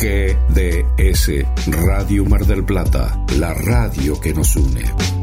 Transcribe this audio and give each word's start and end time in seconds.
GDS, 0.00 1.46
Radio 1.86 2.26
Mar 2.26 2.44
del 2.44 2.64
Plata, 2.64 3.18
la 3.38 3.54
radio 3.54 4.20
que 4.20 4.34
nos 4.34 4.54
une. 4.56 5.15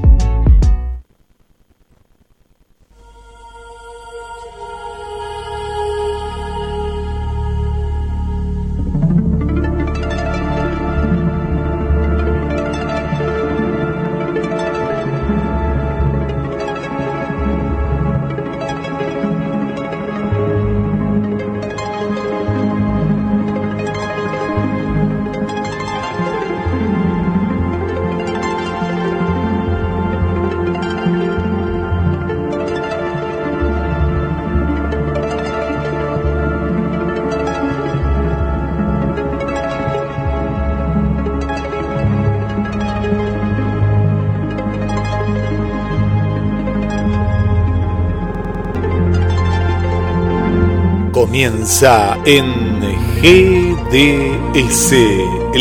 Comienza 51.43 52.17
en 52.23 52.79
GDS, 53.21 54.93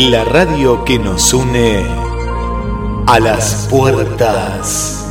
la 0.09 0.23
radio 0.23 0.85
que 0.85 0.97
nos 0.97 1.33
une 1.33 1.83
a 3.05 3.19
las 3.19 3.67
puertas 3.69 5.05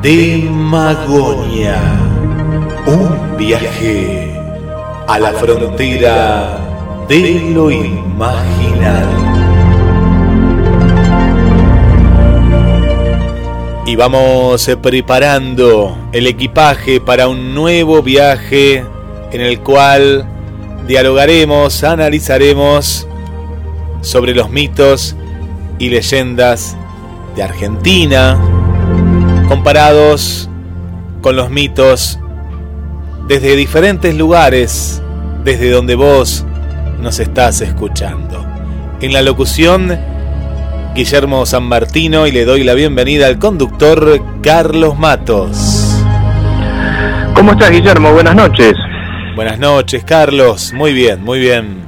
de 0.00 0.48
Magonia. 0.48 1.76
Un 2.86 3.36
viaje 3.36 4.40
a 5.08 5.18
la 5.18 5.32
frontera 5.32 6.56
de 7.08 7.50
lo 7.52 7.72
imaginal. 7.72 9.08
Y 13.86 13.96
vamos 13.96 14.70
preparando 14.80 15.98
el 16.12 16.28
equipaje 16.28 17.00
para 17.00 17.26
un 17.26 17.56
nuevo 17.56 18.02
viaje 18.04 18.86
en 19.32 19.40
el 19.40 19.60
cual 19.60 20.26
dialogaremos, 20.86 21.84
analizaremos 21.84 23.06
sobre 24.02 24.34
los 24.34 24.50
mitos 24.50 25.16
y 25.78 25.88
leyendas 25.88 26.76
de 27.34 27.42
Argentina, 27.42 28.38
comparados 29.48 30.48
con 31.22 31.36
los 31.36 31.50
mitos 31.50 32.18
desde 33.26 33.56
diferentes 33.56 34.14
lugares, 34.14 35.02
desde 35.44 35.70
donde 35.70 35.94
vos 35.94 36.44
nos 37.00 37.18
estás 37.18 37.60
escuchando. 37.62 38.44
En 39.00 39.12
la 39.12 39.22
locución, 39.22 39.98
Guillermo 40.94 41.46
San 41.46 41.64
Martino 41.64 42.26
y 42.26 42.32
le 42.32 42.44
doy 42.44 42.64
la 42.64 42.74
bienvenida 42.74 43.28
al 43.28 43.38
conductor 43.38 44.22
Carlos 44.42 44.98
Matos. 44.98 45.96
¿Cómo 47.34 47.52
estás, 47.52 47.70
Guillermo? 47.70 48.12
Buenas 48.12 48.36
noches. 48.36 48.74
Buenas 49.42 49.58
noches, 49.58 50.04
Carlos. 50.04 50.72
Muy 50.72 50.92
bien, 50.92 51.20
muy 51.24 51.40
bien. 51.40 51.82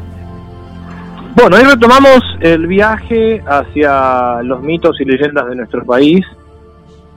Bueno, 1.36 1.56
hoy 1.56 1.62
retomamos 1.62 2.19
el 2.41 2.66
viaje 2.66 3.41
hacia 3.47 4.42
los 4.42 4.60
mitos 4.60 5.00
y 5.00 5.05
leyendas 5.05 5.47
de 5.47 5.55
nuestro 5.55 5.84
país, 5.84 6.27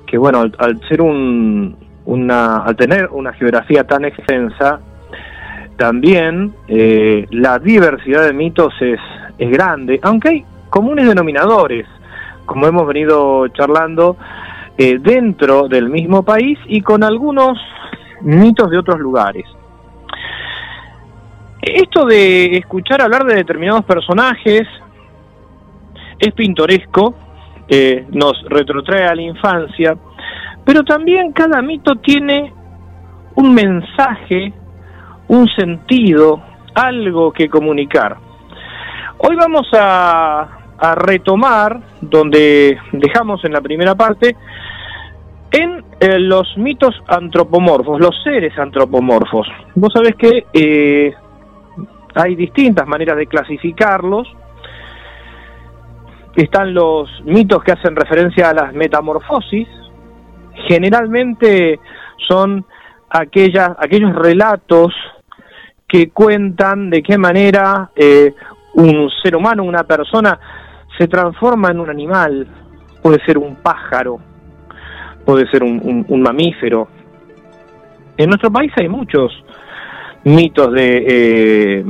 que 0.05 0.15
bueno, 0.15 0.45
al, 0.59 0.80
ser 0.88 1.02
un, 1.02 1.75
una, 2.05 2.58
al 2.58 2.75
tener 2.75 3.09
una 3.11 3.33
geografía 3.33 3.83
tan 3.86 4.05
extensa, 4.05 4.80
también 5.75 6.54
eh, 6.67 7.25
la 7.31 7.58
diversidad 7.58 8.23
de 8.25 8.33
mitos 8.33 8.75
es, 8.80 8.99
es 9.39 9.49
grande, 9.49 9.99
aunque 10.04 10.30
hay 10.30 10.45
comunes 10.69 11.08
denominadores, 11.08 11.87
como 12.45 12.67
hemos 12.67 12.86
venido 12.86 13.48
charlando, 13.48 14.17
eh, 14.77 14.99
dentro 14.99 15.67
del 15.67 15.89
mismo 15.89 16.21
país 16.21 16.59
y 16.67 16.81
con 16.81 17.04
algunos 17.04 17.58
mitos 18.21 18.69
de 18.69 18.77
otros 18.77 18.99
lugares. 18.99 19.45
Esto 21.76 22.05
de 22.05 22.58
escuchar 22.58 23.02
hablar 23.02 23.26
de 23.26 23.36
determinados 23.36 23.83
personajes 23.83 24.67
es 26.17 26.33
pintoresco, 26.33 27.14
eh, 27.67 28.05
nos 28.10 28.42
retrotrae 28.48 29.05
a 29.05 29.14
la 29.14 29.22
infancia, 29.22 29.98
pero 30.64 30.83
también 30.83 31.33
cada 31.33 31.61
mito 31.61 31.95
tiene 31.98 32.54
un 33.36 33.54
mensaje, 33.54 34.54
un 35.28 35.48
sentido, 35.50 36.42
algo 36.73 37.32
que 37.33 37.50
comunicar. 37.50 38.17
Hoy 39.17 39.36
vamos 39.36 39.67
a, 39.73 40.54
retomar 40.95 41.82
donde 42.02 42.78
dejamos 42.92 43.44
en 43.44 43.52
la 43.52 43.61
primera 43.61 43.95
parte 43.95 44.36
en 45.52 45.84
eh, 45.99 46.20
los 46.20 46.55
mitos 46.55 46.94
antropomorfos, 47.08 47.99
los 47.99 48.16
seres 48.23 48.55
antropomorfos. 48.60 49.48
Vos 49.73 49.92
sabés 49.92 50.14
que 50.16 50.45
eh, 50.54 51.16
hay 52.17 52.36
distintas 52.36 52.88
maneras 52.88 53.17
de 53.17 53.28
clasificarlos. 53.28 54.28
Están 56.36 56.73
los 56.73 57.10
mitos 57.26 57.64
que 57.64 57.72
hacen 57.72 57.95
referencia 57.95 58.50
a 58.50 58.54
las 58.54 58.73
metamorfosis. 58.73 59.67
Generalmente 60.67 61.80
son 62.28 62.66
aquellas, 63.10 63.72
aquellos 63.80 64.16
relatos 64.16 64.94
que 65.88 66.10
cuentan 66.10 66.89
de 66.89 67.02
qué 67.02 67.17
manera 67.17 67.92
eh, 67.95 68.34
un 68.73 69.10
ser 69.23 69.36
humano, 69.36 69.64
una 69.64 69.84
persona, 69.84 70.39
se 70.98 71.08
transforma 71.08 71.70
en 71.70 71.80
un 71.80 71.89
animal. 71.89 72.48
Puede 73.02 73.23
ser 73.26 73.38
un 73.38 73.55
pájaro, 73.58 74.20
puede 75.23 75.48
ser 75.49 75.64
un 75.64 76.22
mamífero. 76.22 76.88
En 78.17 78.30
nuestro 78.30 78.52
país 78.52 78.72
hay 78.76 78.89
muchos 78.89 79.32
mitos 80.27 80.73
eh, 80.77 81.83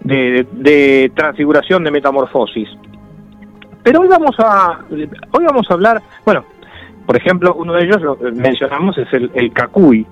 de, 0.00 0.46
de, 0.52 1.12
transfiguración, 1.14 1.84
de 1.84 1.90
metamorfosis. 1.90 2.68
Pero 3.82 4.00
hoy 4.00 4.08
vamos 4.08 4.36
a 4.38 4.78
hoy 4.90 5.44
vamos 5.44 5.68
a 5.68 5.74
hablar, 5.74 6.02
bueno, 6.24 6.44
por 7.06 7.16
ejemplo, 7.16 7.54
uno 7.54 7.74
de 7.74 7.84
ellos 7.84 8.00
lo 8.00 8.16
mencionamos 8.32 8.96
es 8.96 9.12
el, 9.12 9.30
el 9.34 9.52
Cacuy, 9.52 10.06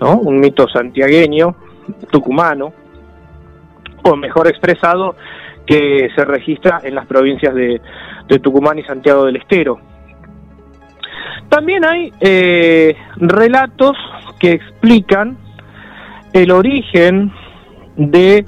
¿no? 0.00 0.18
Un 0.18 0.40
mito 0.40 0.68
santiagueño, 0.68 1.54
tucumano, 2.10 2.72
o 4.02 4.16
mejor 4.16 4.48
expresado, 4.48 5.14
que 5.66 6.08
se 6.14 6.24
registra 6.24 6.80
en 6.82 6.94
las 6.94 7.06
provincias 7.06 7.54
de, 7.54 7.80
Tucumán 8.42 8.78
y 8.78 8.82
Santiago 8.82 9.24
del 9.24 9.36
Estero. 9.36 9.78
También 11.48 11.84
hay 11.84 12.12
eh, 12.20 12.96
relatos 13.16 13.96
que 14.40 14.52
explican 14.52 15.36
el 16.36 16.50
origen 16.50 17.32
de 17.96 18.44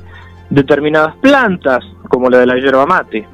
determinadas 0.50 1.16
plantas, 1.16 1.84
como 2.08 2.28
la 2.28 2.38
de 2.38 2.46
la 2.46 2.56
yerba 2.56 2.84
mate. 2.84 3.26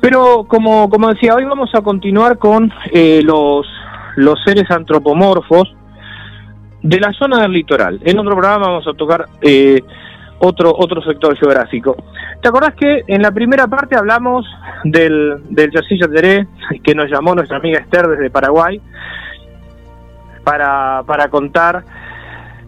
Pero 0.00 0.44
como, 0.44 0.88
como 0.88 1.08
decía, 1.08 1.34
hoy 1.34 1.44
vamos 1.44 1.74
a 1.74 1.82
continuar 1.82 2.38
con 2.38 2.72
eh, 2.92 3.20
los, 3.22 3.66
los 4.16 4.42
seres 4.42 4.70
antropomorfos 4.70 5.74
de 6.82 7.00
la 7.00 7.12
zona 7.12 7.42
del 7.42 7.52
litoral. 7.52 8.00
En 8.04 8.18
otro 8.18 8.32
programa 8.32 8.68
vamos 8.68 8.86
a 8.88 8.94
tocar 8.94 9.26
eh, 9.42 9.82
otro, 10.38 10.74
otro 10.76 11.02
sector 11.02 11.36
geográfico. 11.36 11.96
¿Te 12.40 12.48
acordás 12.48 12.74
que 12.74 13.04
en 13.06 13.20
la 13.20 13.32
primera 13.32 13.66
parte 13.66 13.96
hablamos 13.96 14.46
del, 14.84 15.42
del 15.50 15.70
Teré, 15.70 16.46
que 16.82 16.94
nos 16.94 17.10
llamó 17.10 17.34
nuestra 17.34 17.58
amiga 17.58 17.80
Esther 17.80 18.08
desde 18.08 18.30
Paraguay, 18.30 18.80
para, 20.42 21.02
para 21.06 21.28
contar 21.28 21.84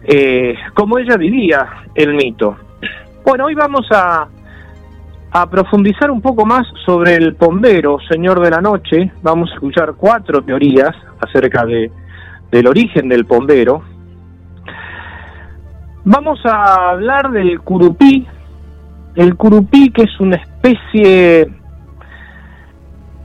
eh, 0.09 0.55
cómo 0.73 0.97
ella 0.97 1.17
vivía 1.17 1.67
el 1.93 2.13
mito. 2.13 2.55
Bueno, 3.25 3.45
hoy 3.45 3.55
vamos 3.55 3.85
a, 3.91 4.29
profundizar 5.51 6.09
un 6.09 6.19
poco 6.19 6.47
más 6.47 6.65
sobre 6.83 7.13
el 7.13 7.35
pombero, 7.35 7.99
señor 8.09 8.39
de 8.39 8.49
la 8.49 8.59
noche. 8.59 9.11
Vamos 9.21 9.51
a 9.51 9.53
escuchar 9.55 9.93
cuatro 9.95 10.41
teorías 10.41 10.95
acerca 11.19 11.63
de, 11.63 11.91
del 12.49 12.65
origen 12.65 13.07
del 13.07 13.25
pombero. 13.25 13.83
Vamos 16.05 16.39
a 16.43 16.89
hablar 16.89 17.29
del 17.29 17.59
curupí. 17.59 18.25
El 19.13 19.35
curupí 19.35 19.91
que 19.91 20.03
es 20.03 20.19
una 20.19 20.37
especie, 20.37 21.47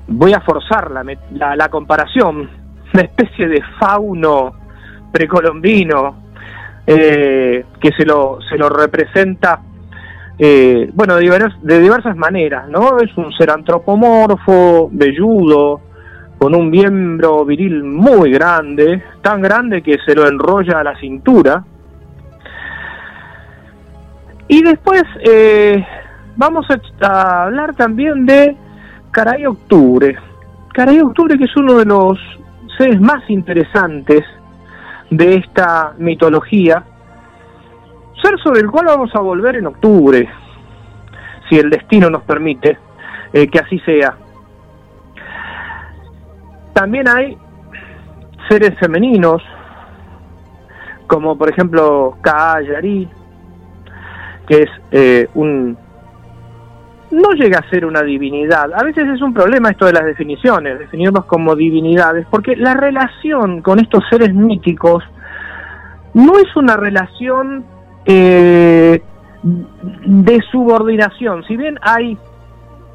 voy 0.09 0.35
a 0.35 0.41
forzar 0.41 0.91
la, 0.91 1.05
la, 1.31 1.57
la 1.57 1.69
comparación, 1.71 2.51
una 2.93 3.03
especie 3.03 3.49
de 3.49 3.63
fauno 3.79 4.53
precolombino 5.13 6.22
eh, 6.87 7.65
que 7.81 7.91
se 7.93 8.05
lo, 8.05 8.39
se 8.49 8.57
lo 8.57 8.69
representa 8.69 9.61
eh, 10.39 10.91
bueno, 10.95 11.17
de, 11.17 11.81
diversas 11.81 12.17
maneras, 12.17 12.69
¿no? 12.69 12.99
Es 12.99 13.17
un 13.17 13.33
ser 13.33 13.51
antropomorfo, 13.51 14.89
velludo, 14.93 15.81
con 16.39 16.55
un 16.55 16.71
miembro 16.71 17.45
viril 17.45 17.85
muy 17.85 18.33
grande, 18.33 19.03
tan 19.23 19.43
grande 19.43 19.83
que 19.83 19.99
se 20.05 20.15
lo 20.15 20.27
enrolla 20.27 20.81
a 20.81 20.85
la 20.85 20.99
cintura. 20.99 21.65
Y 24.49 24.63
después 24.63 25.05
eh, 25.25 25.87
vamos 26.37 26.67
a, 27.01 27.45
hablar 27.45 27.77
también 27.77 28.27
de 28.27 28.57
Caray 29.13 29.47
Octubre. 29.47 30.17
Caray 30.75 31.01
Octubre 31.01 31.39
que 31.39 31.45
es 31.45 31.57
uno 31.57 31.79
de 31.79 31.85
los 31.85 32.19
seres 32.77 33.01
más 33.01 33.23
interesantes 33.29 34.25
de 35.13 35.35
esta 35.35 35.93
mitología, 35.99 36.83
ser 38.23 38.39
sobre 38.43 38.61
el 38.61 38.71
cual 38.71 38.87
vamos 38.87 39.15
a 39.15 39.21
volver 39.21 39.57
en 39.57 39.67
octubre, 39.67 40.27
si 41.49 41.59
el 41.59 41.69
destino 41.69 42.09
nos 42.09 42.23
permite 42.23 42.79
eh, 43.35 43.47
que 43.47 43.59
así 43.59 43.79
sea. 43.81 44.17
También 46.73 47.07
hay 47.09 47.37
seres 48.49 48.79
femeninos, 48.79 49.43
como 51.07 51.37
por 51.37 51.51
ejemplo 51.51 52.17
Kaayari, 52.23 53.07
que 54.47 54.63
es 54.63 54.71
eh, 54.93 55.29
un... 55.35 55.77
no 57.13 57.33
llega 57.33 57.59
a 57.59 57.71
ser 57.71 57.85
una 57.85 58.03
divinidad. 58.03 58.73
A 58.75 58.83
veces 58.83 59.07
es 59.07 59.21
un 59.21 59.35
problema 59.35 59.71
esto 59.71 59.85
de 59.85 59.93
las 59.93 60.05
definiciones, 60.05 60.79
definirlos 60.79 61.27
como 61.27 61.55
divinidades, 61.55 62.27
porque 62.31 62.57
la 62.57 62.75
relación 62.75 63.61
con 63.61 63.79
estos 63.79 64.03
seres 64.09 64.35
míticos 64.35 65.05
no 66.15 66.39
es 66.39 66.57
una 66.57 66.75
relación 66.77 67.65
eh, 68.07 69.03
de 69.43 70.41
subordinación. 70.51 71.45
Si 71.45 71.55
bien 71.55 71.79
hay, 71.83 72.17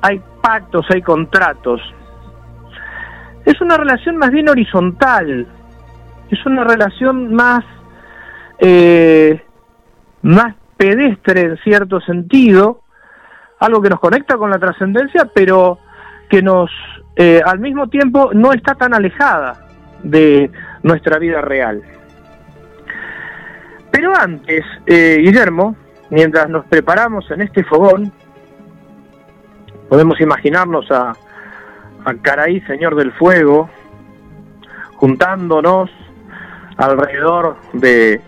hay 0.02 0.20
pactos, 0.42 0.88
hay 0.90 1.04
contratos, 1.04 1.80
es 3.46 3.62
una 3.62 3.78
relación 3.78 4.18
más 4.18 4.32
bien 4.32 4.50
horizontal, 4.50 5.48
es 6.32 6.46
una 6.46 6.64
relación 6.64 7.36
más, 7.36 7.64
eh, 8.58 9.42
más 10.24 10.56
pedestre 10.76 11.42
en 11.42 11.58
cierto 11.58 12.02
sentido, 12.02 12.82
algo 13.60 13.82
que 13.82 13.90
nos 13.90 14.00
conecta 14.00 14.38
con 14.38 14.50
la 14.50 14.60
trascendencia, 14.60 15.30
pero 15.34 15.80
que 16.30 16.42
nos, 16.42 16.70
eh, 17.16 17.42
al 17.44 17.60
mismo 17.60 17.88
tiempo, 17.88 18.32
no 18.34 18.54
está 18.54 18.76
tan 18.76 18.94
alejada 18.94 19.66
de 20.04 20.52
nuestra 20.84 21.18
vida 21.18 21.42
real. 21.42 21.82
Pero 23.92 24.14
antes, 24.16 24.64
eh, 24.86 25.18
Guillermo, 25.22 25.76
mientras 26.10 26.50
nos 26.50 26.66
preparamos 26.66 27.30
en 27.32 27.42
este 27.42 27.64
fogón, 27.64 28.12
podemos 29.90 30.20
imaginarnos 30.22 30.92
a, 30.92 31.14
a 32.06 32.14
Caraí, 32.22 32.62
Señor 32.62 32.96
del 32.96 33.12
Fuego, 33.14 33.70
juntándonos 34.96 35.90
alrededor 36.78 37.58
de, 37.74 38.22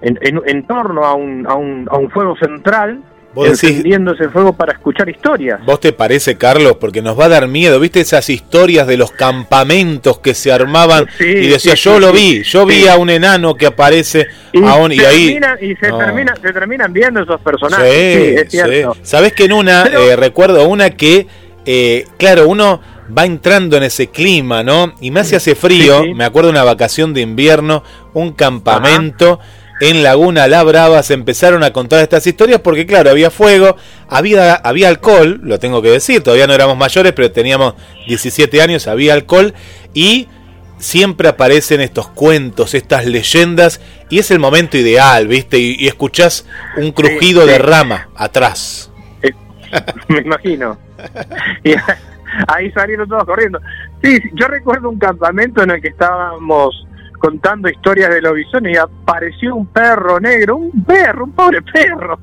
en, 0.00 0.66
torno 0.66 1.04
a 1.04 1.14
un, 1.14 1.46
a, 1.46 1.54
un, 1.54 1.86
a 1.90 1.96
un 1.96 2.10
fuego 2.10 2.36
central 2.36 3.02
encendiendo 3.36 4.12
ese 4.12 4.28
fuego 4.28 4.52
para 4.52 4.72
escuchar 4.72 5.08
historias. 5.08 5.64
¿Vos 5.64 5.80
te 5.80 5.92
parece, 5.92 6.36
Carlos? 6.36 6.76
Porque 6.80 7.02
nos 7.02 7.18
va 7.18 7.26
a 7.26 7.28
dar 7.28 7.48
miedo, 7.48 7.78
¿viste 7.78 8.00
esas 8.00 8.28
historias 8.28 8.86
de 8.86 8.96
los 8.96 9.12
campamentos 9.12 10.18
que 10.18 10.34
se 10.34 10.52
armaban? 10.52 11.06
y 11.18 11.46
decía, 11.46 11.74
yo 11.74 12.00
lo 12.00 12.12
vi, 12.12 12.42
yo 12.42 12.66
vi 12.66 12.86
a 12.88 12.96
un 12.96 13.10
enano 13.10 13.54
que 13.54 13.66
aparece 13.66 14.26
y, 14.52 14.60
y 14.60 15.00
ahí... 15.04 15.38
y 15.60 15.74
se, 15.76 15.90
se 16.42 16.52
terminan 16.52 16.92
viendo 16.92 17.22
esos 17.22 17.40
personajes. 17.40 18.48
Sí, 18.50 18.58
Sabés 19.02 19.32
que 19.32 19.44
en 19.44 19.52
una, 19.52 19.84
eh, 19.84 20.16
recuerdo 20.16 20.68
una 20.68 20.90
que, 20.90 21.26
eh, 21.64 22.06
claro, 22.18 22.48
uno 22.48 22.80
va 23.16 23.24
entrando 23.24 23.76
en 23.76 23.82
ese 23.82 24.08
clima, 24.08 24.62
¿no? 24.62 24.94
Y 25.00 25.10
más 25.10 25.28
si 25.28 25.36
hace 25.36 25.54
frío, 25.54 26.02
me 26.14 26.24
acuerdo 26.24 26.50
una 26.50 26.64
vacación 26.64 27.14
de 27.14 27.22
invierno, 27.22 27.82
un 28.14 28.32
campamento 28.32 29.40
en 29.80 30.02
Laguna 30.02 30.46
La 30.46 30.62
Brava 30.62 31.02
se 31.02 31.14
empezaron 31.14 31.64
a 31.64 31.72
contar 31.72 32.02
estas 32.02 32.26
historias 32.26 32.60
porque 32.60 32.86
claro, 32.86 33.10
había 33.10 33.30
fuego, 33.30 33.76
había, 34.08 34.54
había 34.54 34.88
alcohol, 34.88 35.40
lo 35.42 35.58
tengo 35.58 35.82
que 35.82 35.90
decir, 35.90 36.22
todavía 36.22 36.46
no 36.46 36.52
éramos 36.52 36.76
mayores, 36.76 37.12
pero 37.12 37.32
teníamos 37.32 37.74
17 38.06 38.60
años, 38.60 38.86
había 38.86 39.14
alcohol 39.14 39.54
y 39.94 40.28
siempre 40.78 41.28
aparecen 41.28 41.80
estos 41.80 42.08
cuentos, 42.08 42.74
estas 42.74 43.06
leyendas 43.06 43.80
y 44.08 44.18
es 44.18 44.30
el 44.30 44.38
momento 44.38 44.76
ideal, 44.76 45.26
¿viste? 45.28 45.58
Y, 45.58 45.86
escuchás 45.86 46.46
un 46.76 46.92
crujido 46.92 47.46
de 47.46 47.58
rama 47.58 48.08
atrás. 48.16 48.92
Me 50.08 50.18
imagino. 50.18 50.78
Y 51.64 51.72
ahí 52.46 52.70
salieron 52.72 53.08
todos 53.08 53.24
corriendo. 53.24 53.58
Sí, 54.02 54.18
yo 54.34 54.46
recuerdo 54.46 54.88
un 54.88 54.98
campamento 54.98 55.62
en 55.62 55.70
el 55.70 55.80
que 55.80 55.88
estábamos 55.88 56.86
contando 57.20 57.68
historias 57.68 58.10
de 58.10 58.22
los 58.22 58.34
bisones 58.34 58.74
y 58.74 58.76
apareció 58.76 59.54
un 59.54 59.66
perro 59.66 60.18
negro, 60.18 60.56
un 60.56 60.84
perro, 60.84 61.26
un 61.26 61.32
pobre 61.32 61.62
perro. 61.62 62.18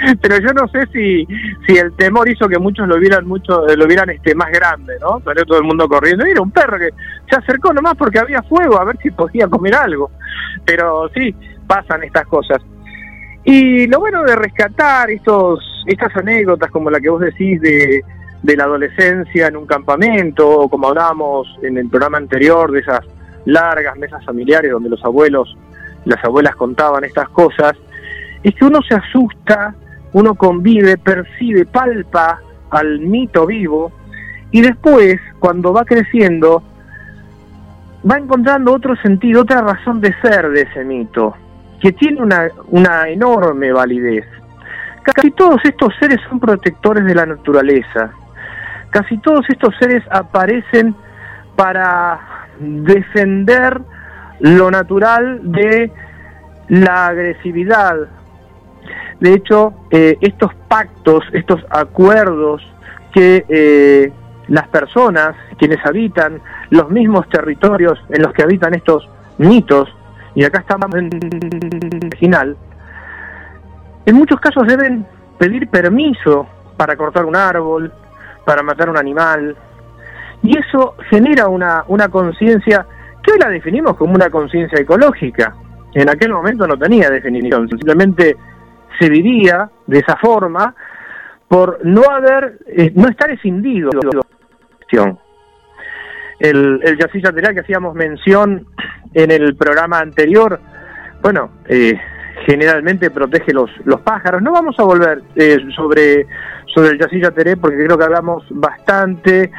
Pero 0.22 0.38
yo 0.38 0.52
no 0.54 0.66
sé 0.68 0.86
si, 0.92 1.26
si 1.66 1.76
el 1.76 1.94
temor 1.94 2.28
hizo 2.28 2.48
que 2.48 2.58
muchos 2.58 2.88
lo 2.88 2.98
vieran 2.98 3.26
mucho, 3.26 3.66
lo 3.66 3.86
vieran 3.86 4.08
este 4.10 4.34
más 4.34 4.50
grande, 4.50 4.94
¿no? 5.00 5.20
Salió 5.20 5.44
todo 5.44 5.58
el 5.58 5.64
mundo 5.64 5.86
corriendo. 5.88 6.24
era 6.24 6.40
un 6.40 6.50
perro 6.50 6.78
que 6.78 6.88
se 7.28 7.36
acercó 7.36 7.72
nomás 7.72 7.94
porque 7.96 8.18
había 8.18 8.42
fuego 8.42 8.80
a 8.80 8.84
ver 8.84 8.96
si 9.02 9.10
podía 9.10 9.46
comer 9.46 9.74
algo. 9.74 10.10
Pero 10.64 11.10
sí, 11.14 11.34
pasan 11.66 12.02
estas 12.02 12.26
cosas. 12.26 12.58
Y 13.44 13.86
lo 13.88 14.00
bueno 14.00 14.22
de 14.24 14.36
rescatar 14.36 15.10
estos, 15.10 15.60
estas 15.86 16.16
anécdotas 16.16 16.70
como 16.70 16.90
la 16.90 17.00
que 17.00 17.10
vos 17.10 17.20
decís 17.20 17.60
de, 17.60 18.02
de 18.42 18.56
la 18.56 18.64
adolescencia 18.64 19.48
en 19.48 19.56
un 19.56 19.66
campamento, 19.66 20.48
o 20.48 20.68
como 20.70 20.88
hablábamos 20.88 21.46
en 21.62 21.76
el 21.76 21.88
programa 21.88 22.18
anterior, 22.18 22.72
de 22.72 22.80
esas 22.80 23.00
largas 23.44 23.96
mesas 23.96 24.24
familiares 24.24 24.70
donde 24.70 24.90
los 24.90 25.04
abuelos, 25.04 25.56
las 26.04 26.22
abuelas 26.24 26.54
contaban 26.56 27.04
estas 27.04 27.28
cosas, 27.30 27.72
es 28.42 28.54
que 28.54 28.64
uno 28.64 28.80
se 28.82 28.94
asusta, 28.94 29.74
uno 30.12 30.34
convive, 30.34 30.96
percibe, 30.96 31.66
palpa 31.66 32.40
al 32.70 33.00
mito 33.00 33.46
vivo 33.46 33.92
y 34.50 34.62
después, 34.62 35.20
cuando 35.38 35.72
va 35.72 35.84
creciendo, 35.84 36.62
va 38.08 38.18
encontrando 38.18 38.72
otro 38.72 38.96
sentido, 38.96 39.42
otra 39.42 39.60
razón 39.60 40.00
de 40.00 40.12
ser 40.20 40.50
de 40.50 40.62
ese 40.62 40.84
mito, 40.84 41.34
que 41.80 41.92
tiene 41.92 42.20
una, 42.20 42.48
una 42.68 43.08
enorme 43.08 43.72
validez. 43.72 44.26
Casi 45.02 45.30
todos 45.30 45.60
estos 45.64 45.94
seres 45.98 46.18
son 46.28 46.40
protectores 46.40 47.04
de 47.04 47.14
la 47.14 47.26
naturaleza. 47.26 48.10
Casi 48.90 49.18
todos 49.18 49.44
estos 49.48 49.74
seres 49.78 50.02
aparecen 50.10 50.94
para 51.56 52.18
defender 52.60 53.80
lo 54.40 54.70
natural 54.70 55.40
de 55.52 55.90
la 56.68 57.06
agresividad. 57.08 57.96
De 59.18 59.34
hecho, 59.34 59.74
eh, 59.90 60.16
estos 60.20 60.54
pactos, 60.68 61.24
estos 61.32 61.64
acuerdos 61.70 62.62
que 63.12 63.44
eh, 63.48 64.12
las 64.48 64.68
personas, 64.68 65.36
quienes 65.58 65.84
habitan 65.84 66.40
los 66.70 66.90
mismos 66.90 67.28
territorios 67.28 67.98
en 68.08 68.22
los 68.22 68.32
que 68.32 68.42
habitan 68.42 68.74
estos 68.74 69.08
mitos, 69.38 69.88
y 70.34 70.44
acá 70.44 70.60
estamos 70.60 70.94
en 70.94 71.10
el 71.12 72.16
final, 72.18 72.56
en 74.06 74.16
muchos 74.16 74.40
casos 74.40 74.66
deben 74.66 75.06
pedir 75.38 75.68
permiso 75.68 76.46
para 76.76 76.96
cortar 76.96 77.24
un 77.24 77.36
árbol, 77.36 77.92
para 78.44 78.62
matar 78.62 78.88
un 78.88 78.96
animal, 78.96 79.56
y 80.42 80.58
eso 80.58 80.94
genera 81.10 81.48
una, 81.48 81.84
una 81.88 82.08
conciencia 82.08 82.86
que 83.22 83.32
hoy 83.32 83.38
la 83.38 83.48
definimos 83.48 83.96
como 83.96 84.14
una 84.14 84.30
conciencia 84.30 84.80
ecológica. 84.80 85.54
En 85.92 86.08
aquel 86.08 86.32
momento 86.32 86.66
no 86.66 86.78
tenía 86.78 87.10
definición, 87.10 87.68
simplemente 87.68 88.36
se 88.98 89.08
vivía 89.08 89.68
de 89.86 89.98
esa 89.98 90.16
forma 90.16 90.74
por 91.48 91.84
no 91.84 92.02
haber, 92.08 92.58
eh, 92.66 92.92
no 92.94 93.08
estar 93.08 93.30
escindido 93.30 93.90
el, 96.38 96.80
el 96.82 96.98
Yacilla 96.98 97.32
que 97.32 97.60
hacíamos 97.60 97.94
mención 97.94 98.66
en 99.12 99.30
el 99.30 99.56
programa 99.56 99.98
anterior, 99.98 100.60
bueno, 101.22 101.50
eh, 101.66 101.94
generalmente 102.46 103.10
protege 103.10 103.52
los, 103.52 103.70
los 103.84 104.00
pájaros. 104.00 104.40
No 104.42 104.52
vamos 104.52 104.74
a 104.78 104.84
volver 104.84 105.22
eh, 105.36 105.58
sobre, 105.76 106.26
sobre 106.74 106.90
el 106.90 106.98
Yacilla 106.98 107.30
Teré 107.30 107.56
porque 107.56 107.84
creo 107.84 107.98
que 107.98 108.04
hablamos 108.04 108.44
bastante 108.50 109.50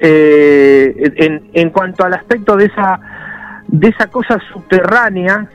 eh, 0.00 1.40
en, 1.52 1.70
cuanto 1.70 2.04
al 2.04 2.14
aspecto 2.14 2.56
de 2.56 2.66
esa, 2.66 3.00
de 3.68 3.88
esa 3.88 4.06
cosa 4.08 4.38
subterránea 4.52 5.46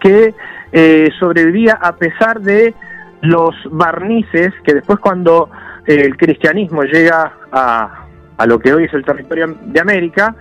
que 0.00 0.34
eh, 0.72 1.10
sobrevivía 1.18 1.78
a 1.80 1.96
pesar 1.96 2.40
de 2.40 2.74
los 3.20 3.54
barnices 3.70 4.52
que 4.64 4.74
después 4.74 4.98
cuando 4.98 5.50
el 5.86 6.16
cristianismo 6.16 6.82
llega 6.82 7.32
a, 7.52 8.06
a 8.36 8.46
lo 8.46 8.58
que 8.58 8.72
hoy 8.72 8.84
es 8.84 8.94
el 8.94 9.04
territorio 9.04 9.54
de 9.62 9.80
América, 9.80 10.34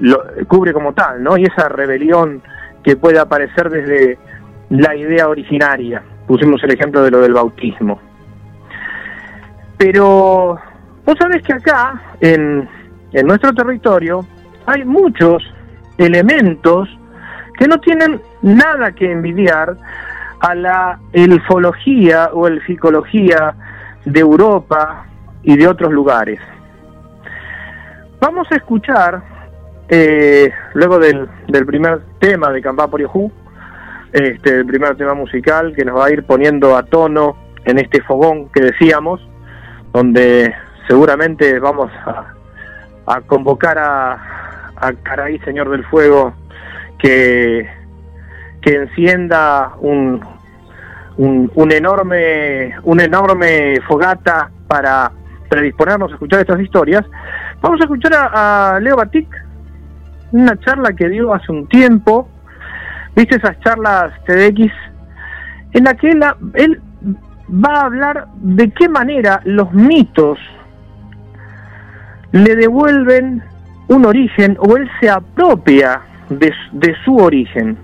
lo 0.00 0.22
cubre 0.48 0.72
como 0.72 0.94
tal, 0.94 1.22
¿no? 1.22 1.36
Y 1.36 1.44
esa 1.44 1.68
rebelión 1.68 2.42
que 2.82 2.96
puede 2.96 3.18
aparecer 3.18 3.70
desde 3.70 4.18
la 4.70 4.96
idea 4.96 5.28
originaria. 5.28 6.02
pusimos 6.26 6.62
el 6.64 6.72
ejemplo 6.72 7.02
de 7.02 7.10
lo 7.10 7.20
del 7.20 7.34
bautismo. 7.34 8.00
Pero 9.76 10.58
vos 11.04 11.16
sabés 11.18 11.42
que 11.42 11.52
acá, 11.52 12.00
en, 12.20 12.68
en 13.12 13.26
nuestro 13.26 13.52
territorio, 13.52 14.26
hay 14.66 14.84
muchos 14.84 15.42
elementos 15.98 16.88
que 17.58 17.68
no 17.68 17.78
tienen 17.78 18.20
nada 18.42 18.92
que 18.92 19.10
envidiar 19.10 19.76
a 20.40 20.54
la 20.54 20.98
elfología 21.12 22.30
o 22.32 22.48
elficología 22.48 23.54
de 24.04 24.20
Europa 24.20 25.06
y 25.42 25.56
de 25.56 25.68
otros 25.68 25.92
lugares. 25.92 26.40
Vamos 28.20 28.46
a 28.50 28.56
escuchar, 28.56 29.22
eh, 29.88 30.52
luego 30.74 30.98
del, 30.98 31.28
del, 31.48 31.66
primer 31.66 32.00
tema 32.18 32.50
de 32.50 32.60
Campá 32.62 32.88
por 32.88 33.00
este, 34.12 34.58
el 34.58 34.66
primer 34.66 34.96
tema 34.96 35.14
musical 35.14 35.74
que 35.74 35.84
nos 35.84 35.98
va 35.98 36.06
a 36.06 36.10
ir 36.10 36.24
poniendo 36.24 36.76
a 36.76 36.82
tono 36.84 37.36
en 37.64 37.78
este 37.78 38.00
fogón 38.02 38.48
que 38.50 38.62
decíamos, 38.62 39.20
donde 39.92 40.54
seguramente 40.88 41.58
vamos 41.58 41.90
a, 43.06 43.20
convocar 43.22 43.78
a, 43.78 44.12
a 44.76 44.92
Señor 45.44 45.70
del 45.70 45.84
Fuego, 45.86 46.34
que, 46.98 47.68
encienda 48.64 49.72
un, 49.80 50.24
un, 51.16 51.72
enorme, 51.72 52.74
una 52.84 53.04
enorme 53.04 53.80
fogata 53.88 54.50
para 54.68 55.10
predisponernos 55.48 56.10
a 56.10 56.14
escuchar 56.14 56.40
estas 56.40 56.60
historias, 56.60 57.04
vamos 57.60 57.80
a 57.80 57.84
escuchar 57.84 58.12
a, 58.14 58.78
Leo 58.80 58.96
Batik, 58.96 59.28
una 60.30 60.58
charla 60.60 60.92
que 60.94 61.08
dio 61.08 61.34
hace 61.34 61.52
un 61.52 61.66
tiempo, 61.68 62.28
viste 63.14 63.36
esas 63.36 63.58
charlas 63.60 64.12
TDX, 64.24 64.72
en 65.72 65.84
la 65.84 65.94
que 65.94 66.10
él, 66.10 66.22
él 66.54 66.80
va 67.52 67.80
a 67.80 67.84
hablar 67.86 68.28
de 68.36 68.70
qué 68.70 68.88
manera 68.88 69.40
los 69.44 69.72
mitos 69.72 70.38
le 72.32 72.56
devuelven 72.56 73.42
un 73.88 74.06
origen 74.06 74.56
o 74.60 74.76
él 74.76 74.90
se 75.00 75.10
apropia 75.10 76.00
de, 76.28 76.52
de 76.72 76.94
su 77.04 77.16
origen. 77.16 77.76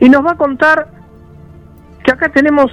Y 0.00 0.08
nos 0.08 0.24
va 0.24 0.32
a 0.32 0.36
contar 0.36 0.88
que 2.04 2.12
acá 2.12 2.28
tenemos 2.28 2.70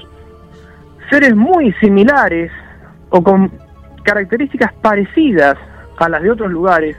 seres 1.10 1.36
muy 1.36 1.72
similares 1.74 2.52
o 3.10 3.24
con 3.24 3.52
características 4.04 4.74
parecidas 4.82 5.58
a 5.98 6.10
las 6.10 6.22
de 6.22 6.32
otros 6.32 6.52
lugares, 6.52 6.96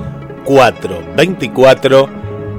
424 0.44 2.08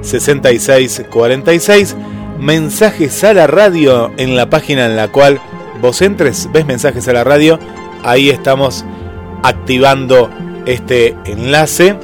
6646. 0.02 1.96
Mensajes 2.38 3.24
a 3.24 3.32
la 3.32 3.46
radio 3.46 4.12
en 4.16 4.36
la 4.36 4.50
página 4.50 4.84
en 4.86 4.96
la 4.96 5.08
cual 5.08 5.40
vos 5.80 6.02
entres, 6.02 6.50
ves 6.52 6.66
mensajes 6.66 7.08
a 7.08 7.12
la 7.12 7.24
radio. 7.24 7.58
Ahí 8.02 8.30
estamos 8.30 8.84
activando 9.42 10.30
este 10.66 11.16
enlace. 11.24 11.96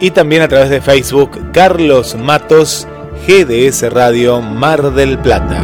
Y 0.00 0.12
también 0.12 0.42
a 0.42 0.48
través 0.48 0.70
de 0.70 0.80
Facebook, 0.80 1.50
Carlos 1.52 2.14
Matos 2.14 2.86
GDS 3.28 3.92
Radio 3.92 4.40
Mar 4.40 4.90
del 4.94 5.18
Plata. 5.18 5.60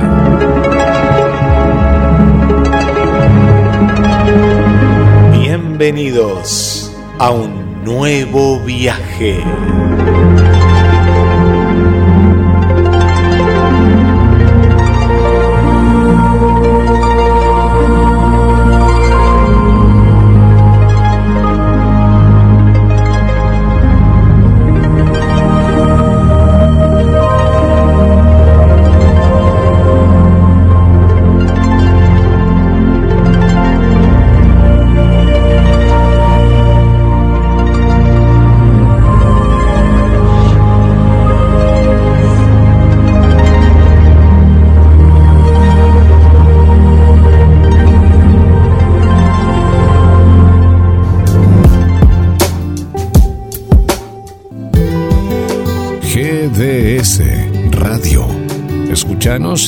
Bienvenidos 5.33 6.95
a 7.19 7.31
un 7.31 7.83
nuevo 7.83 8.61
viaje. 8.61 9.43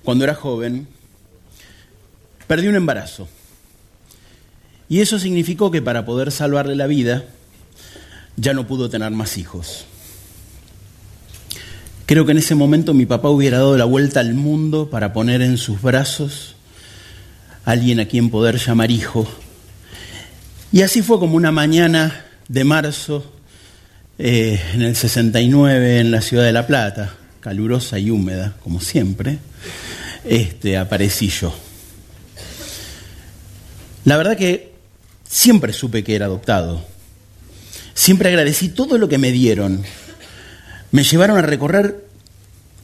cuando 0.09 0.23
era 0.23 0.33
joven, 0.33 0.87
perdió 2.47 2.71
un 2.71 2.75
embarazo. 2.75 3.27
Y 4.89 5.01
eso 5.01 5.19
significó 5.19 5.69
que 5.69 5.83
para 5.83 6.03
poder 6.03 6.31
salvarle 6.31 6.75
la 6.75 6.87
vida, 6.87 7.25
ya 8.35 8.55
no 8.55 8.65
pudo 8.65 8.89
tener 8.89 9.11
más 9.11 9.37
hijos. 9.37 9.85
Creo 12.07 12.25
que 12.25 12.31
en 12.31 12.39
ese 12.39 12.55
momento 12.55 12.95
mi 12.95 13.05
papá 13.05 13.29
hubiera 13.29 13.59
dado 13.59 13.77
la 13.77 13.85
vuelta 13.85 14.19
al 14.19 14.33
mundo 14.33 14.89
para 14.89 15.13
poner 15.13 15.43
en 15.43 15.59
sus 15.59 15.79
brazos 15.79 16.55
a 17.63 17.69
alguien 17.69 17.99
a 17.99 18.05
quien 18.05 18.31
poder 18.31 18.57
llamar 18.57 18.89
hijo. 18.89 19.27
Y 20.71 20.81
así 20.81 21.03
fue 21.03 21.19
como 21.19 21.35
una 21.35 21.51
mañana 21.51 22.25
de 22.47 22.63
marzo 22.63 23.31
eh, 24.17 24.59
en 24.73 24.81
el 24.81 24.95
69 24.95 25.99
en 25.99 26.09
la 26.09 26.21
ciudad 26.21 26.45
de 26.45 26.51
La 26.51 26.65
Plata, 26.65 27.13
calurosa 27.41 27.99
y 27.99 28.09
húmeda, 28.09 28.55
como 28.63 28.81
siempre, 28.81 29.37
este, 30.23 30.77
aparecí 30.77 31.29
yo. 31.29 31.53
La 34.05 34.17
verdad 34.17 34.37
que 34.37 34.71
siempre 35.27 35.73
supe 35.73 36.03
que 36.03 36.15
era 36.15 36.25
adoptado. 36.25 36.83
Siempre 37.93 38.29
agradecí 38.29 38.69
todo 38.69 38.97
lo 38.97 39.09
que 39.09 39.17
me 39.17 39.31
dieron, 39.31 39.83
me 40.91 41.03
llevaron 41.03 41.37
a 41.37 41.41
recorrer 41.41 42.05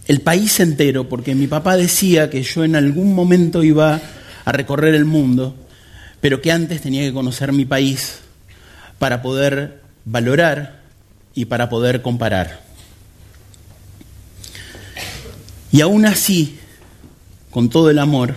el 0.08 0.22
país 0.22 0.60
entero, 0.60 1.10
porque 1.10 1.34
mi 1.34 1.48
papá 1.48 1.78
decía 1.78 2.30
que 2.30 2.44
yo 2.44 2.64
en 2.64 2.76
algún 2.76 3.14
momento 3.16 3.64
iba 3.64 4.02
a 4.44 4.52
recorrer 4.52 4.94
el 4.94 5.06
mundo, 5.06 5.56
pero 6.22 6.42
que 6.42 6.52
antes 6.52 6.82
tenía 6.82 7.02
que 7.02 7.14
conocer 7.14 7.54
mi 7.54 7.66
país 7.66 8.20
para 9.00 9.22
poder 9.22 9.82
valorar 10.04 10.82
y 11.34 11.46
para 11.46 11.70
poder 11.70 12.02
comparar. 12.02 12.62
Y 15.72 15.82
aún 15.82 16.06
así, 16.06 16.60
con 17.56 17.70
todo 17.70 17.90
el 17.90 18.00
amor, 18.00 18.36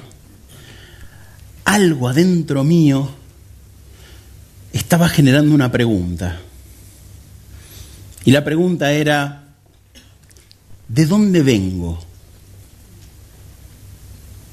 algo 1.65 2.09
adentro 2.09 2.63
mío 2.63 3.11
estaba 4.73 5.09
generando 5.09 5.53
una 5.53 5.73
pregunta. 5.73 6.39
Y 8.25 8.31
la 8.31 8.45
pregunta 8.45 8.93
era, 8.93 9.49
¿de 10.87 11.05
dónde 11.05 11.43
vengo? 11.43 11.99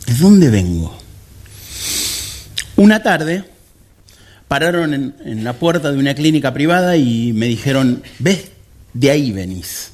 ¿De 0.08 0.15
dónde 0.15 0.49
vengo? 0.49 0.97
Una 2.75 3.04
tarde 3.04 3.43
pararon 4.47 4.95
en, 4.95 5.43
la 5.43 5.54
puerta 5.54 5.91
de 5.91 5.99
una 5.99 6.15
clínica 6.15 6.56
privada 6.56 6.97
y 6.97 7.34
me 7.34 7.45
dijeron, 7.45 8.01
¿ves? 8.17 8.45
De 8.95 9.12
ahí 9.12 9.32
venís. 9.32 9.91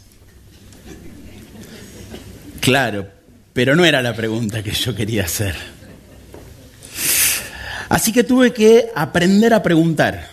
Claro, 2.62 3.10
pero 3.54 3.76
no 3.76 3.86
era 3.86 4.02
la 4.02 4.16
pregunta 4.16 4.64
que 4.64 4.72
yo 4.72 4.96
quería 4.96 5.26
hacer. 5.26 5.56
Así 7.90 8.14
que 8.14 8.24
tuve 8.24 8.54
que 8.54 8.88
aprender 8.96 9.54
a 9.54 9.62
preguntar. 9.62 10.30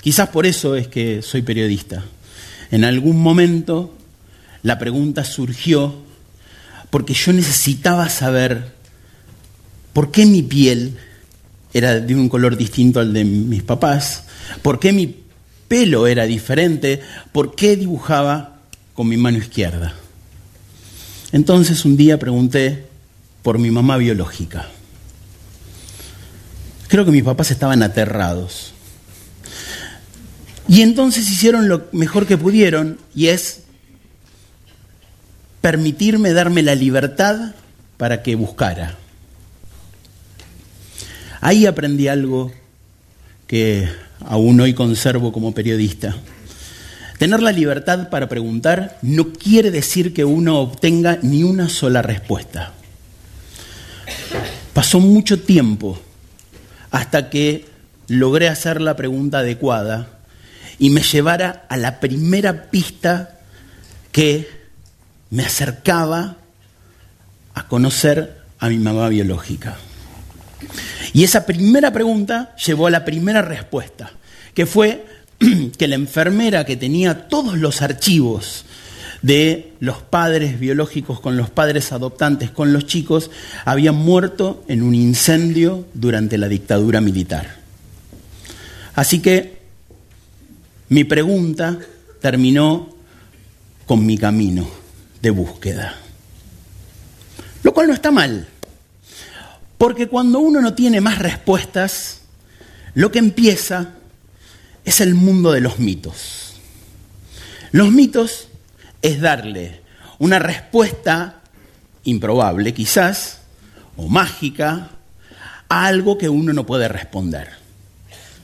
Quizás 0.00 0.28
por 0.28 0.46
eso 0.46 0.76
es 0.76 0.86
que 0.86 1.22
soy 1.22 1.42
periodista. 1.42 2.04
En 2.70 2.84
algún 2.84 3.20
momento 3.20 3.94
la 4.62 4.78
pregunta 4.78 5.24
surgió 5.24 5.94
porque 6.90 7.14
yo 7.14 7.32
necesitaba 7.32 8.08
saber 8.08 8.72
por 9.92 10.10
qué 10.10 10.26
mi 10.26 10.42
piel 10.42 10.96
era 11.72 12.00
de 12.00 12.14
un 12.14 12.28
color 12.28 12.56
distinto 12.56 13.00
al 13.00 13.12
de 13.12 13.24
mis 13.24 13.62
papás, 13.62 14.24
por 14.62 14.78
qué 14.78 14.92
mi 14.92 15.14
pelo 15.66 16.06
era 16.06 16.24
diferente, 16.24 17.00
por 17.32 17.54
qué 17.54 17.76
dibujaba 17.76 18.60
con 18.94 19.08
mi 19.08 19.16
mano 19.16 19.38
izquierda. 19.38 19.94
Entonces 21.32 21.84
un 21.84 21.96
día 21.96 22.18
pregunté 22.18 22.86
por 23.42 23.58
mi 23.58 23.70
mamá 23.70 23.96
biológica. 23.96 24.68
Creo 26.88 27.04
que 27.04 27.10
mis 27.10 27.22
papás 27.22 27.50
estaban 27.50 27.82
aterrados. 27.82 28.72
Y 30.68 30.82
entonces 30.82 31.30
hicieron 31.30 31.68
lo 31.68 31.88
mejor 31.92 32.26
que 32.26 32.36
pudieron 32.36 32.98
y 33.14 33.28
es 33.28 33.62
permitirme 35.60 36.32
darme 36.32 36.62
la 36.62 36.74
libertad 36.74 37.54
para 37.96 38.22
que 38.22 38.36
buscara. 38.36 38.96
Ahí 41.40 41.66
aprendí 41.66 42.08
algo 42.08 42.52
que 43.46 43.88
aún 44.20 44.60
hoy 44.60 44.74
conservo 44.74 45.32
como 45.32 45.54
periodista. 45.54 46.16
Tener 47.18 47.42
la 47.42 47.50
libertad 47.50 48.10
para 48.10 48.28
preguntar 48.28 48.96
no 49.02 49.32
quiere 49.32 49.72
decir 49.72 50.14
que 50.14 50.24
uno 50.24 50.60
obtenga 50.60 51.18
ni 51.20 51.42
una 51.42 51.68
sola 51.68 52.00
respuesta. 52.00 52.72
Pasó 54.72 55.00
mucho 55.00 55.40
tiempo 55.40 56.00
hasta 56.92 57.28
que 57.28 57.66
logré 58.06 58.48
hacer 58.48 58.80
la 58.80 58.94
pregunta 58.94 59.40
adecuada 59.40 60.08
y 60.78 60.90
me 60.90 61.02
llevara 61.02 61.66
a 61.68 61.76
la 61.76 61.98
primera 61.98 62.70
pista 62.70 63.40
que 64.12 64.48
me 65.30 65.44
acercaba 65.44 66.36
a 67.54 67.66
conocer 67.66 68.42
a 68.60 68.68
mi 68.68 68.78
mamá 68.78 69.08
biológica. 69.08 69.76
Y 71.12 71.24
esa 71.24 71.46
primera 71.46 71.92
pregunta 71.92 72.54
llevó 72.64 72.86
a 72.86 72.90
la 72.90 73.04
primera 73.04 73.42
respuesta, 73.42 74.12
que 74.54 74.66
fue 74.66 75.04
que 75.78 75.88
la 75.88 75.94
enfermera 75.94 76.64
que 76.64 76.76
tenía 76.76 77.28
todos 77.28 77.58
los 77.58 77.82
archivos 77.82 78.64
de 79.22 79.72
los 79.80 80.02
padres 80.02 80.60
biológicos 80.60 81.20
con 81.20 81.36
los 81.36 81.50
padres 81.50 81.92
adoptantes 81.92 82.50
con 82.50 82.72
los 82.72 82.86
chicos 82.86 83.30
había 83.64 83.92
muerto 83.92 84.64
en 84.68 84.82
un 84.82 84.94
incendio 84.94 85.86
durante 85.94 86.38
la 86.38 86.48
dictadura 86.48 87.00
militar. 87.00 87.58
Así 88.94 89.20
que 89.20 89.58
mi 90.88 91.04
pregunta 91.04 91.78
terminó 92.20 92.94
con 93.86 94.04
mi 94.04 94.18
camino 94.18 94.68
de 95.20 95.30
búsqueda. 95.30 95.96
Lo 97.62 97.72
cual 97.72 97.88
no 97.88 97.94
está 97.94 98.10
mal. 98.10 98.48
Porque 99.76 100.08
cuando 100.08 100.40
uno 100.40 100.60
no 100.60 100.74
tiene 100.74 101.00
más 101.00 101.18
respuestas, 101.18 102.22
lo 102.94 103.12
que 103.12 103.18
empieza 103.18 103.94
es 104.88 105.00
el 105.00 105.14
mundo 105.14 105.52
de 105.52 105.60
los 105.60 105.78
mitos. 105.78 106.54
Los 107.72 107.92
mitos 107.92 108.48
es 109.02 109.20
darle 109.20 109.82
una 110.18 110.38
respuesta 110.38 111.42
improbable 112.04 112.72
quizás, 112.72 113.40
o 113.96 114.08
mágica, 114.08 114.90
a 115.68 115.86
algo 115.86 116.16
que 116.16 116.28
uno 116.28 116.52
no 116.52 116.64
puede 116.64 116.88
responder. 116.88 117.50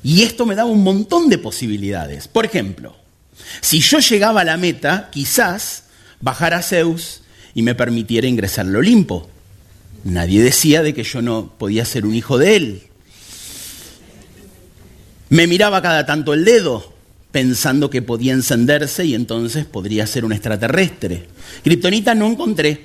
Y 0.02 0.22
esto 0.22 0.44
me 0.44 0.54
daba 0.54 0.68
un 0.68 0.84
montón 0.84 1.30
de 1.30 1.38
posibilidades. 1.38 2.28
Por 2.28 2.44
ejemplo, 2.44 2.94
si 3.62 3.80
yo 3.80 4.00
llegaba 4.00 4.42
a 4.42 4.44
la 4.44 4.58
meta, 4.58 5.08
quizás 5.10 5.84
bajara 6.20 6.60
Zeus 6.60 7.22
y 7.54 7.62
me 7.62 7.74
permitiera 7.74 8.26
ingresar 8.26 8.66
al 8.66 8.76
Olimpo. 8.76 9.30
Nadie 10.04 10.42
decía 10.42 10.82
de 10.82 10.92
que 10.92 11.04
yo 11.04 11.22
no 11.22 11.54
podía 11.56 11.86
ser 11.86 12.04
un 12.04 12.14
hijo 12.14 12.36
de 12.36 12.56
él. 12.56 12.82
Me 15.34 15.48
miraba 15.48 15.82
cada 15.82 16.06
tanto 16.06 16.32
el 16.32 16.44
dedo, 16.44 16.94
pensando 17.32 17.90
que 17.90 18.02
podía 18.02 18.32
encenderse 18.32 19.04
y 19.04 19.16
entonces 19.16 19.64
podría 19.64 20.06
ser 20.06 20.24
un 20.24 20.30
extraterrestre. 20.30 21.26
Kryptonita 21.64 22.14
no 22.14 22.28
encontré. 22.28 22.84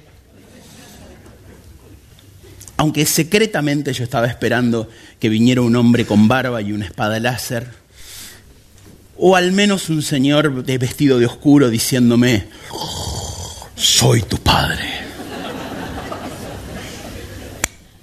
Aunque 2.78 3.06
secretamente 3.06 3.94
yo 3.94 4.04
estaba 4.04 4.26
esperando 4.26 4.90
que 5.20 5.30
viniera 5.30 5.62
un 5.62 5.76
hombre 5.76 6.08
con 6.08 6.28
barba 6.28 6.60
y 6.64 6.72
una 6.72 6.86
espada 6.86 7.20
láser, 7.20 7.68
o 9.16 9.36
al 9.36 9.52
menos 9.52 9.90
un 9.90 10.02
señor 10.02 10.64
vestido 10.64 11.20
de 11.20 11.28
oscuro 11.28 11.70
diciéndome, 11.70 12.48
soy 13.76 14.24
tu 14.24 14.38
padre. 14.38 14.90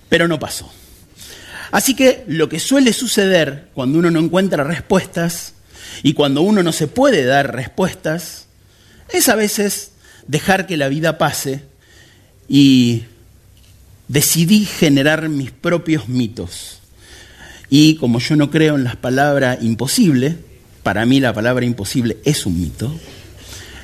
pero 0.08 0.28
no 0.28 0.38
pasó. 0.38 0.70
Así 1.76 1.92
que 1.92 2.24
lo 2.26 2.48
que 2.48 2.58
suele 2.58 2.94
suceder 2.94 3.68
cuando 3.74 3.98
uno 3.98 4.10
no 4.10 4.18
encuentra 4.18 4.64
respuestas 4.64 5.52
y 6.02 6.14
cuando 6.14 6.40
uno 6.40 6.62
no 6.62 6.72
se 6.72 6.86
puede 6.86 7.26
dar 7.26 7.54
respuestas, 7.54 8.46
es 9.10 9.28
a 9.28 9.34
veces 9.34 9.90
dejar 10.26 10.66
que 10.66 10.78
la 10.78 10.88
vida 10.88 11.18
pase 11.18 11.64
y 12.48 13.02
decidí 14.08 14.64
generar 14.64 15.28
mis 15.28 15.50
propios 15.50 16.08
mitos. 16.08 16.80
Y 17.68 17.96
como 17.96 18.20
yo 18.20 18.36
no 18.36 18.50
creo 18.50 18.76
en 18.76 18.84
las 18.84 18.96
palabras 18.96 19.58
imposible, 19.60 20.38
para 20.82 21.04
mí 21.04 21.20
la 21.20 21.34
palabra 21.34 21.66
imposible 21.66 22.16
es 22.24 22.46
un 22.46 22.58
mito, 22.58 22.98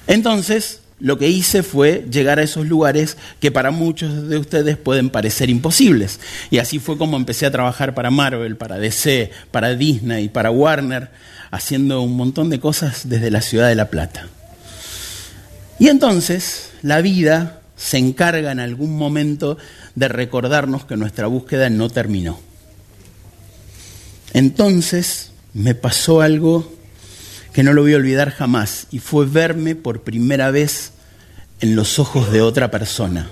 entonces 0.07 0.81
lo 1.02 1.18
que 1.18 1.28
hice 1.28 1.64
fue 1.64 2.06
llegar 2.08 2.38
a 2.38 2.44
esos 2.44 2.68
lugares 2.68 3.16
que 3.40 3.50
para 3.50 3.72
muchos 3.72 4.28
de 4.28 4.38
ustedes 4.38 4.76
pueden 4.76 5.10
parecer 5.10 5.50
imposibles. 5.50 6.20
Y 6.48 6.58
así 6.58 6.78
fue 6.78 6.96
como 6.96 7.16
empecé 7.16 7.44
a 7.44 7.50
trabajar 7.50 7.92
para 7.92 8.12
Marvel, 8.12 8.56
para 8.56 8.78
DC, 8.78 9.32
para 9.50 9.74
Disney, 9.74 10.28
para 10.28 10.52
Warner, 10.52 11.10
haciendo 11.50 12.02
un 12.02 12.16
montón 12.16 12.50
de 12.50 12.60
cosas 12.60 13.08
desde 13.08 13.32
la 13.32 13.40
ciudad 13.40 13.68
de 13.68 13.74
La 13.74 13.90
Plata. 13.90 14.28
Y 15.80 15.88
entonces 15.88 16.70
la 16.82 17.00
vida 17.00 17.62
se 17.76 17.98
encarga 17.98 18.52
en 18.52 18.60
algún 18.60 18.96
momento 18.96 19.58
de 19.96 20.06
recordarnos 20.06 20.84
que 20.84 20.96
nuestra 20.96 21.26
búsqueda 21.26 21.68
no 21.68 21.90
terminó. 21.90 22.38
Entonces 24.32 25.32
me 25.52 25.74
pasó 25.74 26.20
algo 26.20 26.72
que 27.52 27.64
no 27.64 27.72
lo 27.72 27.82
voy 27.82 27.94
a 27.94 27.96
olvidar 27.96 28.30
jamás 28.30 28.86
y 28.92 29.00
fue 29.00 29.26
verme 29.26 29.74
por 29.74 30.02
primera 30.02 30.50
vez 30.52 30.91
en 31.62 31.77
los 31.77 32.01
ojos 32.01 32.33
de 32.33 32.42
otra 32.42 32.72
persona 32.72 33.31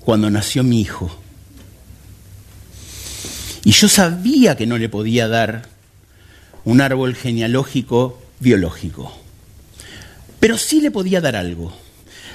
cuando 0.00 0.28
nació 0.28 0.64
mi 0.64 0.80
hijo. 0.80 1.16
Y 3.64 3.70
yo 3.70 3.88
sabía 3.88 4.56
que 4.56 4.66
no 4.66 4.76
le 4.76 4.88
podía 4.88 5.28
dar 5.28 5.68
un 6.64 6.80
árbol 6.80 7.14
genealógico 7.14 8.20
biológico, 8.40 9.16
pero 10.40 10.58
sí 10.58 10.80
le 10.80 10.90
podía 10.90 11.20
dar 11.20 11.36
algo. 11.36 11.72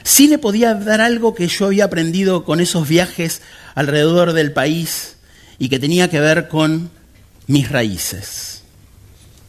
Sí 0.04 0.30
le 0.30 0.38
podía 0.38 0.74
dar 0.74 1.02
algo 1.02 1.36
que 1.36 1.50
yo 1.50 1.66
había 1.66 1.84
aprendido 1.84 2.46
con 2.46 2.62
esos 2.62 2.88
viajes 2.88 3.42
alrededor 3.76 4.32
del 4.32 4.54
país 4.54 5.18
y 5.60 5.68
que 5.68 5.80
tenía 5.80 6.10
que 6.10 6.22
ver 6.22 6.48
con 6.48 6.90
mis 7.46 7.70
raíces. 7.70 8.62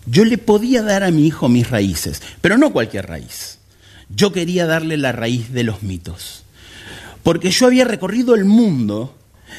Yo 0.05 0.25
le 0.25 0.37
podía 0.37 0.83
dar 0.83 1.05
a 1.05 1.13
mi 1.13 1.29
hijo 1.29 1.49
mis 1.49 1.71
raíces, 1.71 2.23
pero 2.41 2.59
no 2.59 2.73
cualquier 2.73 3.07
raíz. 3.07 3.58
Yo 4.09 4.33
quería 4.33 4.67
darle 4.67 4.97
la 4.97 5.13
raíz 5.13 5.53
de 5.53 5.65
los 5.65 5.83
mitos. 5.83 6.45
Porque 7.23 7.51
yo 7.51 7.67
había 7.67 7.85
recorrido 7.85 8.35
el 8.35 8.45
mundo 8.45 9.15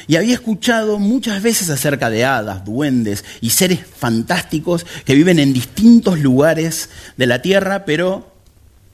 y 0.06 0.16
había 0.16 0.34
escuchado 0.34 0.98
muchas 0.98 1.42
veces 1.42 1.70
acerca 1.70 2.10
de 2.10 2.24
hadas, 2.24 2.64
duendes 2.64 3.24
y 3.40 3.50
seres 3.50 3.80
fantásticos 3.96 4.86
que 5.04 5.14
viven 5.14 5.38
en 5.38 5.52
distintos 5.52 6.18
lugares 6.18 6.90
de 7.16 7.26
la 7.26 7.42
tierra, 7.42 7.84
pero 7.84 8.32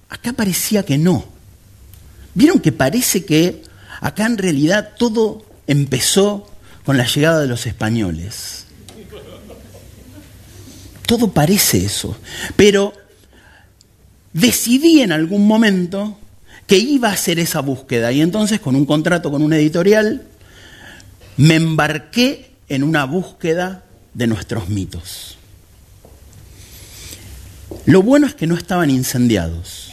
acá 0.09 0.33
parecía 0.33 0.85
que 0.85 0.99
no. 0.99 1.25
Vieron 2.35 2.61
que 2.61 2.73
parece 2.73 3.25
que 3.25 3.63
acá 4.01 4.27
en 4.27 4.39
realidad 4.39 4.93
todo 4.99 5.47
empezó 5.67 6.51
con 6.85 6.97
la 6.97 7.07
llegada 7.07 7.41
de 7.41 7.47
los 7.47 7.67
españoles. 7.67 8.67
Todo 11.07 11.33
parece 11.33 11.85
eso. 11.85 12.17
Pero 12.57 12.93
decidí 14.37 15.01
en 15.01 15.13
algún 15.13 15.47
momento 15.47 16.19
que 16.67 16.77
iba 16.77 17.09
a 17.09 17.13
hacer 17.13 17.39
esa 17.39 17.61
búsqueda 17.61 18.13
y 18.13 18.21
entonces 18.21 18.61
con 18.61 18.77
un 18.77 18.85
contrato 18.85 19.31
con 19.31 19.43
una 19.43 19.57
editorial 19.57 20.27
me 21.39 21.55
embarqué 21.55 22.51
en 22.69 22.83
una 22.83 23.05
búsqueda 23.05 23.85
de 24.13 24.27
nuestros 24.27 24.69
mitos. 24.69 25.39
Lo 27.87 28.03
bueno 28.03 28.27
es 28.27 28.35
que 28.35 28.47
no 28.47 28.57
estaban 28.57 28.91
incendiados. 28.91 29.93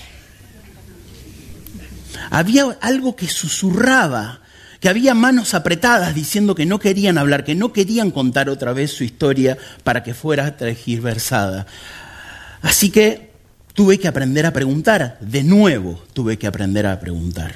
Había 2.29 2.77
algo 2.81 3.15
que 3.15 3.27
susurraba, 3.27 4.41
que 4.79 4.89
había 4.89 5.13
manos 5.13 5.53
apretadas 5.53 6.15
diciendo 6.15 6.55
que 6.55 6.65
no 6.65 6.79
querían 6.79 7.17
hablar, 7.17 7.45
que 7.45 7.55
no 7.55 7.71
querían 7.71 8.11
contar 8.11 8.49
otra 8.49 8.73
vez 8.73 8.91
su 8.91 9.03
historia 9.03 9.57
para 9.83 10.03
que 10.03 10.13
fuera 10.13 10.57
tergiversada. 10.57 11.65
Así 12.61 12.89
que 12.89 13.32
tuve 13.73 13.99
que 13.99 14.07
aprender 14.07 14.45
a 14.45 14.53
preguntar, 14.53 15.17
de 15.19 15.43
nuevo 15.43 16.01
tuve 16.13 16.37
que 16.37 16.47
aprender 16.47 16.85
a 16.85 16.99
preguntar. 16.99 17.55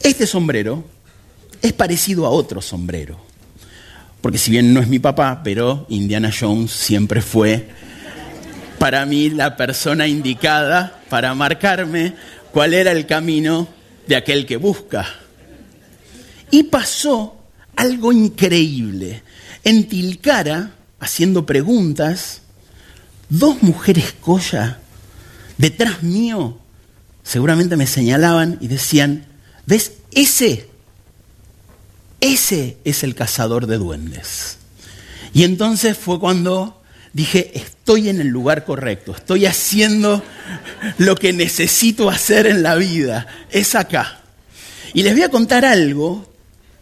Este 0.00 0.26
sombrero 0.26 0.84
es 1.60 1.72
parecido 1.72 2.26
a 2.26 2.30
otro 2.30 2.60
sombrero. 2.60 3.20
Porque 4.20 4.38
si 4.38 4.50
bien 4.50 4.72
no 4.72 4.80
es 4.80 4.88
mi 4.88 4.98
papá, 4.98 5.42
pero 5.42 5.86
Indiana 5.88 6.30
Jones 6.38 6.70
siempre 6.70 7.20
fue 7.20 7.68
para 8.78 9.06
mí 9.06 9.30
la 9.30 9.56
persona 9.56 10.08
indicada 10.08 11.00
para 11.08 11.34
marcarme 11.34 12.14
cuál 12.52 12.74
era 12.74 12.90
el 12.92 13.06
camino 13.06 13.68
de 14.06 14.16
aquel 14.16 14.46
que 14.46 14.56
busca. 14.56 15.06
Y 16.50 16.64
pasó 16.64 17.36
algo 17.76 18.12
increíble. 18.12 19.22
En 19.64 19.88
Tilcara, 19.88 20.72
haciendo 20.98 21.46
preguntas, 21.46 22.42
dos 23.28 23.62
mujeres 23.62 24.14
colla 24.20 24.81
detrás 25.62 26.02
mío 26.02 26.58
seguramente 27.22 27.76
me 27.76 27.86
señalaban 27.86 28.58
y 28.60 28.66
decían, 28.66 29.26
¿ves 29.64 29.92
ese? 30.10 30.68
Ese 32.20 32.78
es 32.84 33.04
el 33.04 33.14
cazador 33.14 33.68
de 33.68 33.78
duendes. 33.78 34.58
Y 35.32 35.44
entonces 35.44 35.96
fue 35.96 36.18
cuando 36.18 36.82
dije, 37.12 37.52
estoy 37.54 38.08
en 38.08 38.20
el 38.20 38.26
lugar 38.26 38.64
correcto, 38.64 39.14
estoy 39.14 39.46
haciendo 39.46 40.20
lo 40.98 41.14
que 41.14 41.32
necesito 41.32 42.10
hacer 42.10 42.48
en 42.48 42.64
la 42.64 42.74
vida, 42.74 43.28
es 43.52 43.76
acá. 43.76 44.20
Y 44.94 45.04
les 45.04 45.12
voy 45.12 45.22
a 45.22 45.30
contar 45.30 45.64
algo 45.64 46.28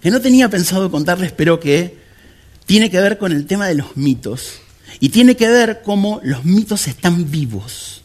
que 0.01 0.11
no 0.11 0.23
tenía 0.23 0.49
pensado 0.49 0.91
contarles, 0.91 1.33
pero 1.33 1.61
que 1.61 1.99
tiene 2.65 2.91
que 2.91 2.99
ver 2.99 3.19
con 3.19 3.33
el 3.33 3.47
tema 3.47 3.67
de 3.69 3.75
los 3.75 3.99
mitos. 3.99 4.63
Y 5.01 5.11
tiene 5.11 5.37
que 5.37 5.49
ver 5.49 5.83
cómo 5.85 6.21
los 6.25 6.47
mitos 6.47 6.89
están 6.89 7.31
vivos. 7.31 8.00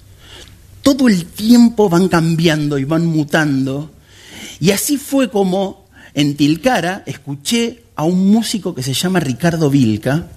Todo 0.85 1.07
el 1.07 1.25
tiempo 1.25 1.89
van 1.89 2.09
cambiando 2.09 2.77
y 2.77 2.83
van 2.83 3.07
mutando. 3.07 3.89
Y 4.59 4.69
así 4.69 4.97
fue 4.97 5.31
como 5.31 5.87
en 6.13 6.37
Tilcara 6.37 7.01
escuché 7.07 7.81
a 7.95 8.03
un 8.03 8.27
músico 8.27 8.75
que 8.75 8.83
se 8.83 8.93
llama 8.93 9.19
Ricardo 9.19 9.71
Vilca. 9.71 10.27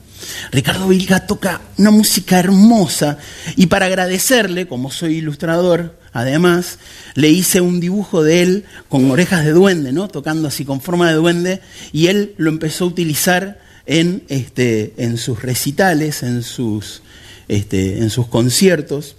Ricardo 0.51 0.89
Vilca 0.89 1.27
toca 1.27 1.61
una 1.77 1.91
música 1.91 2.39
hermosa 2.39 3.19
y 3.57 3.67
para 3.67 3.85
agradecerle, 3.85 4.67
como 4.67 4.91
soy 4.91 5.17
ilustrador, 5.17 5.99
además, 6.15 6.79
le 7.15 7.29
hice 7.29 7.61
un 7.61 7.79
dibujo 7.79 8.23
de 8.23 8.41
él 8.41 8.65
con 8.89 9.11
orejas 9.11 9.45
de 9.45 9.53
duende, 9.53 9.93
¿no? 9.93 10.09
Tocando 10.09 10.49
así 10.49 10.65
con 10.65 10.81
forma 10.81 11.11
de 11.11 11.17
duende 11.17 11.61
y 11.93 12.07
él 12.07 12.33
lo 12.39 12.49
empezó 12.49 12.85
a 12.85 12.89
utilizar 12.89 13.61
en, 13.85 14.25
este, 14.29 14.95
sus 15.19 15.43
recitales, 15.43 16.23
en 16.23 16.43
sus, 16.43 17.03
este, 17.49 17.99
en 17.99 18.09
sus 18.09 18.29
conciertos 18.29 19.17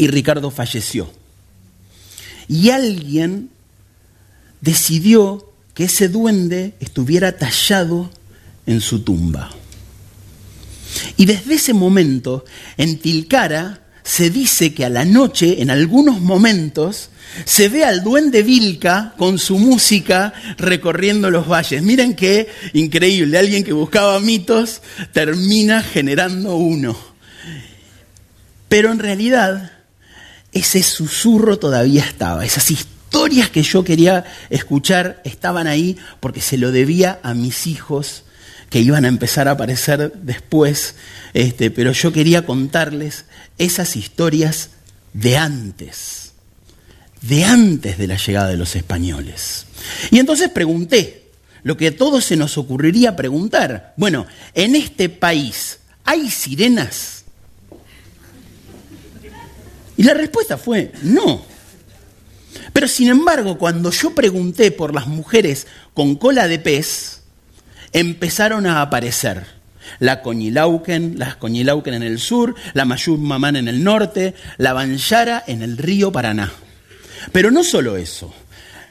y 0.00 0.06
Ricardo 0.06 0.50
falleció. 0.50 1.12
Y 2.48 2.70
alguien 2.70 3.50
decidió 4.62 5.52
que 5.74 5.84
ese 5.84 6.08
duende 6.08 6.72
estuviera 6.80 7.36
tallado 7.36 8.10
en 8.64 8.80
su 8.80 9.00
tumba. 9.00 9.50
Y 11.18 11.26
desde 11.26 11.56
ese 11.56 11.74
momento, 11.74 12.46
en 12.78 12.98
Tilcara, 12.98 13.82
se 14.02 14.30
dice 14.30 14.72
que 14.72 14.86
a 14.86 14.88
la 14.88 15.04
noche, 15.04 15.60
en 15.60 15.68
algunos 15.68 16.18
momentos, 16.22 17.10
se 17.44 17.68
ve 17.68 17.84
al 17.84 18.02
duende 18.02 18.42
Vilca 18.42 19.12
con 19.18 19.38
su 19.38 19.58
música 19.58 20.32
recorriendo 20.56 21.30
los 21.30 21.46
valles. 21.46 21.82
Miren 21.82 22.16
qué 22.16 22.48
increíble, 22.72 23.36
alguien 23.36 23.64
que 23.64 23.74
buscaba 23.74 24.18
mitos 24.18 24.80
termina 25.12 25.82
generando 25.82 26.56
uno. 26.56 26.98
Pero 28.70 28.92
en 28.92 28.98
realidad, 28.98 29.79
ese 30.52 30.82
susurro 30.82 31.58
todavía 31.58 32.04
estaba, 32.04 32.44
esas 32.44 32.70
historias 32.70 33.50
que 33.50 33.62
yo 33.62 33.84
quería 33.84 34.24
escuchar 34.50 35.20
estaban 35.24 35.66
ahí 35.66 35.96
porque 36.20 36.40
se 36.40 36.58
lo 36.58 36.72
debía 36.72 37.20
a 37.22 37.34
mis 37.34 37.66
hijos 37.66 38.24
que 38.70 38.80
iban 38.80 39.04
a 39.04 39.08
empezar 39.08 39.48
a 39.48 39.52
aparecer 39.52 40.12
después, 40.22 40.94
este, 41.34 41.70
pero 41.70 41.92
yo 41.92 42.12
quería 42.12 42.46
contarles 42.46 43.24
esas 43.58 43.96
historias 43.96 44.70
de 45.12 45.36
antes, 45.36 46.32
de 47.20 47.44
antes 47.44 47.98
de 47.98 48.06
la 48.06 48.16
llegada 48.16 48.48
de 48.48 48.56
los 48.56 48.76
españoles. 48.76 49.66
Y 50.12 50.20
entonces 50.20 50.50
pregunté, 50.50 51.24
lo 51.64 51.76
que 51.76 51.88
a 51.88 51.96
todos 51.96 52.24
se 52.24 52.36
nos 52.36 52.56
ocurriría 52.58 53.16
preguntar, 53.16 53.92
bueno, 53.96 54.26
en 54.54 54.76
este 54.76 55.08
país, 55.08 55.80
¿hay 56.04 56.30
sirenas? 56.30 57.19
Y 60.00 60.02
la 60.02 60.14
respuesta 60.14 60.56
fue, 60.56 60.92
no. 61.02 61.42
Pero 62.72 62.88
sin 62.88 63.08
embargo, 63.08 63.58
cuando 63.58 63.90
yo 63.90 64.14
pregunté 64.14 64.70
por 64.70 64.94
las 64.94 65.06
mujeres 65.06 65.66
con 65.92 66.14
cola 66.14 66.48
de 66.48 66.58
pez, 66.58 67.20
empezaron 67.92 68.66
a 68.66 68.80
aparecer. 68.80 69.44
La 69.98 70.22
Coñilauquen, 70.22 71.18
las 71.18 71.36
Coñilauquen 71.36 71.92
en 71.92 72.02
el 72.02 72.18
sur, 72.18 72.54
la 72.72 72.86
Mayur 72.86 73.18
Mamán 73.18 73.56
en 73.56 73.68
el 73.68 73.84
norte, 73.84 74.32
la 74.56 74.72
Banjara 74.72 75.44
en 75.46 75.60
el 75.60 75.76
río 75.76 76.10
Paraná. 76.10 76.50
Pero 77.30 77.50
no 77.50 77.62
solo 77.62 77.98
eso, 77.98 78.32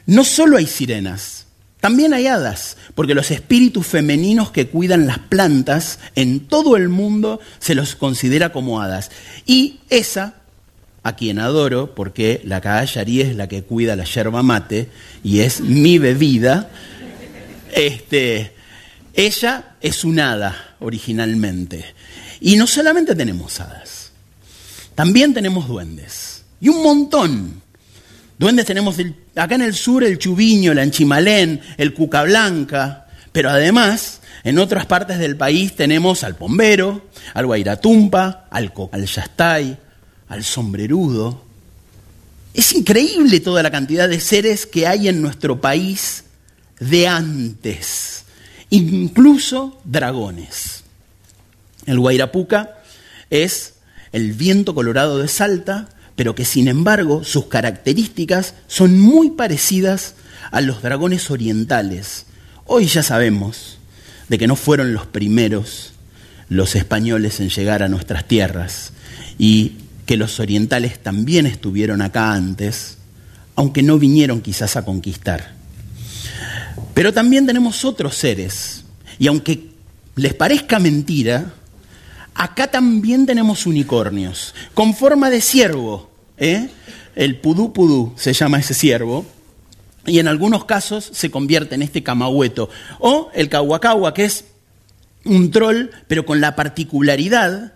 no 0.06 0.22
solo 0.22 0.58
hay 0.58 0.68
sirenas, 0.68 1.46
también 1.80 2.14
hay 2.14 2.28
hadas, 2.28 2.76
porque 2.94 3.14
los 3.14 3.32
espíritus 3.32 3.86
femeninos 3.86 4.52
que 4.52 4.68
cuidan 4.68 5.06
las 5.08 5.18
plantas 5.18 5.98
en 6.14 6.46
todo 6.46 6.76
el 6.76 6.88
mundo 6.88 7.40
se 7.58 7.74
los 7.74 7.96
considera 7.96 8.52
como 8.52 8.80
hadas. 8.80 9.10
Y 9.44 9.80
esa 9.88 10.34
a 11.02 11.16
quien 11.16 11.38
adoro, 11.38 11.94
porque 11.94 12.40
la 12.44 12.60
caballaría 12.60 13.26
es 13.26 13.36
la 13.36 13.48
que 13.48 13.62
cuida 13.62 13.96
la 13.96 14.04
yerba 14.04 14.42
mate 14.42 14.88
y 15.24 15.40
es 15.40 15.60
mi 15.60 15.98
bebida, 15.98 16.70
este, 17.72 18.52
ella 19.14 19.76
es 19.80 20.04
un 20.04 20.20
hada 20.20 20.76
originalmente. 20.80 21.84
Y 22.40 22.56
no 22.56 22.66
solamente 22.66 23.14
tenemos 23.14 23.60
hadas, 23.60 24.12
también 24.94 25.32
tenemos 25.32 25.68
duendes. 25.68 26.44
Y 26.60 26.68
un 26.68 26.82
montón. 26.82 27.62
Duendes 28.38 28.66
tenemos 28.66 28.96
acá 29.34 29.54
en 29.54 29.62
el 29.62 29.74
sur 29.74 30.04
el 30.04 30.18
chubiño, 30.18 30.72
el 30.72 30.78
anchimalén, 30.78 31.60
el 31.76 31.94
cuca 31.94 32.22
blanca, 32.22 33.06
pero 33.32 33.50
además 33.50 34.20
en 34.44 34.58
otras 34.58 34.86
partes 34.86 35.18
del 35.18 35.36
país 35.36 35.76
tenemos 35.76 36.24
al 36.24 36.36
pombero, 36.36 37.06
al 37.34 37.46
guairatumpa, 37.46 38.46
al, 38.50 38.72
al 38.92 39.06
yastay, 39.06 39.78
al 40.30 40.44
sombrerudo. 40.44 41.42
Es 42.54 42.72
increíble 42.72 43.40
toda 43.40 43.62
la 43.62 43.70
cantidad 43.70 44.08
de 44.08 44.20
seres 44.20 44.64
que 44.64 44.86
hay 44.86 45.08
en 45.08 45.20
nuestro 45.20 45.60
país 45.60 46.24
de 46.78 47.06
antes, 47.06 48.24
incluso 48.70 49.78
dragones. 49.84 50.84
El 51.84 51.98
guairapuca 51.98 52.78
es 53.28 53.74
el 54.12 54.32
viento 54.32 54.74
colorado 54.74 55.18
de 55.18 55.28
Salta, 55.28 55.88
pero 56.16 56.34
que 56.34 56.44
sin 56.44 56.68
embargo 56.68 57.24
sus 57.24 57.46
características 57.46 58.54
son 58.66 58.98
muy 58.98 59.30
parecidas 59.30 60.14
a 60.50 60.60
los 60.60 60.80
dragones 60.80 61.30
orientales. 61.30 62.26
Hoy 62.66 62.86
ya 62.86 63.02
sabemos 63.02 63.78
de 64.28 64.38
que 64.38 64.46
no 64.46 64.56
fueron 64.56 64.94
los 64.94 65.06
primeros 65.06 65.92
los 66.48 66.76
españoles 66.76 67.40
en 67.40 67.48
llegar 67.48 67.82
a 67.82 67.88
nuestras 67.88 68.26
tierras 68.26 68.92
y 69.38 69.74
que 70.10 70.16
los 70.16 70.40
orientales 70.40 71.00
también 71.00 71.46
estuvieron 71.46 72.02
acá 72.02 72.32
antes, 72.32 72.98
aunque 73.54 73.80
no 73.80 73.96
vinieron 73.96 74.40
quizás 74.40 74.74
a 74.74 74.84
conquistar. 74.84 75.52
Pero 76.94 77.12
también 77.12 77.46
tenemos 77.46 77.84
otros 77.84 78.16
seres, 78.16 78.82
y 79.20 79.28
aunque 79.28 79.68
les 80.16 80.34
parezca 80.34 80.80
mentira, 80.80 81.54
acá 82.34 82.68
también 82.68 83.24
tenemos 83.24 83.66
unicornios, 83.66 84.52
con 84.74 84.96
forma 84.96 85.30
de 85.30 85.40
ciervo. 85.40 86.10
¿eh? 86.38 86.68
El 87.14 87.38
pudú 87.38 87.72
pudú 87.72 88.12
se 88.16 88.32
llama 88.32 88.58
ese 88.58 88.74
ciervo, 88.74 89.24
y 90.06 90.18
en 90.18 90.26
algunos 90.26 90.64
casos 90.64 91.08
se 91.12 91.30
convierte 91.30 91.76
en 91.76 91.82
este 91.82 92.02
camahueto, 92.02 92.68
o 92.98 93.30
el 93.32 93.48
cahuacagua, 93.48 94.12
que 94.12 94.24
es 94.24 94.46
un 95.24 95.52
troll, 95.52 95.90
pero 96.08 96.26
con 96.26 96.40
la 96.40 96.56
particularidad 96.56 97.74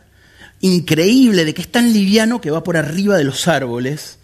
increíble 0.64 1.44
de 1.44 1.52
que 1.52 1.60
es 1.60 1.70
tan 1.70 1.92
liviano 1.92 2.40
que 2.40 2.50
va 2.50 2.64
por 2.64 2.78
arriba 2.78 3.18
de 3.18 3.24
los 3.24 3.48
árboles, 3.48 4.18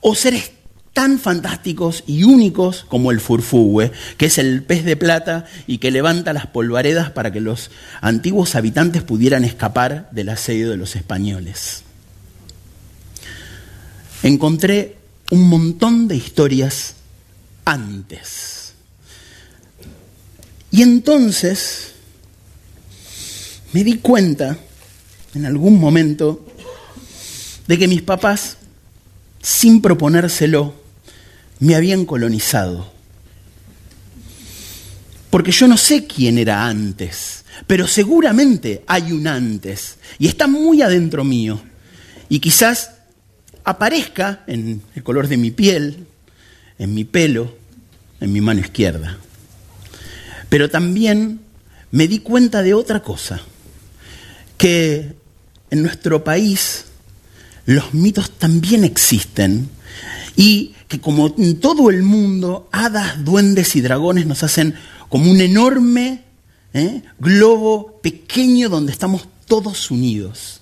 o 0.00 0.14
seres 0.14 0.52
tan 0.92 1.18
fantásticos 1.18 2.04
y 2.06 2.24
únicos 2.24 2.84
como 2.88 3.10
el 3.10 3.20
furfugue, 3.20 3.90
que 4.18 4.26
es 4.26 4.36
el 4.36 4.62
pez 4.64 4.84
de 4.84 4.96
plata 4.96 5.46
y 5.66 5.78
que 5.78 5.90
levanta 5.90 6.34
las 6.34 6.46
polvaredas 6.46 7.10
para 7.10 7.32
que 7.32 7.40
los 7.40 7.70
antiguos 8.02 8.54
habitantes 8.54 9.02
pudieran 9.02 9.44
escapar 9.44 10.10
del 10.12 10.28
asedio 10.28 10.68
de 10.68 10.76
los 10.76 10.94
españoles. 10.94 11.84
Encontré 14.22 14.98
un 15.30 15.48
montón 15.48 16.06
de 16.06 16.16
historias 16.16 16.96
antes. 17.64 18.74
Y 20.70 20.82
entonces 20.82 21.92
me 23.72 23.84
di 23.84 23.98
cuenta 23.98 24.58
en 25.34 25.46
algún 25.46 25.78
momento 25.78 26.44
de 27.66 27.78
que 27.78 27.88
mis 27.88 28.02
papás, 28.02 28.56
sin 29.42 29.80
proponérselo, 29.80 30.74
me 31.60 31.74
habían 31.74 32.04
colonizado. 32.04 32.90
Porque 35.30 35.52
yo 35.52 35.68
no 35.68 35.76
sé 35.76 36.06
quién 36.06 36.38
era 36.38 36.66
antes, 36.66 37.44
pero 37.66 37.86
seguramente 37.86 38.82
hay 38.86 39.12
un 39.12 39.26
antes 39.26 39.98
y 40.18 40.26
está 40.26 40.46
muy 40.46 40.80
adentro 40.80 41.24
mío. 41.24 41.60
Y 42.30 42.40
quizás 42.40 42.92
aparezca 43.64 44.44
en 44.46 44.82
el 44.94 45.02
color 45.02 45.28
de 45.28 45.36
mi 45.36 45.50
piel, 45.50 46.06
en 46.78 46.94
mi 46.94 47.04
pelo, 47.04 47.54
en 48.20 48.32
mi 48.32 48.40
mano 48.40 48.60
izquierda. 48.60 49.18
Pero 50.48 50.70
también 50.70 51.40
me 51.90 52.08
di 52.08 52.20
cuenta 52.20 52.62
de 52.62 52.72
otra 52.72 53.02
cosa, 53.02 53.40
que 54.56 55.17
en 55.70 55.82
nuestro 55.82 56.24
país 56.24 56.84
los 57.66 57.92
mitos 57.92 58.30
también 58.30 58.84
existen 58.84 59.68
y 60.36 60.74
que 60.88 61.00
como 61.00 61.34
en 61.36 61.60
todo 61.60 61.90
el 61.90 62.02
mundo, 62.02 62.68
hadas, 62.72 63.24
duendes 63.24 63.76
y 63.76 63.80
dragones 63.80 64.26
nos 64.26 64.42
hacen 64.42 64.74
como 65.08 65.30
un 65.30 65.40
enorme 65.40 66.24
¿eh? 66.72 67.02
globo 67.18 68.00
pequeño 68.02 68.68
donde 68.68 68.92
estamos 68.92 69.28
todos 69.46 69.90
unidos. 69.90 70.60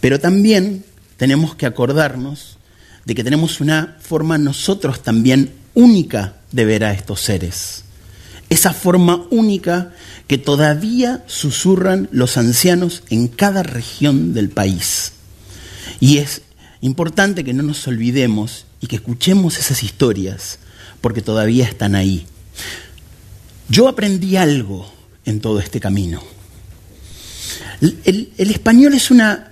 Pero 0.00 0.20
también 0.20 0.84
tenemos 1.16 1.54
que 1.54 1.66
acordarnos 1.66 2.58
de 3.04 3.14
que 3.14 3.24
tenemos 3.24 3.60
una 3.60 3.96
forma 4.00 4.38
nosotros 4.38 5.02
también 5.02 5.54
única 5.74 6.36
de 6.52 6.64
ver 6.64 6.84
a 6.84 6.92
estos 6.92 7.20
seres. 7.20 7.84
Esa 8.52 8.74
forma 8.74 9.26
única 9.30 9.94
que 10.26 10.36
todavía 10.36 11.24
susurran 11.26 12.10
los 12.12 12.36
ancianos 12.36 13.02
en 13.08 13.28
cada 13.28 13.62
región 13.62 14.34
del 14.34 14.50
país. 14.50 15.12
Y 16.00 16.18
es 16.18 16.42
importante 16.82 17.44
que 17.44 17.54
no 17.54 17.62
nos 17.62 17.88
olvidemos 17.88 18.66
y 18.82 18.88
que 18.88 18.96
escuchemos 18.96 19.58
esas 19.58 19.82
historias, 19.82 20.58
porque 21.00 21.22
todavía 21.22 21.64
están 21.64 21.94
ahí. 21.94 22.26
Yo 23.70 23.88
aprendí 23.88 24.36
algo 24.36 24.92
en 25.24 25.40
todo 25.40 25.58
este 25.58 25.80
camino. 25.80 26.22
El, 27.80 28.32
español 28.36 28.92
es, 28.92 29.10
una, 29.10 29.50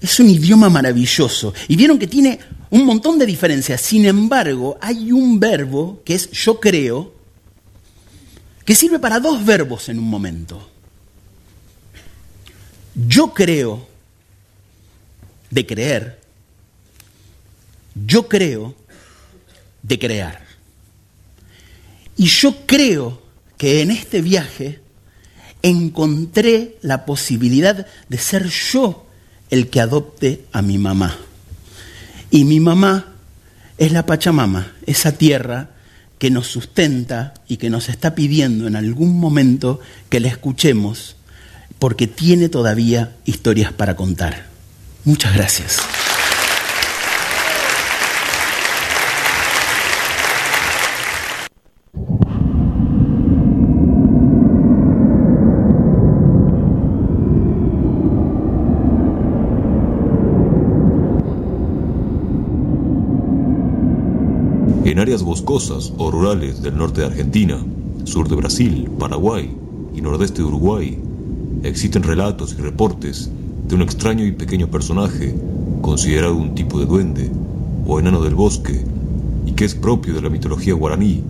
es 0.00 0.20
un 0.20 0.30
idioma 0.30 0.68
maravilloso 0.68 1.52
y 1.66 1.74
vieron 1.74 1.98
que 1.98 2.06
tiene 2.06 2.38
un 2.70 2.86
montón 2.86 3.18
de 3.18 3.26
diferencias. 3.26 3.80
Sin 3.80 4.04
embargo, 4.04 4.78
hay 4.80 5.10
un 5.10 5.40
verbo 5.40 6.02
que 6.04 6.14
es 6.14 6.30
yo 6.30 6.60
creo, 6.60 7.17
que 8.68 8.74
sirve 8.74 8.98
para 8.98 9.18
dos 9.18 9.46
verbos 9.46 9.88
en 9.88 9.98
un 9.98 10.04
momento. 10.04 10.68
Yo 12.94 13.32
creo 13.32 13.88
de 15.48 15.64
creer, 15.64 16.20
yo 17.94 18.28
creo 18.28 18.74
de 19.82 19.98
crear. 19.98 20.44
Y 22.18 22.26
yo 22.26 22.66
creo 22.66 23.22
que 23.56 23.80
en 23.80 23.90
este 23.90 24.20
viaje 24.20 24.80
encontré 25.62 26.76
la 26.82 27.06
posibilidad 27.06 27.86
de 28.10 28.18
ser 28.18 28.48
yo 28.50 29.06
el 29.48 29.70
que 29.70 29.80
adopte 29.80 30.44
a 30.52 30.60
mi 30.60 30.76
mamá. 30.76 31.16
Y 32.30 32.44
mi 32.44 32.60
mamá 32.60 33.14
es 33.78 33.92
la 33.92 34.04
Pachamama, 34.04 34.74
esa 34.84 35.12
tierra 35.12 35.70
que 36.18 36.30
nos 36.30 36.48
sustenta 36.48 37.34
y 37.46 37.56
que 37.56 37.70
nos 37.70 37.88
está 37.88 38.14
pidiendo 38.14 38.66
en 38.66 38.76
algún 38.76 39.18
momento 39.18 39.80
que 40.08 40.20
la 40.20 40.28
escuchemos, 40.28 41.16
porque 41.78 42.06
tiene 42.06 42.48
todavía 42.48 43.16
historias 43.24 43.72
para 43.72 43.96
contar. 43.96 44.46
Muchas 45.04 45.34
gracias. 45.34 45.78
Áreas 65.08 65.22
boscosas 65.22 65.90
o 65.96 66.10
rurales 66.10 66.60
del 66.60 66.76
norte 66.76 67.00
de 67.00 67.06
Argentina, 67.06 67.58
sur 68.04 68.28
de 68.28 68.36
Brasil, 68.36 68.90
Paraguay 68.98 69.50
y 69.94 70.02
nordeste 70.02 70.42
de 70.42 70.48
Uruguay, 70.48 70.98
existen 71.62 72.02
relatos 72.02 72.54
y 72.58 72.60
reportes 72.60 73.30
de 73.66 73.74
un 73.74 73.80
extraño 73.80 74.26
y 74.26 74.32
pequeño 74.32 74.68
personaje 74.68 75.34
considerado 75.80 76.36
un 76.36 76.54
tipo 76.54 76.78
de 76.78 76.84
duende 76.84 77.30
o 77.86 77.98
enano 77.98 78.20
del 78.20 78.34
bosque 78.34 78.84
y 79.46 79.52
que 79.52 79.64
es 79.64 79.74
propio 79.74 80.12
de 80.12 80.20
la 80.20 80.28
mitología 80.28 80.74
guaraní 80.74 81.24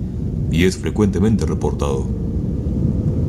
y 0.50 0.64
es 0.64 0.76
frecuentemente 0.76 1.46
reportado. 1.46 2.04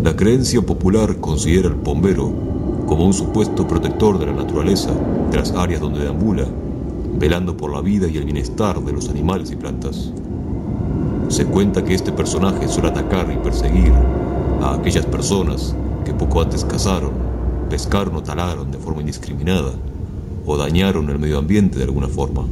La 0.03 0.15
creencia 0.15 0.63
popular 0.63 1.17
considera 1.17 1.67
al 1.67 1.75
pombero 1.75 2.33
como 2.87 3.05
un 3.05 3.13
supuesto 3.13 3.67
protector 3.67 4.17
de 4.17 4.25
la 4.25 4.33
naturaleza 4.33 4.95
de 5.29 5.37
las 5.37 5.51
áreas 5.51 5.79
donde 5.79 5.99
deambula, 5.99 6.47
velando 7.19 7.55
por 7.55 7.71
la 7.71 7.81
vida 7.81 8.07
y 8.07 8.17
el 8.17 8.25
bienestar 8.25 8.83
de 8.83 8.93
los 8.93 9.09
animales 9.09 9.51
y 9.51 9.55
plantas. 9.55 10.11
Se 11.29 11.45
cuenta 11.45 11.83
que 11.83 11.93
este 11.93 12.11
personaje 12.11 12.67
suele 12.67 12.89
atacar 12.89 13.31
y 13.31 13.37
perseguir 13.37 13.93
a 14.61 14.73
aquellas 14.73 15.05
personas 15.05 15.75
que 16.03 16.11
poco 16.11 16.41
antes 16.41 16.65
cazaron, 16.65 17.11
pescaron 17.69 18.15
o 18.15 18.23
talaron 18.23 18.71
de 18.71 18.79
forma 18.79 19.01
indiscriminada 19.01 19.71
o 20.45 20.57
dañaron 20.57 21.07
el 21.09 21.19
medio 21.19 21.37
ambiente 21.37 21.77
de 21.77 21.83
alguna 21.83 22.07
forma. 22.07 22.45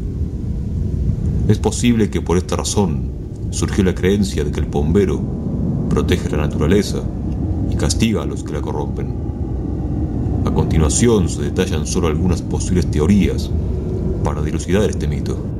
Es 1.47 1.57
posible 1.57 2.11
que 2.11 2.21
por 2.21 2.37
esta 2.37 2.55
razón 2.55 3.09
surgió 3.49 3.83
la 3.83 3.95
creencia 3.95 4.43
de 4.43 4.51
que 4.51 4.59
el 4.59 4.67
bombero 4.67 5.19
protege 5.89 6.29
la 6.29 6.37
naturaleza 6.37 7.01
y 7.71 7.75
castiga 7.75 8.21
a 8.21 8.25
los 8.25 8.43
que 8.43 8.53
la 8.53 8.61
corrompen. 8.61 9.07
A 10.45 10.51
continuación 10.51 11.29
se 11.29 11.41
detallan 11.41 11.87
solo 11.87 12.07
algunas 12.07 12.43
posibles 12.43 12.91
teorías 12.91 13.49
para 14.23 14.43
dilucidar 14.43 14.87
este 14.87 15.07
mito. 15.07 15.56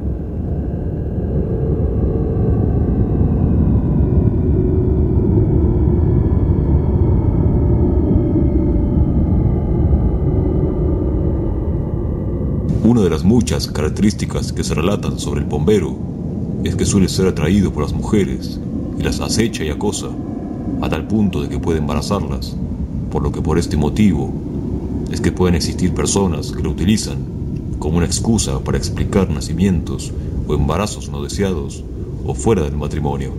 Una 12.98 13.04
de 13.04 13.12
las 13.12 13.24
muchas 13.24 13.68
características 13.68 14.52
que 14.52 14.64
se 14.64 14.74
relatan 14.74 15.20
sobre 15.20 15.42
el 15.42 15.46
bombero 15.46 15.96
es 16.64 16.76
que 16.76 16.84
suele 16.84 17.08
ser 17.08 17.28
atraído 17.28 17.72
por 17.72 17.84
las 17.84 17.94
mujeres 17.94 18.60
y 18.98 19.04
las 19.04 19.20
acecha 19.20 19.64
y 19.64 19.70
acosa 19.70 20.08
a 20.82 20.90
tal 20.90 21.06
punto 21.06 21.44
de 21.44 21.48
que 21.48 21.60
puede 21.60 21.78
embarazarlas, 21.78 22.56
por 23.12 23.22
lo 23.22 23.32
que 23.32 23.40
por 23.40 23.60
este 23.60 23.78
motivo 23.78 24.34
es 25.12 25.22
que 25.22 25.32
pueden 25.32 25.54
existir 25.54 25.94
personas 25.94 26.52
que 26.52 26.64
lo 26.64 26.72
utilizan 26.72 27.20
como 27.78 27.98
una 27.98 28.08
excusa 28.08 28.64
para 28.64 28.80
explicar 28.80 29.30
nacimientos 29.30 30.12
o 30.48 30.56
embarazos 30.56 31.08
no 31.12 31.22
deseados 31.22 31.84
o 32.26 32.34
fuera 32.34 32.64
del 32.64 32.78
matrimonio. 32.78 33.32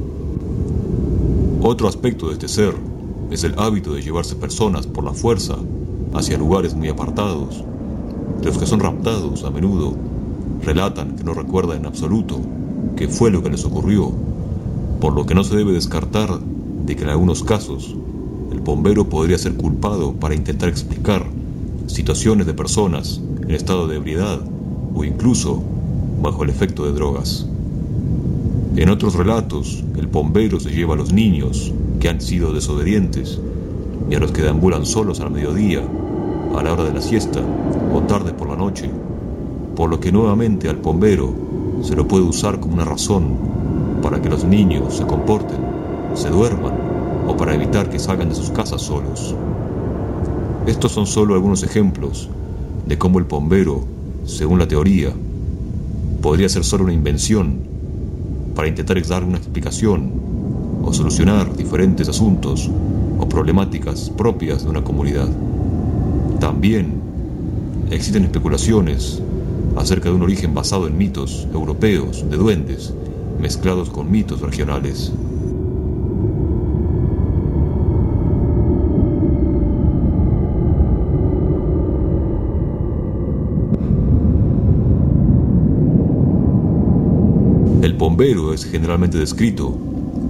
Otro 1.63 1.89
aspecto 1.89 2.29
de 2.29 2.35
este 2.35 2.47
ser 2.47 2.77
es 3.33 3.43
el 3.43 3.59
hábito 3.59 3.93
de 3.93 4.03
llevarse 4.03 4.37
personas 4.37 4.87
por 4.87 5.03
la 5.03 5.15
fuerza 5.15 5.57
hacia 6.15 6.39
lugares 6.39 6.77
muy 6.77 6.87
apartados. 6.91 7.65
Los 8.43 8.59
que 8.59 8.67
son 8.67 8.81
raptados 8.81 9.45
a 9.45 9.51
menudo 9.51 9.95
relatan 10.63 11.17
que 11.17 11.25
no 11.25 11.35
recuerdan 11.35 11.79
en 11.79 11.87
absoluto 11.87 12.41
qué 12.97 13.09
fue 13.09 13.31
lo 13.31 13.43
que 13.43 13.51
les 13.51 13.65
ocurrió, 13.65 14.13
por 15.01 15.13
lo 15.13 15.27
que 15.27 15.35
no 15.35 15.45
se 15.45 15.57
debe 15.57 15.73
descartar 15.73 16.39
de 16.41 16.97
que 16.97 17.05
en 17.05 17.11
algunos 17.11 17.43
casos 17.43 17.95
el 18.53 18.61
bombero 18.61 19.09
podría 19.09 19.39
ser 19.39 19.55
culpado 19.55 20.13
para 20.15 20.35
intentar 20.35 20.69
explicar 20.69 21.27
situaciones 21.87 22.47
de 22.47 22.55
personas 22.55 23.21
en 23.43 23.51
estado 23.51 23.87
de 23.89 23.97
ebriedad 23.97 24.41
o 24.95 25.05
incluso 25.05 25.63
bajo 26.23 26.45
el 26.45 26.51
efecto 26.51 26.85
de 26.85 26.93
drogas. 26.93 27.47
En 28.77 28.91
otros 28.91 29.15
relatos, 29.15 29.83
el 29.97 30.07
bombero 30.07 30.61
se 30.61 30.71
lleva 30.71 30.95
a 30.95 30.97
los 30.97 31.13
niños 31.13 31.73
que 32.01 32.09
han 32.09 32.21
sido 32.21 32.53
desobedientes 32.53 33.41
y 34.11 34.15
a 34.15 34.21
los 34.21 34.33
que 34.33 34.43
deambulan 34.43 34.87
solos 34.87 35.21
al 35.21 35.31
mediodía, 35.31 35.83
a 36.57 36.63
la 36.63 36.73
hora 36.73 36.85
de 36.85 36.93
la 36.93 37.01
siesta 37.01 37.41
o 37.95 38.01
tarde 38.03 38.33
por 38.33 38.49
la 38.49 38.57
noche, 38.57 38.91
por 39.77 39.91
lo 39.91 40.01
que 40.01 40.13
nuevamente 40.13 40.69
al 40.69 40.77
bombero 40.77 41.33
se 41.83 41.95
lo 41.95 42.07
puede 42.09 42.25
usar 42.25 42.61
como 42.61 42.75
una 42.75 42.85
razón 42.85 43.37
para 44.03 44.21
que 44.21 44.29
los 44.29 44.45
niños 44.45 44.97
se 44.97 45.07
comporten, 45.07 45.59
se 46.15 46.31
duerman 46.31 46.75
o 47.27 47.37
para 47.37 47.55
evitar 47.55 47.89
que 47.91 47.99
salgan 47.99 48.29
de 48.29 48.35
sus 48.35 48.51
casas 48.51 48.83
solos. 48.83 49.35
Estos 50.67 50.93
son 50.93 51.07
solo 51.07 51.35
algunos 51.35 51.63
ejemplos 51.63 52.29
de 52.87 52.99
cómo 52.99 53.19
el 53.19 53.25
bombero, 53.25 53.85
según 54.25 54.59
la 54.59 54.69
teoría, 54.69 55.13
podría 56.21 56.49
ser 56.49 56.65
solo 56.65 56.85
una 56.85 56.93
invención 56.93 57.61
para 58.55 58.69
intentar 58.69 59.01
dar 59.07 59.25
una 59.25 59.39
explicación 59.39 60.11
o 60.83 60.93
solucionar 60.93 61.55
diferentes 61.57 62.09
asuntos 62.09 62.71
o 63.19 63.29
problemáticas 63.29 64.11
propias 64.11 64.65
de 64.65 64.71
una 64.71 64.83
comunidad. 64.83 65.29
También 66.41 67.01
existen 67.91 68.25
especulaciones 68.25 69.23
acerca 69.77 70.09
de 70.09 70.15
un 70.15 70.23
origen 70.23 70.55
basado 70.55 70.87
en 70.87 70.97
mitos 70.97 71.47
europeos 71.53 72.29
de 72.29 72.37
duendes 72.37 72.93
mezclados 73.41 73.91
con 73.91 74.11
mitos 74.11 74.41
regionales. 74.41 75.13
bombero 87.99 88.55
es 88.55 88.65
generalmente 88.65 89.19
descrito 89.19 89.77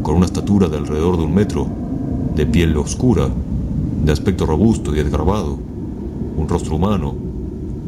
con 0.02 0.16
una 0.16 0.26
estatura 0.26 0.68
de 0.68 0.78
alrededor 0.78 1.18
de 1.18 1.24
un 1.24 1.34
metro, 1.34 1.68
de 2.34 2.46
piel 2.46 2.76
oscura, 2.76 3.28
de 4.04 4.10
aspecto 4.10 4.46
robusto 4.46 4.92
y 4.92 4.96
desgarbado, 4.96 5.58
un 6.38 6.48
rostro 6.48 6.76
humano, 6.76 7.14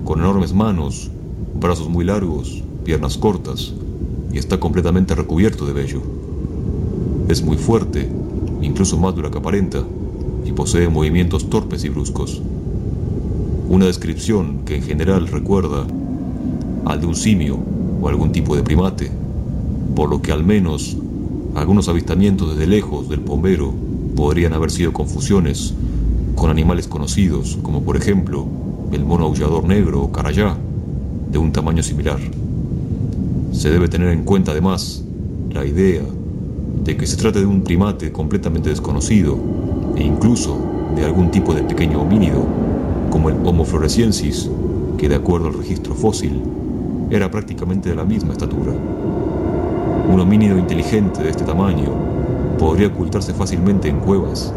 con 0.05 0.19
enormes 0.19 0.53
manos, 0.53 1.11
brazos 1.59 1.89
muy 1.89 2.05
largos, 2.05 2.63
piernas 2.85 3.17
cortas, 3.17 3.73
y 4.33 4.39
está 4.39 4.61
completamente 4.61 5.15
recubierto 5.15 5.65
de 5.65 5.73
vello. 5.73 6.03
Es 7.29 7.43
muy 7.43 7.57
fuerte, 7.57 8.07
incluso 8.61 8.99
más 8.99 9.15
dura 9.15 9.31
que 9.31 9.39
aparenta, 9.39 9.83
y 10.45 10.53
posee 10.53 10.89
movimientos 10.89 11.49
torpes 11.49 11.85
y 11.85 11.89
bruscos. 11.89 12.43
Una 13.69 13.87
descripción 13.87 14.67
que 14.67 14.77
en 14.77 14.83
general 14.83 15.29
recuerda 15.29 15.87
al 16.85 17.01
de 17.01 17.07
un 17.07 17.15
simio 17.15 17.59
o 18.03 18.09
algún 18.09 18.33
tipo 18.33 18.55
de 18.57 18.63
primate 18.63 19.11
por 19.95 20.09
lo 20.09 20.23
que 20.23 20.33
al 20.33 20.45
menos 20.45 20.97
algunos 21.55 21.89
avistamientos 21.89 22.57
desde 22.57 22.67
lejos 22.67 23.09
del 23.09 23.21
bombero 23.21 23.75
podrían 24.17 24.53
haber 24.53 24.71
sido 24.71 24.93
confusiones 24.93 25.75
con 26.41 26.49
animales 26.51 26.89
conocidos, 26.89 27.59
como 27.63 27.83
por 27.83 27.99
ejemplo 27.99 28.47
el 28.93 29.05
mono 29.05 29.27
aullador 29.27 29.65
negro 29.65 30.05
o 30.05 30.11
carayá, 30.11 30.57
de 31.31 31.37
un 31.37 31.53
tamaño 31.53 31.83
similar. 31.83 32.19
Se 33.53 33.69
debe 33.69 33.89
tener 33.89 34.09
en 34.09 34.25
cuenta 34.25 34.53
además 34.53 35.05
la 35.51 35.67
idea 35.67 36.01
de 36.83 36.97
que 36.97 37.07
se 37.07 37.19
trata 37.19 37.41
de 37.41 37.45
un 37.45 37.61
primate 37.61 38.11
completamente 38.11 38.71
desconocido 38.71 39.39
e 39.97 40.03
incluso 40.03 40.57
de 40.97 41.05
algún 41.05 41.31
tipo 41.31 41.53
de 41.53 41.63
pequeño 41.63 42.01
homínido, 42.01 42.47
como 43.11 43.29
el 43.29 43.37
Homo 43.45 43.67
floresiensis, 43.67 44.51
que 44.97 45.11
de 45.11 45.17
acuerdo 45.17 45.49
al 45.49 45.59
registro 45.59 45.95
fósil 45.95 46.41
era 47.11 47.31
prácticamente 47.31 47.91
de 47.91 47.97
la 47.97 48.05
misma 48.05 48.33
estatura. 48.33 48.73
Un 50.11 50.19
homínido 50.19 50.57
inteligente 50.57 51.23
de 51.23 51.29
este 51.29 51.45
tamaño 51.45 51.93
podría 52.59 52.87
ocultarse 52.87 53.35
fácilmente 53.35 53.91
en 53.91 54.01
cuevas, 54.01 54.55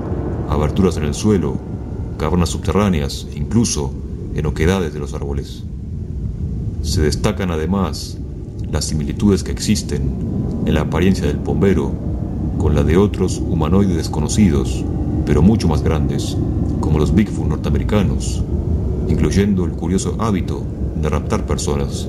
aberturas 0.50 0.96
en 0.96 1.04
el 1.04 1.14
suelo, 1.14 1.73
cavernas 2.18 2.50
subterráneas 2.50 3.28
incluso 3.36 3.92
en 4.36 4.46
oquedades 4.46 4.94
de 4.94 5.00
los 5.00 5.14
árboles. 5.14 5.64
Se 6.82 7.02
destacan 7.02 7.52
además 7.52 8.18
las 8.72 8.86
similitudes 8.86 9.44
que 9.44 9.52
existen 9.52 10.02
en 10.66 10.74
la 10.74 10.82
apariencia 10.82 11.28
del 11.28 11.38
bombero 11.38 11.92
con 12.58 12.76
la 12.76 12.84
de 12.84 12.98
otros 12.98 13.38
humanoides 13.40 13.96
desconocidos, 13.96 14.84
pero 15.26 15.42
mucho 15.42 15.68
más 15.68 15.84
grandes, 15.84 16.38
como 16.80 17.00
los 17.00 17.14
Bigfoot 17.14 17.48
norteamericanos, 17.48 18.44
incluyendo 19.08 19.66
el 19.66 19.72
curioso 19.72 20.16
hábito 20.20 20.64
de 21.02 21.10
raptar 21.10 21.46
personas 21.46 22.08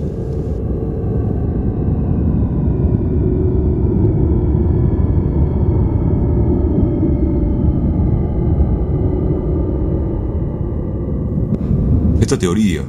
Esta 12.25 12.39
teoría 12.39 12.81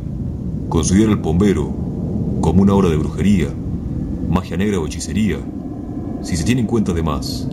considera 0.70 1.12
al 1.12 1.18
bombero 1.18 1.70
como 2.40 2.62
una 2.62 2.74
obra 2.74 2.88
de 2.88 2.96
brujería, 2.96 3.50
magia 4.30 4.56
negra 4.56 4.80
o 4.80 4.88
hechicería, 4.88 5.40
si 6.22 6.38
se 6.38 6.46
tiene 6.46 6.62
en 6.62 6.68
cuenta 6.68 6.94
además 6.94 7.46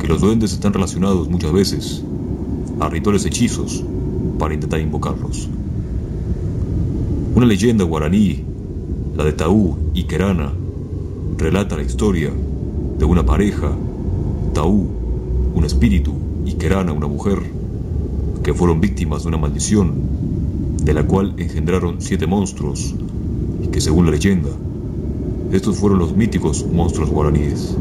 que 0.00 0.08
los 0.08 0.20
duendes 0.20 0.52
están 0.52 0.72
relacionados 0.72 1.28
muchas 1.28 1.52
veces 1.52 2.02
a 2.80 2.88
rituales 2.88 3.24
hechizos 3.26 3.84
para 4.40 4.54
intentar 4.54 4.80
invocarlos. 4.80 5.48
Una 7.36 7.46
leyenda 7.46 7.84
guaraní, 7.84 8.42
la 9.16 9.22
de 9.22 9.34
Taú 9.34 9.76
y 9.94 10.08
Kerana, 10.08 10.52
relata 11.38 11.76
la 11.76 11.84
historia 11.84 12.32
de 12.98 13.04
una 13.04 13.24
pareja, 13.24 13.70
Taú, 14.52 14.88
un 15.54 15.64
espíritu, 15.64 16.12
y 16.44 16.54
Kerana, 16.54 16.92
una 16.92 17.06
mujer, 17.06 17.38
que 18.42 18.52
fueron 18.52 18.80
víctimas 18.80 19.22
de 19.22 19.28
una 19.28 19.38
maldición 19.38 20.23
de 20.84 20.92
la 20.94 21.02
cual 21.02 21.34
engendraron 21.38 21.96
siete 22.00 22.26
monstruos, 22.26 22.94
y 23.62 23.68
que 23.68 23.80
según 23.80 24.06
la 24.06 24.12
leyenda, 24.12 24.50
estos 25.50 25.78
fueron 25.78 25.98
los 25.98 26.14
míticos 26.14 26.66
monstruos 26.72 27.10
guaraníes. 27.10 27.74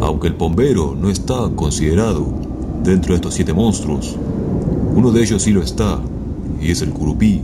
Aunque 0.00 0.28
el 0.28 0.34
bombero 0.34 0.94
no 1.00 1.08
está 1.08 1.50
considerado 1.54 2.26
dentro 2.82 3.12
de 3.12 3.16
estos 3.16 3.34
siete 3.34 3.52
monstruos, 3.52 4.16
uno 4.94 5.10
de 5.10 5.22
ellos 5.22 5.42
sí 5.42 5.52
lo 5.52 5.62
está, 5.62 6.00
y 6.60 6.70
es 6.70 6.82
el 6.82 6.90
curupí, 6.90 7.40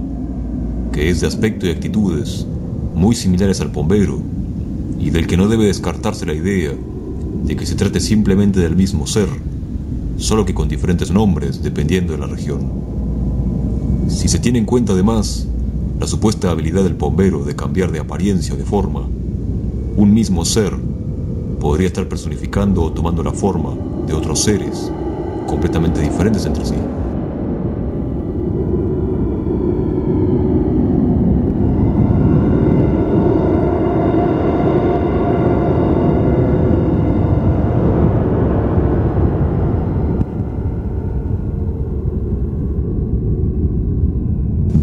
que 0.93 1.09
es 1.09 1.21
de 1.21 1.29
aspecto 1.29 1.67
y 1.67 1.71
actitudes 1.71 2.47
muy 2.95 3.15
similares 3.15 3.61
al 3.61 3.69
bombero, 3.69 4.21
y 5.01 5.11
del 5.11 5.27
que 5.27 5.37
no 5.37 5.49
debe 5.49 5.67
descartarse 5.67 6.27
la 6.27 6.35
idea 6.35 6.73
de 7.45 7.57
que 7.57 7.65
se 7.65 7.77
trate 7.77 8.01
simplemente 8.01 8.61
del 8.61 8.77
mismo 8.77 9.07
ser, 9.07 9.29
solo 10.19 10.45
que 10.45 10.53
con 10.53 10.69
diferentes 10.69 11.11
nombres 11.11 11.63
dependiendo 11.63 12.13
de 12.13 12.19
la 12.19 12.27
región. 12.27 12.98
Si 14.09 14.27
se 14.27 14.39
tiene 14.39 14.59
en 14.59 14.65
cuenta 14.65 14.95
además 14.95 15.47
la 16.01 16.07
supuesta 16.07 16.51
habilidad 16.51 16.83
del 16.83 16.95
bombero 16.95 17.45
de 17.45 17.55
cambiar 17.55 17.93
de 17.93 18.01
apariencia 18.01 18.55
o 18.55 18.57
de 18.57 18.65
forma, 18.65 19.07
un 19.97 20.15
mismo 20.15 20.45
ser 20.45 20.75
podría 21.61 21.89
estar 21.89 22.09
personificando 22.09 22.83
o 22.83 22.93
tomando 22.93 23.23
la 23.23 23.33
forma 23.33 23.75
de 24.07 24.15
otros 24.15 24.43
seres 24.43 24.91
completamente 25.47 26.01
diferentes 26.01 26.47
entre 26.47 26.65
sí. 26.65 26.75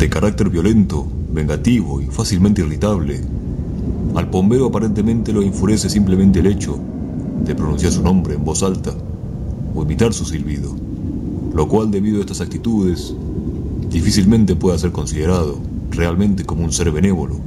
Carácter 0.09 0.49
violento, 0.49 1.07
vengativo 1.31 2.01
y 2.01 2.07
fácilmente 2.07 2.61
irritable, 2.61 3.21
al 4.15 4.25
bombero 4.25 4.67
aparentemente 4.67 5.33
lo 5.33 5.41
enfurece 5.41 5.89
simplemente 5.89 6.39
el 6.39 6.47
hecho 6.47 6.79
de 7.43 7.55
pronunciar 7.55 7.91
su 7.91 8.01
nombre 8.01 8.35
en 8.35 8.43
voz 8.43 8.63
alta 8.63 8.93
o 9.73 9.83
imitar 9.83 10.13
su 10.13 10.25
silbido, 10.25 10.75
lo 11.53 11.67
cual 11.67 11.91
debido 11.91 12.17
a 12.17 12.21
estas 12.21 12.41
actitudes 12.41 13.13
difícilmente 13.89 14.55
puede 14.55 14.79
ser 14.79 14.91
considerado 14.91 15.59
realmente 15.91 16.45
como 16.45 16.63
un 16.63 16.71
ser 16.71 16.91
benévolo 16.91 17.37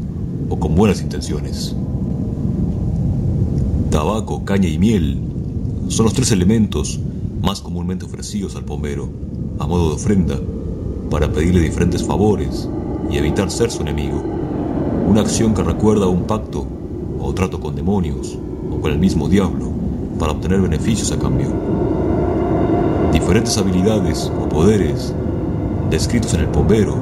o 0.49 0.59
con 0.59 0.75
buenas 0.75 1.03
intenciones. 1.03 1.75
Tabaco, 3.91 4.45
caña 4.45 4.69
y 4.69 4.79
miel 4.79 5.19
son 5.89 6.05
los 6.05 6.15
tres 6.15 6.31
elementos 6.31 7.01
más 7.43 7.61
comúnmente 7.61 8.05
ofrecidos 8.05 8.57
al 8.57 8.65
bombero 8.65 9.09
a 9.59 9.67
modo 9.67 9.89
de 9.89 9.95
ofrenda 9.95 10.39
para 11.11 11.33
pedirle 11.33 11.61
diferentes 11.61 12.05
favores 12.05 12.69
y 13.11 13.17
evitar 13.17 13.51
ser 13.51 13.71
su 13.71 13.83
enemigo. 13.83 14.23
Una 15.09 15.23
acción 15.23 15.55
que 15.55 15.63
recuerda 15.63 16.07
un 16.07 16.25
pacto 16.25 16.67
o 17.19 17.33
trato 17.35 17.61
con 17.61 17.75
demonios 17.75 18.39
o 18.71 18.81
con 18.81 18.93
el 18.93 18.99
mismo 18.99 19.29
diablo 19.29 19.71
para 20.19 20.33
obtener 20.33 20.61
beneficios 20.61 21.13
a 21.13 21.19
cambio. 21.19 21.49
Diferentes 23.13 23.57
habilidades 23.57 24.31
o 24.39 24.49
poderes 24.49 25.15
descritos 25.91 26.35
en 26.35 26.41
el 26.41 26.47
bombero 26.47 26.97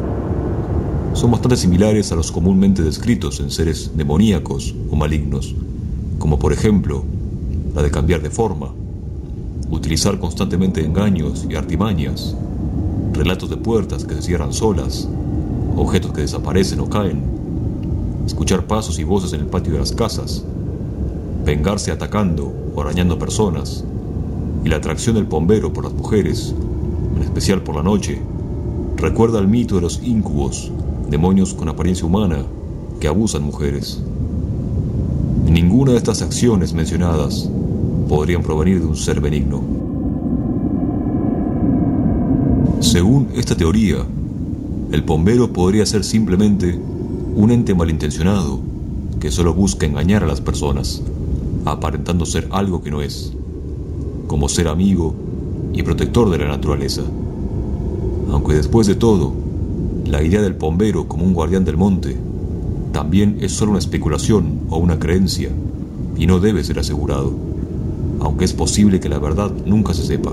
son 1.15 1.31
bastante 1.31 1.57
similares 1.57 2.13
a 2.13 2.15
los 2.15 2.31
comúnmente 2.31 2.83
descritos 2.83 3.41
en 3.41 3.51
seres 3.51 3.93
demoníacos 3.95 4.75
o 4.91 4.97
malignos, 4.97 5.55
como 6.19 6.39
por 6.39 6.53
ejemplo 6.53 7.05
la 7.75 7.83
de 7.83 7.91
cambiar 7.91 8.23
de 8.23 8.31
forma, 8.31 8.71
utilizar 9.71 10.19
constantemente 10.19 10.85
engaños 10.85 11.47
y 11.49 11.57
artimañas, 11.57 12.37
relatos 13.17 13.51
de 13.51 13.57
puertas 13.57 14.05
que 14.05 14.15
se 14.15 14.23
cierran 14.23 14.53
solas, 14.53 15.09
objetos 15.77 16.13
que 16.13 16.21
desaparecen 16.21 16.81
o 16.81 16.89
caen, 16.89 17.23
escuchar 18.27 18.67
pasos 18.67 18.99
y 18.99 19.05
voces 19.05 19.33
en 19.33 19.41
el 19.41 19.47
patio 19.47 19.73
de 19.73 19.79
las 19.79 19.93
casas, 19.93 20.45
vengarse 21.45 21.91
atacando 21.91 22.53
o 22.75 22.81
arañando 22.81 23.19
personas, 23.19 23.85
y 24.65 24.69
la 24.69 24.77
atracción 24.77 25.15
del 25.15 25.25
bombero 25.25 25.73
por 25.73 25.85
las 25.85 25.93
mujeres, 25.93 26.55
en 27.17 27.23
especial 27.23 27.63
por 27.63 27.77
la 27.77 27.83
noche, 27.83 28.21
recuerda 28.97 29.39
el 29.39 29.49
mito 29.49 29.77
de 29.77 29.83
los 29.83 30.03
incubos, 30.03 30.71
demonios 31.09 31.55
con 31.55 31.69
apariencia 31.69 32.07
humana 32.07 32.45
que 33.01 33.09
abusan 33.09 33.43
mujeres. 33.43 34.03
Ninguna 35.49 35.93
de 35.93 35.99
estas 35.99 36.23
acciones 36.23 36.75
mencionadas 36.75 37.49
podrían 38.09 38.43
provenir 38.43 38.81
de 38.81 38.87
un 38.87 38.97
ser 38.97 39.21
benigno. 39.21 39.76
Según 42.97 43.29
esta 43.35 43.55
teoría, 43.55 43.99
el 44.91 45.03
bombero 45.03 45.53
podría 45.53 45.85
ser 45.85 46.03
simplemente 46.03 46.81
un 47.35 47.51
ente 47.51 47.75
malintencionado 47.75 48.59
que 49.21 49.31
solo 49.31 49.53
busca 49.53 49.85
engañar 49.85 50.25
a 50.25 50.27
las 50.27 50.41
personas, 50.41 51.03
aparentando 51.67 52.25
ser 52.25 52.49
algo 52.53 52.83
que 52.83 52.91
no 52.91 53.03
es, 53.03 53.35
como 54.29 54.49
ser 54.49 54.69
amigo 54.69 55.15
y 55.75 55.83
protector 55.83 56.31
de 56.31 56.39
la 56.39 56.49
naturaleza. 56.49 57.03
Aunque 58.31 58.55
después 58.55 58.87
de 58.87 58.95
todo, 58.95 59.35
la 60.07 60.23
idea 60.23 60.41
del 60.41 60.55
bombero 60.55 61.07
como 61.07 61.27
un 61.27 61.35
guardián 61.35 61.67
del 61.67 61.77
monte 61.77 62.17
también 62.93 63.37
es 63.43 63.53
solo 63.53 63.73
una 63.73 63.79
especulación 63.79 64.61
o 64.71 64.79
una 64.79 64.99
creencia 64.99 65.51
y 66.17 66.27
no 66.27 66.41
debe 66.41 66.65
ser 66.65 66.79
asegurado, 66.79 67.35
aunque 68.21 68.47
es 68.47 68.55
posible 68.55 69.01
que 69.01 69.11
la 69.11 69.19
verdad 69.19 69.53
nunca 69.67 69.93
se 69.93 70.07
sepa. 70.07 70.33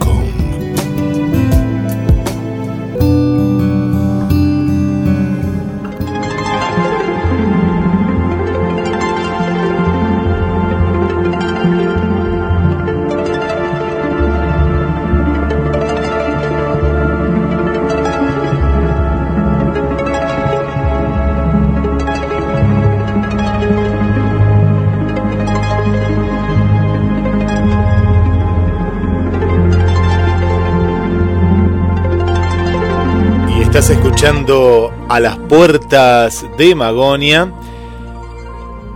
las 35.21 35.37
puertas 35.37 36.45
de 36.57 36.75
Magonia. 36.75 37.51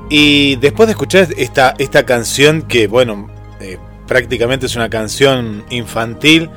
Y 0.10 0.56
después 0.58 0.88
de 0.88 0.92
escuchar 0.92 1.28
esta, 1.38 1.74
esta 1.78 2.06
canción, 2.06 2.62
que 2.64 2.88
bueno, 2.88 3.30
eh, 3.60 3.78
prácticamente 4.08 4.68
es 4.68 4.76
una 4.76 4.90
canción 4.90 5.64
infantil, 5.70 6.50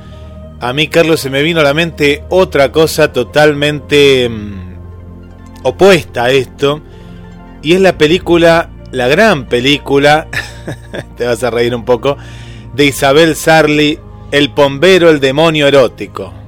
a 0.61 0.73
mí, 0.73 0.89
Carlos, 0.89 1.21
se 1.21 1.29
me 1.29 1.41
vino 1.41 1.61
a 1.61 1.63
la 1.63 1.73
mente 1.73 2.25
otra 2.27 2.69
cosa 2.71 3.13
totalmente 3.13 4.27
mm, 4.27 4.73
opuesta 5.63 6.25
a 6.25 6.31
esto. 6.31 6.81
Y 7.61 7.73
es 7.73 7.81
la 7.81 7.97
película, 7.97 8.69
la 8.91 9.07
gran 9.07 9.47
película, 9.47 10.27
te 11.17 11.25
vas 11.25 11.43
a 11.43 11.49
reír 11.49 11.73
un 11.73 11.85
poco, 11.85 12.17
de 12.73 12.85
Isabel 12.85 13.37
Sarli, 13.37 13.99
El 14.31 14.51
Pombero, 14.51 15.09
el 15.09 15.21
demonio 15.21 15.65
erótico 15.67 16.38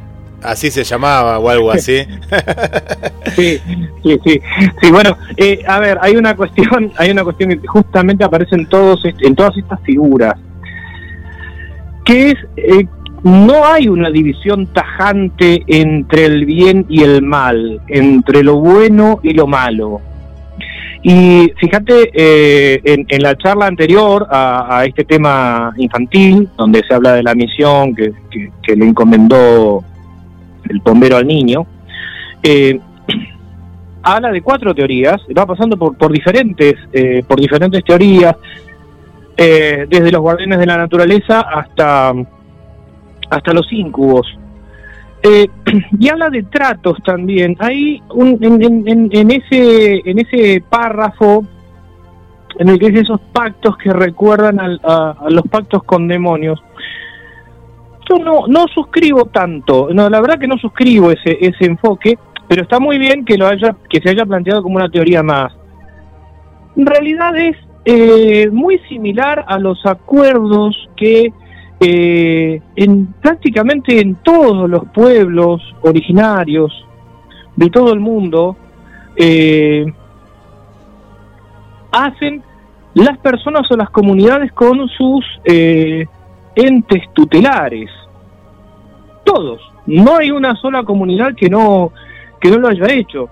así 0.44 0.72
se 0.72 0.84
llamaba 0.84 1.40
o 1.40 1.50
algo 1.50 1.72
así. 1.72 1.98
sí, 3.36 3.60
sí, 4.04 4.20
sí. 4.26 4.42
Sí, 4.82 4.92
bueno, 4.92 5.18
eh, 5.38 5.62
a 5.68 5.80
ver, 5.80 5.98
hay 6.02 6.16
una 6.16 6.36
cuestión, 6.36 6.92
hay 6.98 7.12
una 7.12 7.24
cuestión 7.24 7.50
que 7.50 7.68
justamente 7.68 8.24
aparece 8.24 8.56
en 8.56 8.68
todos 8.68 9.04
en 9.06 9.36
todas 9.36 9.58
estas 9.58 9.82
figuras, 9.82 10.36
que 12.06 12.32
es 12.32 12.36
eh, 12.58 12.86
no 13.24 13.66
hay 13.66 13.88
una 13.88 14.10
división 14.10 14.68
tajante 14.74 15.64
entre 15.68 16.26
el 16.26 16.46
bien 16.46 16.86
y 16.90 17.04
el 17.04 17.22
mal, 17.22 17.82
entre 17.88 18.44
lo 18.44 18.56
bueno 18.58 19.20
y 19.24 19.34
lo 19.34 19.46
malo. 19.46 20.02
Y 21.04 21.52
fíjate, 21.60 22.12
eh, 22.14 22.80
en, 22.84 23.24
la 23.24 23.36
charla 23.36 23.66
anterior 23.66 24.28
a, 24.30 24.84
este 24.86 25.04
tema 25.04 25.74
infantil, 25.78 26.48
donde 26.56 26.84
se 26.88 26.94
habla 26.94 27.14
de 27.14 27.24
la 27.24 27.34
misión 27.34 27.96
que 27.96 28.76
le 28.76 28.86
encomendó 28.86 29.84
el 30.72 30.80
bombero 30.80 31.18
al 31.18 31.28
niño, 31.28 31.66
eh, 32.42 32.80
habla 34.04 34.32
de 34.32 34.42
cuatro 34.42 34.74
teorías, 34.74 35.22
va 35.38 35.46
pasando 35.46 35.78
por, 35.78 35.98
por 35.98 36.12
diferentes, 36.12 36.76
eh, 36.94 37.24
por 37.28 37.40
diferentes 37.40 37.84
teorías, 37.84 38.36
eh, 39.38 39.86
desde 39.90 40.12
los 40.12 40.22
guardianes 40.22 40.60
de 40.60 40.66
la 40.66 40.78
naturaleza 40.78 41.42
hasta, 41.42 42.14
hasta 43.30 43.54
los 43.54 43.72
incubos. 43.72 44.28
y 46.00 46.10
habla 46.10 46.32
de 46.32 46.44
tratos 46.44 46.98
también. 47.04 47.56
Hay 47.60 48.02
un, 48.10 48.40
en, 48.42 49.32
ese, 49.32 50.02
en 50.10 50.18
ese 50.18 50.64
párrafo 50.68 51.46
en 52.58 52.70
el 52.70 52.80
que 52.80 52.90
dice 52.90 53.04
esos 53.04 53.22
pactos 53.32 53.78
que 53.78 53.94
recuerdan 53.94 54.60
a 54.60 55.30
los 55.30 55.44
pactos 55.48 55.84
con 55.84 56.08
demonios 56.08 56.60
no, 58.20 58.48
no 58.48 58.68
suscribo 58.68 59.26
tanto, 59.26 59.90
no, 59.94 60.10
la 60.10 60.22
verdad 60.22 60.40
que 60.40 60.48
no 60.48 60.58
suscribo 60.58 61.12
ese, 61.12 61.38
ese 61.40 61.66
enfoque, 61.66 62.18
pero 62.48 62.64
está 62.64 62.80
muy 62.80 62.98
bien 62.98 63.24
que, 63.24 63.38
lo 63.38 63.48
haya, 63.48 63.76
que 63.90 64.02
se 64.02 64.10
haya 64.10 64.26
planteado 64.26 64.62
como 64.64 64.76
una 64.76 64.90
teoría 64.90 65.24
más. 65.24 65.54
En 66.76 66.86
realidad 66.86 67.36
es 67.38 67.56
eh, 67.86 68.50
muy 68.52 68.80
similar 68.90 69.46
a 69.48 69.58
los 69.58 69.86
acuerdos 69.86 70.76
que 70.96 71.34
eh, 71.80 72.62
en 72.76 73.08
prácticamente 73.22 74.00
en 74.00 74.16
todos 74.16 74.70
los 74.70 74.86
pueblos 74.90 75.62
originarios 75.82 76.86
de 77.56 77.70
todo 77.70 77.92
el 77.94 78.00
mundo 78.00 78.56
eh, 79.16 79.86
hacen 81.92 82.44
las 82.94 83.18
personas 83.18 83.64
o 83.72 83.78
las 83.78 83.90
comunidades 83.90 84.52
con 84.52 84.88
sus 84.90 85.26
entes 86.56 87.04
tutelares 87.14 87.90
todos. 89.24 89.62
No 89.86 90.18
hay 90.18 90.32
una 90.32 90.56
sola 90.56 90.84
comunidad 90.84 91.36
que 91.36 91.50
no, 91.50 91.92
que 92.40 92.50
no 92.50 92.58
lo 92.58 92.68
haya 92.68 92.94
hecho. 92.94 93.30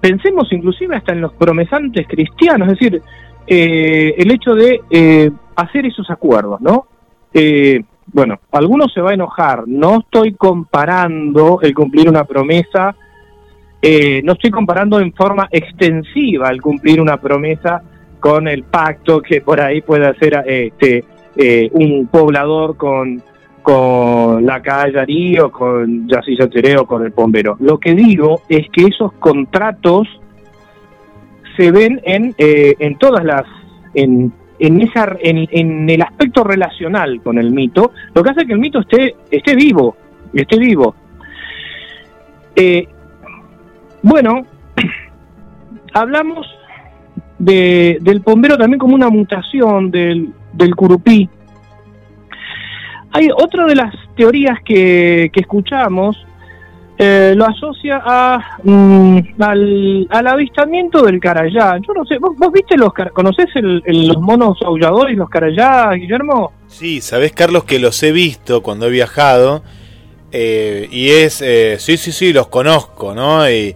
Pensemos 0.00 0.50
inclusive 0.52 0.96
hasta 0.96 1.12
en 1.12 1.20
los 1.20 1.32
promesantes 1.34 2.06
cristianos, 2.08 2.68
es 2.68 2.78
decir, 2.78 3.02
eh, 3.46 4.14
el 4.16 4.30
hecho 4.30 4.54
de 4.54 4.80
eh, 4.90 5.30
hacer 5.56 5.84
esos 5.84 6.08
acuerdos, 6.10 6.60
¿no? 6.60 6.86
Eh, 7.34 7.82
bueno, 8.12 8.40
algunos 8.52 8.92
se 8.92 9.00
va 9.00 9.10
a 9.10 9.14
enojar, 9.14 9.64
no 9.66 10.00
estoy 10.00 10.32
comparando 10.32 11.60
el 11.62 11.74
cumplir 11.74 12.08
una 12.08 12.24
promesa, 12.24 12.94
no 13.82 14.32
estoy 14.32 14.50
comparando 14.50 15.00
en 15.00 15.12
forma 15.14 15.48
extensiva 15.50 16.50
el 16.50 16.60
cumplir 16.60 17.00
una 17.00 17.18
promesa 17.18 17.82
con 18.18 18.46
el 18.48 18.64
pacto 18.64 19.22
que 19.22 19.40
por 19.40 19.60
ahí 19.60 19.80
puede 19.80 20.06
hacer 20.06 20.42
este, 20.44 21.04
un 21.72 22.06
poblador 22.06 22.76
con, 22.76 23.22
con 23.62 24.44
la 24.44 24.60
calle 24.62 25.40
o 25.40 25.50
con 25.50 26.08
Yacilla 26.08 26.48
Tereo 26.48 26.86
con 26.86 27.04
el 27.04 27.12
Pombero. 27.12 27.56
Lo 27.60 27.78
que 27.78 27.94
digo 27.94 28.42
es 28.48 28.68
que 28.70 28.86
esos 28.86 29.12
contratos 29.14 30.08
se 31.56 31.70
ven 31.70 32.00
en, 32.04 32.34
eh, 32.38 32.74
en 32.78 32.96
todas 32.96 33.24
las... 33.24 33.44
En, 33.94 34.32
en, 34.58 34.82
esa, 34.82 35.16
en, 35.20 35.88
el 35.88 36.02
aspecto 36.02 36.44
relacional 36.44 37.22
con 37.22 37.38
el 37.38 37.50
mito, 37.50 37.92
lo 38.14 38.22
que 38.22 38.30
hace 38.30 38.44
que 38.44 38.52
el 38.52 38.58
mito 38.58 38.80
esté, 38.80 39.16
esté 39.30 39.54
vivo, 39.54 39.96
esté 40.34 40.58
vivo. 40.58 40.94
Eh, 42.54 42.86
bueno, 44.02 44.44
hablamos 45.94 46.46
de, 47.38 47.96
del 48.02 48.20
pombero 48.20 48.58
también 48.58 48.78
como 48.78 48.94
una 48.94 49.08
mutación 49.08 49.90
del, 49.90 50.34
del 50.52 50.74
curupí, 50.74 51.28
hay 53.12 53.28
otra 53.34 53.66
de 53.66 53.74
las 53.74 53.94
teorías 54.16 54.58
que, 54.64 55.30
que 55.32 55.40
escuchamos, 55.40 56.16
eh, 57.02 57.32
lo 57.34 57.46
asocia 57.46 58.00
a, 58.04 58.58
mm, 58.62 59.18
al, 59.40 60.26
avistamiento 60.26 61.02
del 61.02 61.18
carayá. 61.18 61.78
Yo 61.78 61.94
no 61.94 62.04
sé, 62.04 62.18
¿vos, 62.18 62.36
viste 62.52 62.76
los, 62.76 62.92
conocés 63.14 63.46
los 63.54 64.20
monos 64.20 64.58
aulladores, 64.62 65.16
los 65.16 65.30
carayá, 65.30 65.90
Guillermo? 65.92 66.52
Sí, 66.68 67.00
sabés, 67.00 67.32
Carlos, 67.32 67.64
que 67.64 67.78
los 67.78 68.02
he 68.02 68.12
visto 68.12 68.62
cuando 68.62 68.86
he 68.86 68.90
viajado. 68.90 69.62
Eh, 70.30 70.88
y 70.92 71.08
es, 71.08 71.40
eh, 71.40 71.76
sí, 71.78 71.96
sí, 71.96 72.12
sí, 72.12 72.34
los 72.34 72.48
conozco, 72.48 73.14
¿no? 73.14 73.50
Y 73.50 73.74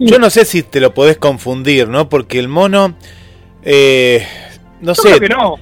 yo 0.00 0.18
no 0.18 0.28
sé 0.28 0.44
si 0.44 0.64
te 0.64 0.80
lo 0.80 0.92
podés 0.92 1.16
confundir, 1.16 1.88
¿no? 1.88 2.08
Porque 2.08 2.40
el 2.40 2.48
mono, 2.48 2.94
eh, 3.62 4.26
no 4.80 4.94
sé, 4.94 5.18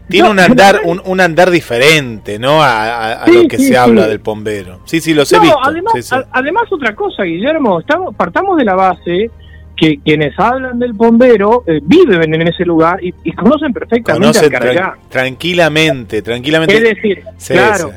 tiene 0.08 0.28
un 0.28 0.38
andar 0.40 0.80
un, 0.84 1.20
andar 1.20 1.50
diferente, 1.50 2.38
¿no? 2.38 2.62
A, 2.62 3.24
lo 3.26 3.48
que 3.48 3.58
se 3.58 3.76
habla 3.76 4.06
del 4.08 4.20
pombero. 4.20 4.80
Sí, 4.84 5.00
sí, 5.00 5.14
lo 5.14 5.22
he 5.22 5.40
visto. 5.40 5.58
Además, 5.62 6.26
además, 6.32 6.64
otra 6.70 6.94
cosa, 6.94 7.22
Guillermo, 7.22 7.80
estamos, 7.80 8.14
partamos 8.16 8.56
de 8.56 8.64
la 8.64 8.74
base 8.74 9.30
que 9.76 9.98
quienes 9.98 10.38
hablan 10.38 10.78
del 10.78 10.94
pombero 10.94 11.64
eh, 11.66 11.80
viven 11.82 12.34
en 12.34 12.48
ese 12.48 12.64
lugar 12.64 12.98
y, 13.02 13.12
conocen 13.32 13.72
perfectamente 13.72 14.38
al 14.38 14.94
tranquilamente, 15.08 16.22
tranquilamente. 16.22 16.76
Es 16.76 16.82
decir, 16.82 17.22
claro. 17.48 17.90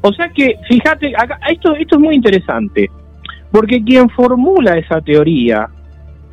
O 0.00 0.12
sea 0.12 0.28
que, 0.30 0.56
fíjate, 0.68 1.12
esto, 1.48 1.74
esto 1.76 1.96
es 1.96 2.00
muy 2.00 2.14
interesante, 2.14 2.90
porque 3.50 3.82
quien 3.84 4.10
formula 4.10 4.76
esa 4.76 5.00
teoría, 5.00 5.68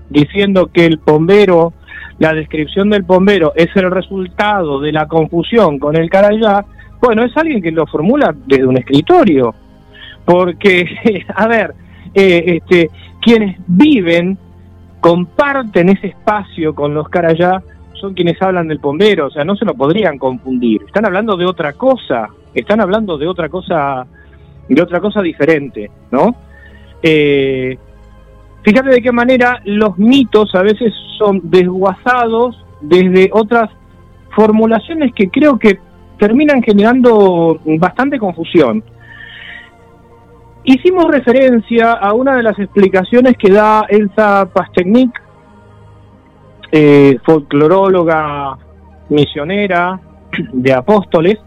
diciendo 0.09 0.71
que 0.73 0.85
el 0.85 0.99
pombero 0.99 1.73
la 2.19 2.33
descripción 2.33 2.89
del 2.89 3.03
bombero 3.03 3.53
es 3.55 3.69
el 3.75 3.89
resultado 3.89 4.79
de 4.79 4.91
la 4.91 5.07
confusión 5.07 5.79
con 5.79 5.95
el 5.95 6.09
carayá, 6.09 6.65
bueno, 7.01 7.23
es 7.23 7.35
alguien 7.37 7.61
que 7.61 7.71
lo 7.71 7.87
formula 7.87 8.35
desde 8.45 8.65
un 8.65 8.77
escritorio. 8.77 9.55
Porque, 10.25 10.85
a 11.35 11.47
ver, 11.47 11.73
eh, 12.13 12.43
este, 12.61 12.89
quienes 13.21 13.57
viven, 13.67 14.37
comparten 14.99 15.89
ese 15.89 16.07
espacio 16.07 16.75
con 16.75 16.93
los 16.93 17.07
carayá, 17.07 17.63
son 17.93 18.13
quienes 18.13 18.41
hablan 18.41 18.67
del 18.67 18.79
bombero, 18.79 19.27
o 19.27 19.31
sea, 19.31 19.43
no 19.43 19.55
se 19.55 19.65
lo 19.65 19.73
podrían 19.73 20.17
confundir. 20.17 20.83
Están 20.85 21.05
hablando 21.05 21.37
de 21.37 21.45
otra 21.45 21.73
cosa, 21.73 22.29
están 22.53 22.81
hablando 22.81 23.17
de 23.17 23.27
otra 23.27 23.49
cosa, 23.49 24.05
de 24.67 24.81
otra 24.81 24.99
cosa 24.99 25.21
diferente, 25.21 25.89
¿no? 26.11 26.35
Eh, 27.01 27.77
fíjate 28.63 28.89
de 28.89 29.01
qué 29.01 29.11
manera 29.11 29.61
los 29.65 29.97
mitos 29.97 30.53
a 30.55 30.61
veces 30.61 30.93
son 31.17 31.41
desguazados 31.43 32.63
desde 32.81 33.29
otras 33.33 33.69
formulaciones 34.35 35.13
que 35.13 35.29
creo 35.29 35.57
que 35.57 35.79
terminan 36.17 36.61
generando 36.61 37.59
bastante 37.79 38.19
confusión. 38.19 38.83
Hicimos 40.63 41.05
referencia 41.05 41.93
a 41.93 42.13
una 42.13 42.35
de 42.35 42.43
las 42.43 42.59
explicaciones 42.59 43.35
que 43.37 43.51
da 43.51 43.85
Elsa 43.89 44.47
Pastechnik, 44.53 45.09
eh, 46.71 47.17
folcloróloga 47.25 48.57
misionera 49.09 49.99
de 50.53 50.73
apóstoles, 50.73 51.39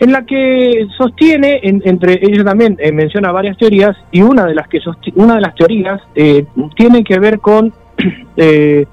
en 0.00 0.12
la 0.12 0.24
que 0.24 0.86
sostiene, 0.96 1.60
entre 1.62 2.20
ella 2.22 2.44
también 2.44 2.76
eh, 2.78 2.92
menciona 2.92 3.32
varias 3.32 3.58
teorías, 3.58 3.96
y 4.12 4.22
una 4.22 4.44
de 4.46 4.54
las, 4.54 4.68
que 4.68 4.80
una 5.16 5.34
de 5.34 5.40
las 5.40 5.54
teorías 5.56 6.00
eh, 6.14 6.46
tiene 6.76 7.02
que 7.02 7.18
ver 7.18 7.40
con 7.40 7.72
eh, 8.36 8.86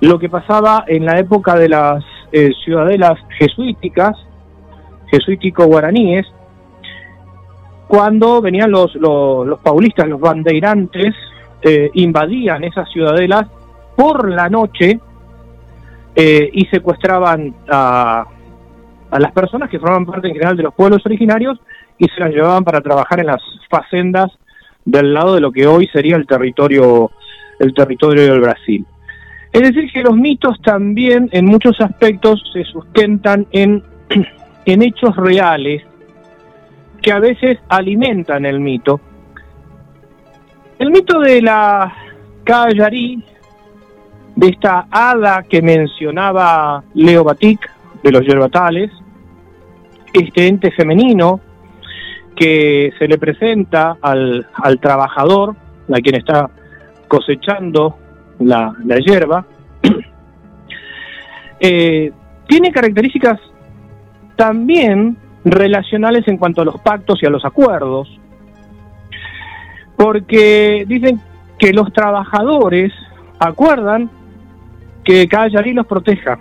lo 0.00 0.18
que 0.18 0.28
pasaba 0.28 0.84
en 0.86 1.04
la 1.04 1.18
época 1.18 1.56
de 1.56 1.68
las 1.68 2.04
ciudadelas 2.62 3.18
jesuíticas, 3.38 4.14
jesuítico-guaraníes, 5.10 6.26
cuando 7.88 8.42
venían 8.42 8.70
los, 8.70 8.94
los, 8.96 9.58
paulistas, 9.60 10.06
los 10.06 10.20
bandeirantes, 10.20 11.14
invadían 11.94 12.64
esas 12.64 12.86
ciudadelas 12.90 13.46
por 13.96 14.28
la 14.28 14.50
noche 14.50 15.00
y 16.14 16.66
secuestraban 16.66 17.54
a 17.66 18.26
a 19.10 19.18
las 19.18 19.32
personas 19.32 19.70
que 19.70 19.78
formaban 19.78 20.06
parte 20.06 20.28
en 20.28 20.34
general 20.34 20.56
de 20.56 20.64
los 20.64 20.74
pueblos 20.74 21.04
originarios 21.06 21.58
y 21.98 22.06
se 22.08 22.20
las 22.20 22.30
llevaban 22.30 22.64
para 22.64 22.80
trabajar 22.80 23.20
en 23.20 23.26
las 23.26 23.42
facendas 23.70 24.30
del 24.84 25.12
lado 25.12 25.34
de 25.34 25.40
lo 25.40 25.52
que 25.52 25.66
hoy 25.66 25.86
sería 25.88 26.16
el 26.16 26.26
territorio 26.26 27.10
el 27.58 27.74
territorio 27.74 28.22
del 28.22 28.40
Brasil. 28.40 28.86
Es 29.52 29.62
decir, 29.62 29.90
que 29.92 30.02
los 30.02 30.16
mitos 30.16 30.60
también 30.62 31.28
en 31.32 31.46
muchos 31.46 31.80
aspectos 31.80 32.42
se 32.52 32.64
sustentan 32.64 33.46
en, 33.50 33.82
en 34.64 34.82
hechos 34.82 35.16
reales 35.16 35.82
que 37.02 37.12
a 37.12 37.18
veces 37.18 37.58
alimentan 37.68 38.44
el 38.44 38.60
mito. 38.60 39.00
El 40.78 40.90
mito 40.90 41.20
de 41.20 41.42
la 41.42 41.92
Callarí, 42.44 43.22
de 44.36 44.48
esta 44.48 44.86
hada 44.90 45.42
que 45.42 45.60
mencionaba 45.62 46.84
Leo 46.94 47.24
Batik, 47.24 47.68
de 48.02 48.12
los 48.12 48.26
yerbatales, 48.26 48.90
este 50.12 50.46
ente 50.46 50.70
femenino 50.70 51.40
que 52.36 52.92
se 52.98 53.08
le 53.08 53.18
presenta 53.18 53.96
al, 54.00 54.46
al 54.54 54.78
trabajador, 54.80 55.56
a 55.92 56.00
quien 56.00 56.16
está 56.16 56.50
cosechando 57.08 57.96
la, 58.38 58.74
la 58.84 58.96
hierba, 58.98 59.44
eh, 61.60 62.12
tiene 62.46 62.70
características 62.70 63.40
también 64.36 65.16
relacionales 65.44 66.26
en 66.28 66.36
cuanto 66.36 66.62
a 66.62 66.64
los 66.64 66.80
pactos 66.80 67.22
y 67.22 67.26
a 67.26 67.30
los 67.30 67.44
acuerdos, 67.44 68.08
porque 69.96 70.84
dicen 70.86 71.20
que 71.58 71.72
los 71.72 71.92
trabajadores 71.92 72.92
acuerdan 73.40 74.10
que 75.04 75.26
cada 75.26 75.48
yarí 75.48 75.72
los 75.72 75.86
proteja. 75.86 76.38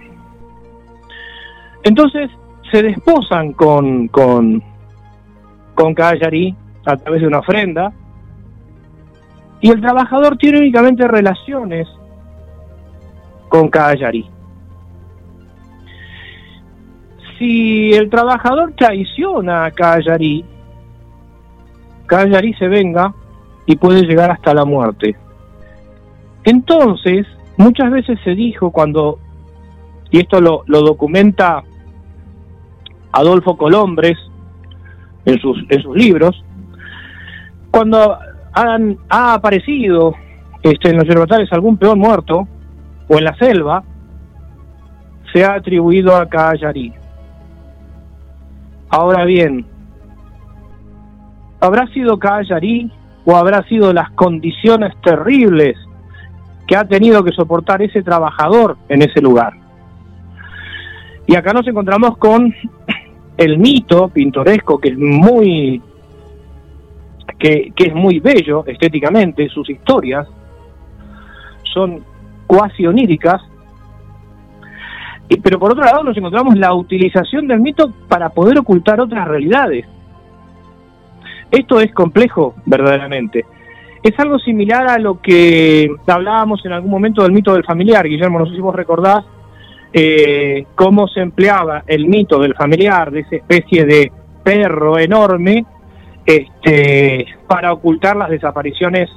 Entonces 1.84 2.30
se 2.72 2.82
desposan 2.84 3.54
con, 3.54 4.08
con, 4.08 4.62
con 5.76 5.96
a 6.00 6.98
través 6.98 7.22
de 7.22 7.28
una 7.28 7.40
ofrenda 7.40 7.92
y 9.60 9.70
el 9.70 9.82
trabajador 9.82 10.38
tiene 10.38 10.60
únicamente 10.60 11.08
relaciones 11.08 11.88
con 13.50 13.70
Callarí. 13.70 14.30
Si 17.38 17.92
el 17.94 18.10
trabajador 18.10 18.74
traiciona 18.76 19.66
a 19.66 19.72
Callarí, 19.72 20.44
Callarí 22.06 22.54
se 22.54 22.68
venga 22.68 23.14
y 23.66 23.76
puede 23.76 24.02
llegar 24.04 24.32
hasta 24.32 24.54
la 24.54 24.66
muerte. 24.66 25.16
Entonces, 26.44 27.28
muchas 27.58 27.92
veces 27.92 28.20
se 28.24 28.32
dijo 28.32 28.72
cuando, 28.72 29.20
y 30.12 30.20
esto 30.20 30.40
lo, 30.42 30.64
documenta 30.68 31.64
Adolfo 33.12 33.58
Colombres 33.58 34.18
en 35.26 35.40
sus, 35.40 35.58
en 35.70 35.82
sus 35.82 35.96
libros, 35.96 36.44
cuando 37.72 38.18
han, 38.54 38.98
ha 39.10 39.34
aparecido 39.34 40.16
este, 40.62 40.90
en 40.90 40.98
los 40.98 41.08
yerbatales 41.08 41.52
algún 41.52 41.78
peón 41.78 42.00
muerto 42.00 42.48
o 43.08 43.18
en 43.18 43.24
la 43.24 43.36
selva, 43.38 43.84
se 45.34 45.44
ha 45.44 45.56
atribuido 45.56 46.16
a 46.16 46.28
Callarí. 46.28 46.94
Ahora 48.90 49.26
bien, 49.26 49.66
¿habrá 51.60 51.88
sido 51.88 52.18
Callarí 52.18 52.90
o 53.26 53.36
habrá 53.36 53.64
sido 53.64 53.92
las 53.92 54.10
condiciones 54.12 54.94
terribles 55.04 55.78
que 56.66 56.78
ha 56.78 56.86
tenido 56.86 57.24
que 57.24 57.32
soportar 57.34 57.82
ese 57.82 58.02
trabajador 58.02 58.78
en 58.88 59.02
ese 59.02 59.22
lugar? 59.22 59.67
Y 61.28 61.36
acá 61.36 61.52
nos 61.54 61.68
encontramos 61.68 62.18
con 62.18 62.54
el 63.38 63.58
mito 63.60 64.08
pintoresco 64.10 64.80
que 64.80 64.90
es 64.90 64.98
muy 64.98 65.82
que, 67.38 67.72
es 67.76 67.94
muy 67.94 68.20
bello 68.20 68.66
estéticamente, 68.66 69.48
sus 69.50 69.70
historias 69.70 70.28
son 71.74 72.04
cuasi 72.48 72.88
oníricas, 72.88 73.42
pero 75.44 75.60
por 75.60 75.74
otro 75.74 75.84
lado 75.84 76.04
nos 76.04 76.18
encontramos 76.18 76.58
la 76.58 76.74
utilización 76.74 77.48
del 77.48 77.60
mito 77.60 77.92
para 78.08 78.30
poder 78.30 78.58
ocultar 78.58 79.00
otras 79.00 79.28
realidades. 79.28 79.86
Esto 81.52 81.80
es 81.80 81.94
complejo, 81.94 82.56
verdaderamente. 82.66 83.46
Es 84.02 84.18
algo 84.20 84.40
similar 84.40 84.88
a 84.88 84.98
lo 84.98 85.22
que 85.22 85.90
hablábamos 86.08 86.66
en 86.66 86.72
algún 86.72 86.90
momento 86.90 87.24
del 87.24 87.34
mito 87.34 87.54
del 87.54 87.66
familiar, 87.66 88.08
Guillermo, 88.08 88.40
no 88.40 88.48
sé 88.48 88.54
si 88.54 88.62
vos 88.62 88.76
recordás, 88.76 89.26
eh, 89.94 90.66
cómo 90.76 91.08
se 91.08 91.22
empleaba 91.22 91.84
el 91.88 92.08
mito 92.08 92.40
del 92.40 92.56
familiar, 92.56 93.12
de 93.12 93.22
esa 93.22 93.36
especie 93.38 93.86
de 93.86 94.12
perro 94.44 95.00
enorme, 95.00 95.66
este, 96.26 97.26
para 97.48 97.72
ocultar 97.72 98.16
las 98.16 98.30
desapariciones 98.30 99.10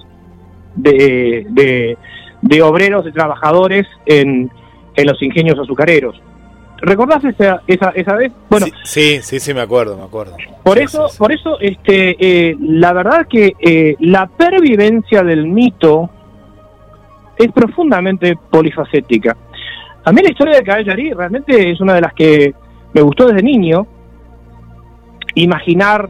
de, 0.76 1.96
de, 2.40 2.62
obreros, 2.62 3.04
de 3.04 3.12
trabajadores 3.12 3.86
en, 4.06 4.50
en, 4.94 5.06
los 5.06 5.20
ingenios 5.22 5.58
azucareros. 5.58 6.20
¿Recordás 6.78 7.22
esa, 7.24 7.62
esa, 7.66 7.90
esa 7.90 8.14
vez? 8.14 8.32
Bueno, 8.48 8.66
sí, 8.84 9.18
sí, 9.22 9.38
sí, 9.38 9.52
me 9.52 9.60
acuerdo, 9.60 9.96
me 9.96 10.04
acuerdo. 10.04 10.36
Por 10.62 10.78
eso, 10.78 11.08
por 11.18 11.32
eso, 11.32 11.58
este, 11.60 12.16
eh, 12.18 12.56
la 12.58 12.92
verdad 12.92 13.26
que 13.28 13.52
eh, 13.60 13.96
la 13.98 14.26
pervivencia 14.26 15.22
del 15.22 15.46
mito 15.46 16.08
es 17.36 17.52
profundamente 17.52 18.36
polifacética. 18.50 19.36
A 20.04 20.12
mí 20.12 20.22
la 20.22 20.30
historia 20.30 20.56
de 20.56 20.62
Cagliari 20.62 21.12
realmente 21.12 21.70
es 21.70 21.80
una 21.80 21.94
de 21.94 22.00
las 22.00 22.14
que 22.14 22.54
me 22.92 23.02
gustó 23.02 23.26
desde 23.26 23.42
niño. 23.42 23.86
Imaginar 25.34 26.08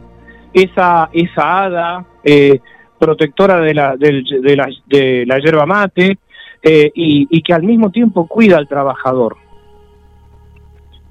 esa, 0.53 1.09
esa 1.13 1.63
hada 1.63 2.05
eh, 2.23 2.59
protectora 2.97 3.59
de 3.59 3.73
la, 3.73 3.95
de, 3.97 4.23
la, 4.55 4.67
de 4.87 5.25
la 5.25 5.39
yerba 5.39 5.65
mate 5.65 6.17
eh, 6.63 6.91
y 6.93 7.41
que 7.41 7.53
al 7.53 7.63
mismo 7.63 7.91
tiempo 7.91 8.27
cuida 8.27 8.57
al 8.57 8.67
trabajador. 8.67 9.37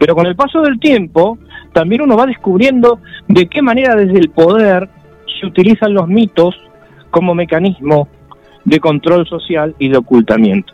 Pero 0.00 0.14
con 0.14 0.26
el 0.26 0.34
paso 0.34 0.62
del 0.62 0.80
tiempo, 0.80 1.38
también 1.74 2.00
uno 2.00 2.16
va 2.16 2.24
descubriendo 2.24 3.00
de 3.28 3.46
qué 3.48 3.60
manera 3.60 3.94
desde 3.94 4.18
el 4.18 4.30
poder 4.30 4.88
se 5.38 5.46
utilizan 5.46 5.92
los 5.92 6.08
mitos 6.08 6.56
como 7.10 7.34
mecanismo 7.34 8.08
de 8.64 8.80
control 8.80 9.26
social 9.26 9.74
y 9.78 9.90
de 9.90 9.98
ocultamiento. 9.98 10.72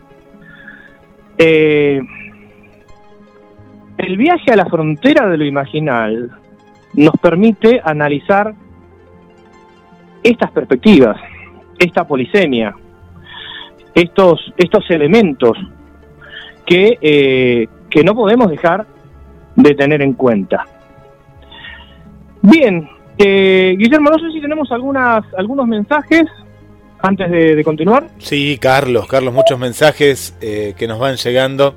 Eh, 1.38 2.00
el 3.98 4.16
viaje 4.16 4.52
a 4.52 4.56
la 4.56 4.66
frontera 4.66 5.28
de 5.28 5.36
lo 5.36 5.44
imaginal 5.44 6.30
nos 6.94 7.14
permite 7.20 7.80
analizar 7.84 8.54
estas 10.22 10.50
perspectivas, 10.50 11.16
esta 11.78 12.06
polisemia, 12.06 12.74
estos, 13.94 14.52
estos 14.56 14.90
elementos 14.90 15.56
que, 16.64 16.98
eh, 17.00 17.68
que 17.88 18.04
no 18.04 18.14
podemos 18.14 18.50
dejar 18.50 18.86
de 19.54 19.74
tener 19.74 20.02
en 20.02 20.14
cuenta. 20.14 20.66
Bien, 22.42 22.88
eh, 23.18 23.74
Guillermo, 23.78 24.10
no 24.10 24.18
sé 24.18 24.30
si 24.32 24.40
tenemos 24.40 24.70
algunas, 24.72 25.24
algunos 25.34 25.66
mensajes 25.66 26.26
antes 27.00 27.30
de, 27.30 27.62
continuar. 27.64 28.08
Sí, 28.18 28.58
Carlos, 28.60 29.06
Carlos, 29.06 29.32
muchos 29.32 29.58
mensajes 29.58 30.34
eh, 30.40 30.74
que 30.76 30.86
nos 30.86 30.98
van 30.98 31.16
llegando 31.16 31.74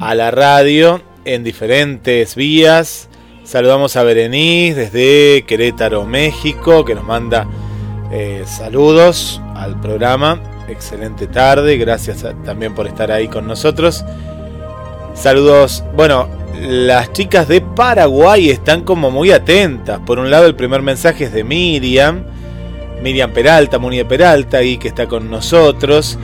a 0.00 0.14
la 0.14 0.30
radio 0.30 1.02
en 1.24 1.44
diferentes 1.44 2.34
vías. 2.34 3.08
Saludamos 3.44 3.96
a 3.96 4.02
Berenice 4.02 4.90
desde 4.90 5.44
Querétaro, 5.46 6.04
México, 6.04 6.84
que 6.84 6.94
nos 6.94 7.04
manda 7.04 7.46
Eh, 8.12 8.44
saludos 8.46 9.40
al 9.56 9.80
programa, 9.80 10.40
excelente 10.68 11.26
tarde, 11.26 11.76
gracias 11.76 12.24
también 12.44 12.72
por 12.72 12.86
estar 12.86 13.10
ahí 13.10 13.26
con 13.26 13.48
nosotros. 13.48 14.04
Saludos, 15.14 15.82
bueno, 15.94 16.28
las 16.60 17.12
chicas 17.12 17.48
de 17.48 17.60
Paraguay 17.60 18.50
están 18.50 18.82
como 18.82 19.10
muy 19.10 19.32
atentas. 19.32 19.98
Por 20.06 20.18
un 20.18 20.30
lado 20.30 20.46
el 20.46 20.54
primer 20.54 20.82
mensaje 20.82 21.24
es 21.24 21.32
de 21.32 21.42
Miriam, 21.42 22.24
Miriam 23.02 23.32
Peralta, 23.32 23.78
Muni 23.78 24.02
Peralta, 24.04 24.62
y 24.62 24.78
que 24.78 24.88
está 24.88 25.06
con 25.06 25.30
nosotros. 25.30 26.18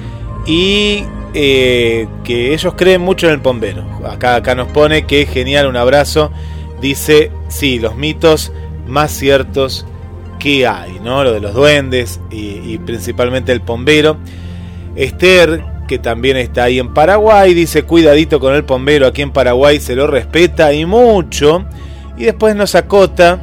Y 0.46 1.04
eh, 1.34 2.08
que 2.24 2.52
ellos 2.52 2.74
creen 2.76 3.00
mucho 3.00 3.26
en 3.26 3.34
el 3.34 3.38
bombero. 3.40 3.84
Acá, 4.06 4.36
acá 4.36 4.54
nos 4.54 4.68
pone 4.68 5.06
que 5.06 5.26
genial, 5.26 5.66
un 5.66 5.76
abrazo. 5.76 6.30
Dice, 6.80 7.30
sí, 7.48 7.78
los 7.78 7.96
mitos 7.96 8.52
más 8.86 9.12
ciertos 9.12 9.86
que 10.38 10.66
hay, 10.66 10.98
¿no? 11.02 11.22
Lo 11.22 11.32
de 11.32 11.40
los 11.40 11.54
duendes 11.54 12.20
y, 12.30 12.76
principalmente 12.78 13.52
el 13.52 13.60
bombero. 13.60 14.16
Esther, 14.96 15.64
que 15.86 15.98
también 15.98 16.36
está 16.36 16.64
ahí 16.64 16.78
en 16.78 16.92
Paraguay, 16.92 17.54
dice, 17.54 17.84
cuidadito 17.84 18.40
con 18.40 18.54
el 18.54 18.62
bombero, 18.62 19.06
aquí 19.06 19.22
en 19.22 19.30
Paraguay 19.30 19.80
se 19.80 19.94
lo 19.94 20.06
respeta 20.06 20.72
y 20.72 20.84
mucho. 20.84 21.64
Y 22.18 22.24
después 22.24 22.56
nos 22.56 22.74
acota 22.74 23.38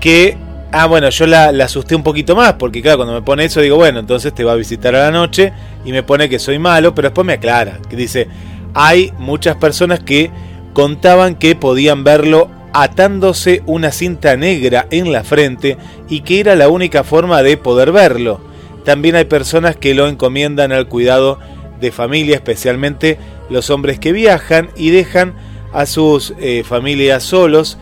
que 0.00 0.36
Ah, 0.72 0.86
bueno, 0.86 1.10
yo 1.10 1.26
la, 1.26 1.48
asusté 1.48 1.96
un 1.96 2.04
poquito 2.04 2.36
más, 2.36 2.52
porque 2.52 2.80
claro, 2.80 2.98
cuando 2.98 3.14
me 3.14 3.22
pone 3.22 3.44
eso 3.44 3.60
digo, 3.60 3.76
bueno, 3.76 3.98
entonces 3.98 4.32
te 4.32 4.44
va 4.44 4.52
a 4.52 4.56
visitar 4.56 4.94
a 4.94 5.00
la 5.00 5.10
noche 5.10 5.52
y 5.84 5.90
me 5.90 6.04
pone 6.04 6.28
que 6.28 6.38
soy 6.38 6.60
malo, 6.60 6.94
pero 6.94 7.08
después 7.08 7.26
me 7.26 7.32
aclara, 7.32 7.80
que 7.88 7.96
dice, 7.96 8.28
hay 8.72 9.12
muchas 9.18 9.56
personas 9.56 9.98
que 9.98 10.30
contaban 10.72 11.34
que 11.34 11.56
podían 11.56 12.04
verlo 12.04 12.48
atándose 12.72 13.62
una 13.66 13.90
cinta 13.90 14.36
negra 14.36 14.86
en 14.92 15.10
la 15.10 15.24
frente 15.24 15.76
y 16.08 16.20
que 16.20 16.38
era 16.38 16.54
la 16.54 16.68
única 16.68 17.02
forma 17.02 17.42
de 17.42 17.56
poder 17.56 17.90
verlo. 17.90 18.40
También 18.84 19.16
hay 19.16 19.24
personas 19.24 19.74
que 19.74 19.94
lo 19.94 20.06
encomiendan 20.06 20.70
al 20.70 20.86
cuidado 20.86 21.40
de 21.80 21.90
familia, 21.90 22.36
especialmente 22.36 23.18
los 23.48 23.70
hombres 23.70 23.98
que 23.98 24.12
viajan 24.12 24.70
y 24.76 24.90
dejan 24.90 25.34
a 25.72 25.86
sus 25.86 26.32
eh, 26.38 26.62
familias 26.64 27.24
solos 27.24 27.76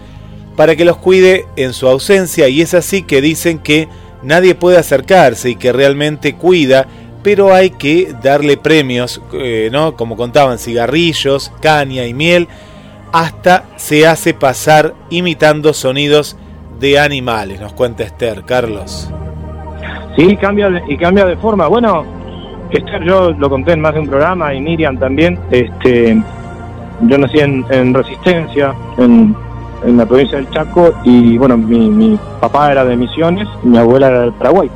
para 0.58 0.74
que 0.74 0.84
los 0.84 0.96
cuide 0.96 1.46
en 1.54 1.72
su 1.72 1.86
ausencia 1.86 2.48
y 2.48 2.62
es 2.62 2.74
así 2.74 3.02
que 3.02 3.20
dicen 3.20 3.60
que 3.60 3.88
nadie 4.24 4.56
puede 4.56 4.76
acercarse 4.76 5.50
y 5.50 5.54
que 5.54 5.72
realmente 5.72 6.34
cuida, 6.34 6.88
pero 7.22 7.54
hay 7.54 7.70
que 7.70 8.12
darle 8.24 8.56
premios, 8.56 9.22
eh, 9.34 9.68
¿no? 9.70 9.94
Como 9.94 10.16
contaban, 10.16 10.58
cigarrillos, 10.58 11.52
caña 11.60 12.06
y 12.06 12.12
miel, 12.12 12.48
hasta 13.12 13.66
se 13.76 14.04
hace 14.04 14.34
pasar 14.34 14.94
imitando 15.10 15.72
sonidos 15.72 16.36
de 16.80 16.98
animales, 16.98 17.60
nos 17.60 17.72
cuenta 17.72 18.02
Esther, 18.02 18.42
Carlos. 18.44 19.08
Sí, 20.16 20.36
cambia 20.38 20.82
y 20.88 20.96
cambia 20.96 21.24
de 21.24 21.36
forma. 21.36 21.68
Bueno, 21.68 22.04
Esther, 22.72 23.04
yo 23.04 23.30
lo 23.30 23.48
conté 23.48 23.74
en 23.74 23.80
más 23.80 23.94
de 23.94 24.00
un 24.00 24.08
programa 24.08 24.52
y 24.52 24.60
Miriam 24.60 24.98
también. 24.98 25.38
Este, 25.52 26.20
yo 27.02 27.16
nací 27.16 27.38
en, 27.38 27.64
en 27.70 27.94
Resistencia, 27.94 28.74
en, 28.98 29.36
en 29.84 29.96
la 29.96 30.06
provincia 30.06 30.38
del 30.38 30.50
Chaco 30.50 30.92
y 31.04 31.38
bueno, 31.38 31.56
mi, 31.56 32.18
papá 32.40 32.72
era 32.72 32.84
de 32.84 32.96
Misiones 32.96 33.48
y 33.62 33.68
mi 33.68 33.78
abuela 33.78 34.08
era 34.08 34.20
del 34.22 34.32
Paraguay. 34.32 34.70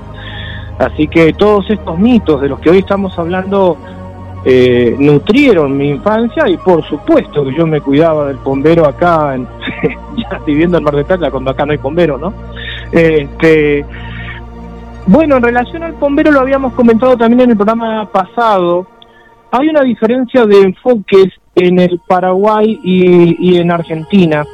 Así 0.79 1.07
que 1.09 1.33
todos 1.33 1.69
estos 1.71 1.99
mitos 1.99 2.41
de 2.41 2.49
los 2.49 2.61
que 2.61 2.71
hoy 2.71 2.79
estamos 2.79 3.17
hablando 3.19 3.77
eh, 4.45 4.97
nutrieron 4.99 5.77
mi 5.77 5.91
infancia 5.91 6.49
y 6.49 6.57
por 6.57 6.83
supuesto 6.85 7.45
que 7.45 7.55
yo 7.55 7.67
me 7.67 7.81
cuidaba 7.81 8.27
del 8.27 8.39
bombero 8.39 8.87
acá, 8.87 9.37
ya 10.17 10.41
viviendo 10.47 10.79
en 10.79 10.85
Mar 10.85 10.97
de 10.97 11.05
Plata 11.05 11.31
cuando 11.31 11.51
acá 11.51 11.67
no 11.67 11.73
hay 11.73 11.79
bombero, 11.79 12.19
¿no? 12.19 12.33
Este, 12.91 13.85
bueno, 15.07 15.37
en 15.37 15.43
relación 15.43 15.83
al 15.83 15.93
bombero 15.93 16.31
lo 16.31 16.41
habíamos 16.41 16.73
comentado 16.75 17.17
también 17.17 17.43
en 17.43 17.51
el 17.51 17.57
programa 17.57 18.09
pasado, 18.11 18.87
hay 19.51 19.69
una 19.69 19.83
diferencia 19.83 20.47
de 20.47 20.63
enfoques 20.63 21.29
en 21.55 21.79
el 21.79 22.01
Paraguay 22.09 22.81
y 22.83 23.57
en 23.59 23.71
Argentina 23.71 24.45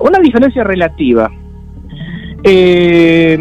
una 0.00 0.18
diferencia 0.18 0.64
relativa. 0.64 1.30
Eh, 2.42 3.38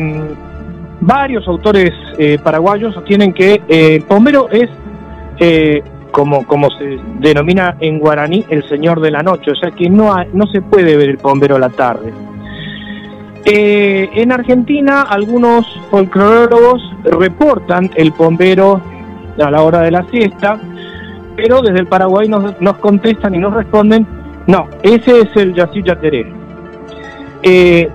varios 1.01 1.45
autores 1.47 1.91
eh, 2.18 2.38
paraguayos 2.41 2.93
sostienen 2.93 3.34
que 3.34 3.62
eh, 3.68 3.95
el 3.95 4.06
bombero 4.08 4.49
es, 4.49 4.70
como, 6.12 6.47
como 6.47 6.70
se 6.72 6.97
denomina 7.20 7.76
en 7.82 7.99
guaraní, 7.99 8.45
el 8.49 8.64
señor 8.70 9.01
de 9.01 9.12
la 9.12 9.24
noche, 9.24 9.51
o 9.51 9.56
sea 9.56 9.72
que 9.72 9.89
no, 9.89 10.16
no 10.32 10.47
se 10.47 10.62
puede 10.62 10.95
ver 10.95 11.10
el 11.10 11.18
bombero 11.18 11.58
a 11.58 11.60
la 11.60 11.70
tarde. 11.70 12.14
en 13.45 14.32
Argentina, 14.32 15.01
algunos 15.01 15.66
folclóricos 15.91 16.82
reportan 17.04 17.89
el 17.95 18.12
bombero 18.12 18.80
a 19.43 19.51
la 19.51 19.64
hora 19.64 19.82
de 19.82 19.91
la 19.91 20.08
siesta, 20.10 20.58
pero 21.36 21.62
desde 21.62 21.80
el 21.80 21.88
Paraguay 21.88 22.30
nos, 22.30 22.62
nos 22.62 22.78
contestan 22.78 23.36
y 23.36 23.39
nos 23.39 23.54
responden, 23.54 24.08
no, 24.47 24.68
ese 24.84 25.22
es 25.22 25.36
el 25.36 25.54
Yací 25.54 25.82
Yateré. 25.84 26.43
Eh, 27.44 27.89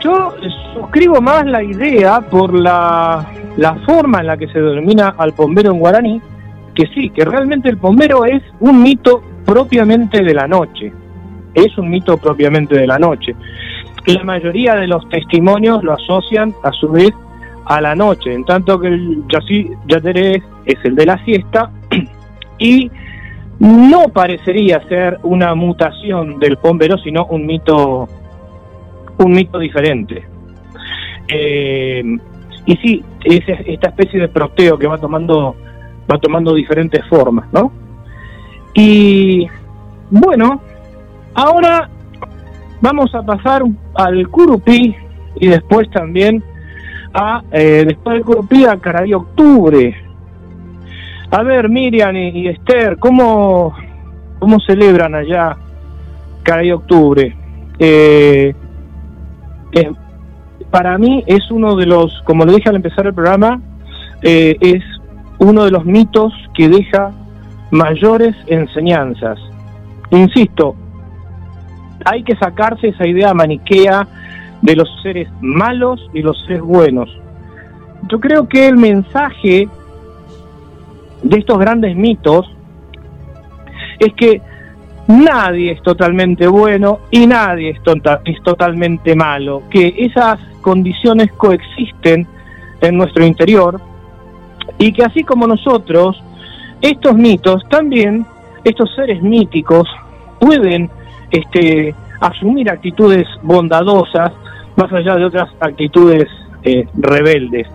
yo 0.00 0.34
suscribo 0.74 1.20
más 1.20 1.46
la 1.46 1.62
idea 1.62 2.20
por 2.20 2.52
la, 2.52 3.26
forma 3.86 4.20
en 4.20 4.26
la 4.26 4.36
que 4.36 4.48
se 4.48 4.60
denomina 4.60 5.14
al 5.16 5.32
bombero 5.32 5.70
en 5.70 5.78
guaraní, 5.78 6.20
que 6.74 6.86
sí, 6.94 7.10
que 7.10 7.24
realmente 7.24 7.68
el 7.68 7.76
bombero 7.76 8.24
es 8.24 8.42
un 8.60 8.82
mito 8.82 9.22
propiamente 9.44 10.22
de 10.22 10.34
la 10.34 10.46
noche. 10.46 10.92
Es 11.54 11.76
un 11.78 11.90
mito 11.90 12.16
propiamente 12.18 12.76
de 12.76 12.86
la 12.86 12.98
noche. 12.98 13.34
La 14.06 14.22
mayoría 14.24 14.74
de 14.74 14.86
los 14.86 15.08
testimonios 15.08 15.82
lo 15.82 15.94
asocian 15.94 16.54
a 16.62 16.72
su 16.72 16.88
vez 16.88 17.10
a 17.66 17.80
la 17.80 17.94
noche, 17.94 18.32
en 18.32 18.44
tanto 18.44 18.80
que 18.80 18.88
el 18.88 19.22
Yací 19.28 19.70
Yateré 19.86 20.42
es 20.64 20.76
el 20.84 20.94
de 20.94 21.06
la 21.06 21.22
siesta 21.24 21.70
y 22.58 22.90
no 23.58 24.08
parecería 24.08 24.80
ser 24.88 25.18
una 25.22 25.54
mutación 25.54 26.38
del 26.38 26.56
bombero, 26.56 26.96
sino 26.98 27.26
un 27.26 27.46
mito, 27.46 28.08
un 29.18 29.32
mito 29.32 29.58
diferente. 29.58 30.24
Eh, 31.28 32.02
y 32.66 32.76
sí, 32.76 33.04
es 33.24 33.42
esta 33.66 33.88
especie 33.88 34.20
de 34.20 34.28
proteo 34.28 34.78
que 34.78 34.86
va 34.86 34.98
tomando, 34.98 35.56
va 36.10 36.18
tomando 36.18 36.54
diferentes 36.54 37.04
formas, 37.08 37.46
¿no? 37.52 37.72
Y 38.74 39.46
bueno, 40.10 40.60
ahora 41.34 41.88
vamos 42.80 43.14
a 43.14 43.22
pasar 43.22 43.62
al 43.94 44.28
Curupí 44.28 44.94
y 45.36 45.46
después 45.48 45.90
también 45.90 46.42
a, 47.12 47.42
eh, 47.50 47.84
después 47.86 48.14
del 48.14 48.24
Curupí 48.24 48.64
a 48.64 48.76
Caray 48.76 49.14
Octubre, 49.14 49.96
a 51.30 51.42
ver, 51.42 51.68
Miriam 51.68 52.16
y, 52.16 52.48
Esther, 52.48 52.98
¿cómo, 52.98 53.74
¿cómo 54.38 54.60
celebran 54.60 55.14
allá 55.14 55.56
cada 56.42 56.62
octubre? 56.74 57.36
Eh, 57.78 58.54
eh, 59.72 59.92
para 60.70 60.96
mí 60.98 61.22
es 61.26 61.50
uno 61.50 61.76
de 61.76 61.86
los, 61.86 62.22
como 62.24 62.44
lo 62.44 62.52
dije 62.52 62.68
al 62.68 62.76
empezar 62.76 63.06
el 63.06 63.14
programa, 63.14 63.60
eh, 64.22 64.56
es 64.60 64.82
uno 65.38 65.64
de 65.64 65.70
los 65.70 65.84
mitos 65.84 66.32
que 66.54 66.68
deja 66.68 67.12
mayores 67.70 68.34
enseñanzas. 68.46 69.38
Insisto, 70.10 70.74
hay 72.04 72.22
que 72.22 72.36
sacarse 72.36 72.88
esa 72.88 73.06
idea 73.06 73.34
maniquea 73.34 74.06
de 74.62 74.76
los 74.76 74.88
seres 75.02 75.28
malos 75.40 76.00
y 76.12 76.22
los 76.22 76.40
seres 76.46 76.62
buenos. 76.62 77.08
Yo 78.08 78.18
creo 78.18 78.48
que 78.48 78.66
el 78.66 78.76
mensaje 78.76 79.68
de 81.22 81.38
estos 81.38 81.58
grandes 81.58 81.96
mitos 81.96 82.46
es 83.98 84.12
que 84.14 84.40
nadie 85.08 85.72
es 85.72 85.82
totalmente 85.82 86.46
bueno 86.46 87.00
y 87.10 87.26
nadie 87.26 87.70
es, 87.70 87.82
tota-, 87.82 88.20
es 88.24 88.40
totalmente 88.42 89.14
malo, 89.16 89.62
que 89.70 89.94
esas 89.98 90.38
condiciones 90.60 91.32
coexisten 91.32 92.26
en 92.80 92.96
nuestro 92.96 93.24
interior 93.24 93.80
y 94.78 94.92
que 94.92 95.04
así 95.04 95.24
como 95.24 95.46
nosotros, 95.46 96.22
estos 96.80 97.14
mitos 97.16 97.66
también, 97.68 98.24
estos 98.64 98.94
seres 98.94 99.22
míticos, 99.22 99.88
pueden 100.38 100.90
este, 101.30 101.94
asumir 102.20 102.70
actitudes 102.70 103.26
bondadosas 103.42 104.32
más 104.76 104.92
allá 104.92 105.16
de 105.16 105.24
otras 105.24 105.48
actitudes 105.60 106.28
eh, 106.62 106.86
rebeldes. 106.94 107.66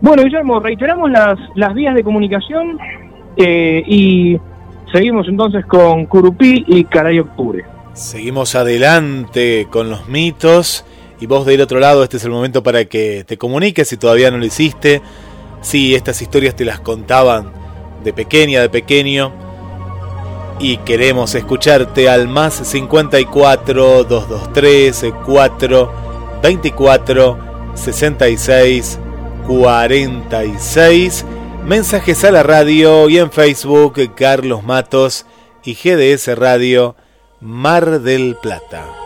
Bueno, 0.00 0.22
Guillermo, 0.22 0.60
reiteramos 0.60 1.10
las, 1.10 1.38
las 1.54 1.74
vías 1.74 1.94
de 1.94 2.04
comunicación 2.04 2.78
eh, 3.36 3.82
y 3.86 4.38
seguimos 4.92 5.26
entonces 5.28 5.64
con 5.66 6.06
Curupí 6.06 6.64
y 6.66 6.84
Caray 6.84 7.18
Octubre. 7.18 7.64
Seguimos 7.94 8.54
adelante 8.54 9.66
con 9.70 9.88
los 9.88 10.06
mitos 10.08 10.84
y 11.18 11.26
vos 11.26 11.46
del 11.46 11.62
otro 11.62 11.80
lado, 11.80 12.02
este 12.02 12.18
es 12.18 12.24
el 12.24 12.30
momento 12.30 12.62
para 12.62 12.84
que 12.84 13.24
te 13.26 13.38
comuniques 13.38 13.88
si 13.88 13.96
todavía 13.96 14.30
no 14.30 14.36
lo 14.36 14.44
hiciste. 14.44 15.00
Si 15.62 15.94
estas 15.94 16.20
historias 16.20 16.54
te 16.54 16.64
las 16.64 16.80
contaban 16.80 17.50
de 18.04 18.12
pequeña, 18.12 18.60
de 18.60 18.68
pequeño. 18.68 19.32
Y 20.58 20.76
queremos 20.78 21.34
escucharte 21.34 22.08
al 22.08 22.28
más 22.28 22.54
54 22.54 24.04
223 24.04 25.12
4 25.24 25.92
24 26.42 27.38
66 27.74 29.00
46. 29.46 31.24
Mensajes 31.64 32.24
a 32.24 32.30
la 32.30 32.42
radio 32.42 33.08
y 33.08 33.18
en 33.18 33.30
Facebook 33.30 34.14
Carlos 34.14 34.62
Matos 34.64 35.26
y 35.64 35.74
GDS 35.74 36.36
Radio 36.36 36.96
Mar 37.40 38.00
del 38.00 38.36
Plata. 38.40 39.05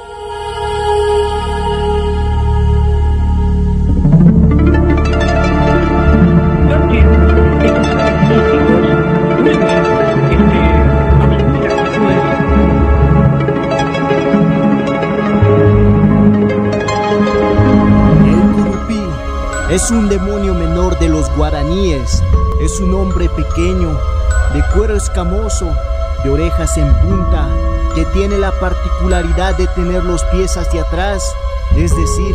Es 19.70 19.92
un 19.92 20.08
demonio 20.08 20.52
menor 20.52 20.98
de 20.98 21.08
los 21.08 21.30
guaraníes. 21.36 22.24
Es 22.60 22.80
un 22.80 22.92
hombre 22.92 23.28
pequeño, 23.28 23.96
de 24.52 24.64
cuero 24.74 24.96
escamoso, 24.96 25.72
de 26.24 26.30
orejas 26.30 26.76
en 26.76 26.92
punta, 26.98 27.46
que 27.94 28.04
tiene 28.06 28.36
la 28.36 28.50
particularidad 28.50 29.56
de 29.56 29.68
tener 29.68 30.04
los 30.04 30.24
pies 30.24 30.56
hacia 30.56 30.82
atrás, 30.82 31.22
es 31.76 31.94
decir, 31.94 32.34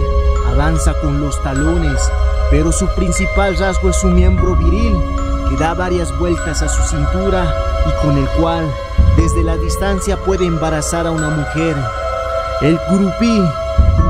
avanza 0.49 0.93
con 1.01 1.19
los 1.19 1.43
talones, 1.43 2.09
pero 2.49 2.71
su 2.71 2.87
principal 2.95 3.57
rasgo 3.57 3.89
es 3.89 3.97
su 3.97 4.07
miembro 4.07 4.55
viril, 4.55 4.97
que 5.49 5.57
da 5.57 5.73
varias 5.73 6.17
vueltas 6.17 6.61
a 6.61 6.69
su 6.69 6.83
cintura 6.83 7.53
y 7.85 8.05
con 8.05 8.17
el 8.17 8.29
cual 8.39 8.65
desde 9.17 9.43
la 9.43 9.57
distancia 9.57 10.15
puede 10.15 10.45
embarazar 10.45 11.05
a 11.05 11.11
una 11.11 11.29
mujer. 11.31 11.75
El 12.61 12.79
curupí 12.87 13.41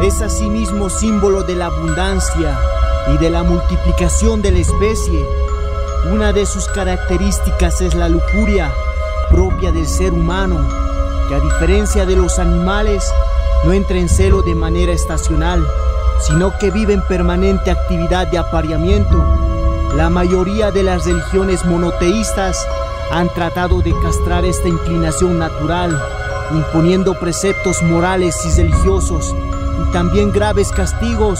es 0.04 0.22
asimismo 0.22 0.92
símbolo 0.92 1.42
de 1.42 1.56
la 1.56 1.66
abundancia, 1.66 2.56
y 3.14 3.18
de 3.18 3.30
la 3.30 3.44
multiplicación 3.44 4.42
de 4.42 4.52
la 4.52 4.60
especie. 4.60 5.26
Una 6.12 6.34
de 6.34 6.46
sus 6.46 6.68
características 6.68 7.82
es 7.82 7.96
la 7.96 8.10
lujuria 8.10 8.72
propia 9.30 9.72
del 9.72 9.88
ser 9.88 10.14
humano, 10.14 10.68
que 11.28 11.36
a 11.36 11.40
diferencia 11.40 12.06
de 12.06 12.16
los 12.16 12.40
animales 12.40 13.04
no 13.64 13.74
entra 13.74 13.98
en 13.98 14.10
celo 14.10 14.42
de 14.42 14.56
manera 14.56 14.92
estacional, 14.92 15.66
sino 16.22 16.58
que 16.58 16.72
vive 16.72 16.94
en 16.94 17.02
permanente 17.02 17.72
actividad 17.72 18.28
de 18.28 18.38
apareamiento. 18.38 19.24
La 19.96 20.10
mayoría 20.10 20.72
de 20.72 20.84
las 20.84 21.06
religiones 21.06 21.66
monoteístas 21.66 22.68
han 23.12 23.30
tratado 23.34 23.82
de 23.82 23.94
castrar 24.02 24.46
esta 24.46 24.68
inclinación 24.68 25.40
natural, 25.40 26.00
imponiendo 26.52 27.20
preceptos 27.20 27.82
morales 27.82 28.36
y 28.46 28.62
religiosos 28.62 29.34
y 29.82 29.92
también 29.92 30.32
graves 30.32 30.72
castigos 30.72 31.40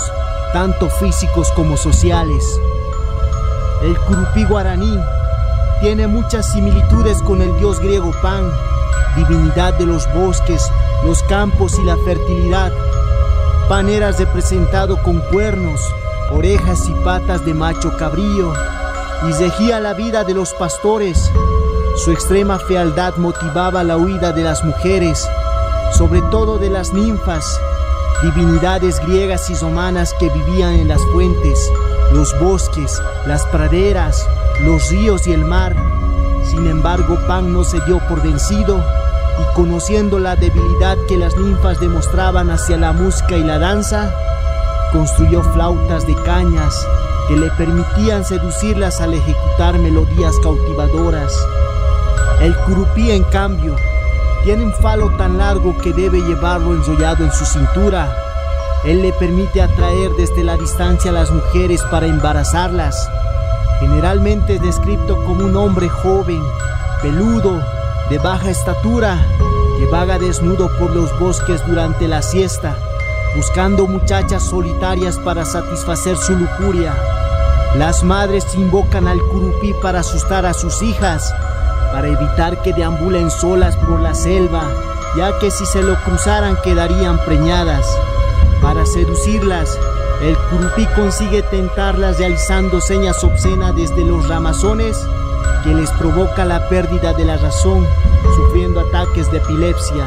tanto 0.56 0.90
físicos 0.90 1.52
como 1.52 1.76
sociales. 1.76 2.62
El 3.82 4.00
curupí 4.00 4.46
guaraní 4.46 4.98
tiene 5.82 6.08
muchas 6.08 6.50
similitudes 6.54 7.22
con 7.24 7.42
el 7.42 7.58
dios 7.58 7.82
griego 7.82 8.14
Pan, 8.22 8.50
divinidad 9.18 9.74
de 9.74 9.86
los 9.86 10.08
bosques, 10.14 10.72
los 11.04 11.22
campos 11.24 11.78
y 11.78 11.84
la 11.84 11.98
fertilidad. 11.98 12.72
Pan 13.68 13.90
era 13.90 14.14
representado 14.14 15.04
con 15.04 15.20
cuernos, 15.30 15.82
orejas 16.32 16.88
y 16.88 16.94
patas 17.04 17.46
de 17.46 17.54
macho 17.54 17.92
cabrío 17.98 18.54
y 19.28 19.34
regía 19.34 19.82
la 19.82 19.94
vida 19.94 20.24
de 20.24 20.36
los 20.36 20.54
pastores. 20.54 21.34
Su 21.98 22.14
extrema 22.14 22.60
fealdad 22.60 23.18
motivaba 23.18 23.84
la 23.84 23.98
huida 23.98 24.32
de 24.32 24.44
las 24.46 24.64
mujeres, 24.64 25.28
sobre 25.92 26.22
todo 26.22 26.60
de 26.60 26.70
las 26.70 26.94
ninfas, 26.94 27.60
divinidades 28.24 29.00
griegas 29.06 29.50
y 29.50 29.56
romanas 29.56 30.14
que 30.20 30.30
vivían 30.30 30.74
en 30.74 30.88
las 30.88 31.02
fuentes, 31.14 31.72
los 32.14 32.38
bosques, 32.40 33.02
las 33.26 33.46
praderas, 33.48 34.28
los 34.62 34.90
ríos 34.90 35.28
y 35.28 35.34
el 35.34 35.44
mar. 35.46 35.76
Sin 36.44 36.68
embargo, 36.68 37.18
Pan 37.28 37.54
no 37.54 37.64
se 37.64 37.80
dio 37.82 38.00
por 38.08 38.22
vencido 38.22 38.84
y 39.40 39.56
conociendo 39.56 40.20
la 40.20 40.36
debilidad 40.36 40.98
que 41.08 41.18
las 41.18 41.36
ninfas 41.36 41.80
demostraban 41.80 42.50
hacia 42.50 42.78
la 42.78 42.94
música 42.94 43.36
y 43.36 43.44
la 43.44 43.60
danza, 43.60 44.14
construyó 44.94 45.44
flautas 45.44 46.08
de 46.08 46.16
cañas 46.24 46.88
que 47.28 47.36
le 47.36 47.50
permitían 47.52 48.24
seducirlas 48.24 49.02
al 49.02 49.14
ejecutar 49.14 49.78
melodías 49.80 50.36
cautivadoras. 50.42 51.34
El 52.40 52.56
curupí, 52.60 53.12
en 53.12 53.24
cambio, 53.24 53.76
tiene 54.46 54.64
un 54.64 54.74
falo 54.74 55.10
tan 55.18 55.40
largo 55.40 55.76
que 55.76 55.92
debe 55.92 56.22
llevarlo 56.22 56.76
enrollado 56.76 57.26
en 57.26 57.32
su 57.32 57.44
cintura. 57.46 58.16
Él 58.84 59.02
le 59.02 59.12
permite 59.14 59.60
atraer 59.60 60.12
desde 60.12 60.44
la 60.44 60.56
distancia 60.56 61.10
a 61.10 61.16
las 61.16 61.32
mujeres 61.32 61.82
para 61.90 62.06
embarazarlas. 62.06 63.10
Generalmente 63.80 64.54
es 64.54 64.62
descrito 64.62 65.16
como 65.26 65.46
un 65.46 65.58
hombre 65.58 65.90
joven, 65.90 66.44
peludo, 67.02 67.60
de 68.12 68.20
baja 68.20 68.52
estatura, 68.52 69.18
que 69.80 69.88
vaga 69.88 70.20
desnudo 70.20 70.70
por 70.78 70.96
los 70.96 71.20
bosques 71.20 71.66
durante 71.66 72.08
la 72.08 72.22
siesta, 72.22 72.78
buscando 73.36 73.88
muchachas 73.88 74.44
solitarias 74.44 75.18
para 75.18 75.44
satisfacer 75.44 76.18
su 76.18 76.38
lujuria. 76.38 76.94
Las 77.80 78.04
madres 78.04 78.46
invocan 78.54 79.08
al 79.08 79.20
curupí 79.24 79.74
para 79.82 80.02
asustar 80.02 80.46
a 80.46 80.54
sus 80.54 80.84
hijas 80.84 81.34
para 81.96 82.10
evitar 82.10 82.62
que 82.62 82.74
deambulen 82.74 83.32
solas 83.32 83.78
por 83.78 84.02
la 84.02 84.14
selva, 84.14 84.64
ya 85.16 85.40
que 85.40 85.50
si 85.50 85.66
se 85.66 85.82
lo 85.82 85.96
cruzaran 86.04 86.58
quedarían 86.62 87.18
preñadas. 87.24 87.86
Para 88.62 88.86
seducirlas, 88.86 89.80
el 90.22 90.36
curupí 90.50 90.86
consigue 90.88 91.42
tentarlas 91.44 92.18
realizando 92.18 92.82
señas 92.82 93.24
obscenas 93.24 93.74
desde 93.78 94.04
los 94.04 94.28
ramazones 94.28 94.98
que 95.64 95.74
les 95.74 95.90
provoca 95.92 96.44
la 96.44 96.68
pérdida 96.68 97.14
de 97.14 97.24
la 97.24 97.38
razón, 97.38 97.88
sufriendo 98.36 98.82
ataques 98.82 99.32
de 99.32 99.38
epilepsia. 99.38 100.06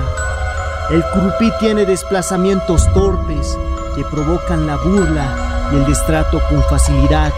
El 0.90 1.02
curupí 1.14 1.50
tiene 1.58 1.86
desplazamientos 1.86 2.86
torpes 2.92 3.58
que 3.96 4.04
provocan 4.04 4.66
la 4.66 4.76
burla 4.76 5.70
y 5.72 5.76
el 5.76 5.86
destrato 5.86 6.38
con 6.50 6.62
facilidad. 6.64 7.32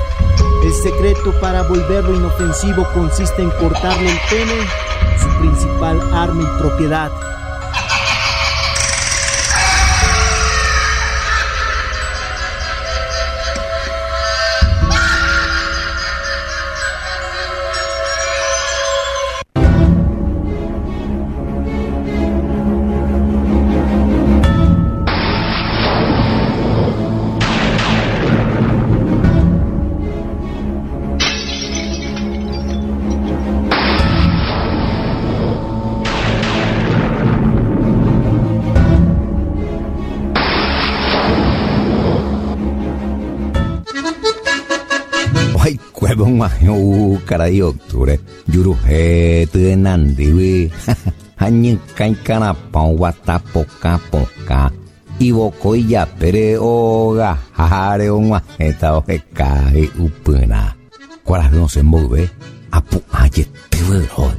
El 0.62 0.74
secreto 0.74 1.32
para 1.40 1.62
volverlo 1.62 2.14
inofensivo 2.14 2.86
consiste 2.92 3.42
en 3.42 3.50
cortarle 3.52 4.10
el 4.10 4.18
pene, 4.28 4.60
su 5.18 5.40
principal 5.40 6.00
arma 6.12 6.42
y 6.42 6.60
propiedad. 6.60 7.10
Caray 47.30 47.62
octubre. 47.62 48.18
Yuru 48.50 48.74
he 48.90 49.46
tu 49.46 49.62
nandi 49.78 50.26
wi. 50.34 50.66
Hanyin 51.40 51.78
kai 51.94 52.18
kana 52.26 52.50
pau 52.74 52.98
wata 52.98 53.38
poka 53.38 54.02
poka. 54.10 54.74
Iwo 55.22 55.54
koya 55.62 56.02
pere 56.18 56.58
oga. 56.58 57.38
Hare 57.54 58.10
onwa 58.10 58.42
eta 58.58 58.98
o 58.98 59.00
kai 59.06 59.86
upuna. 60.02 60.74
Kwara 61.22 61.46
no 61.54 61.70
se 61.70 61.86
move. 61.86 62.26
Apu 62.74 62.98
aye 63.14 63.46
tevero 63.70 64.30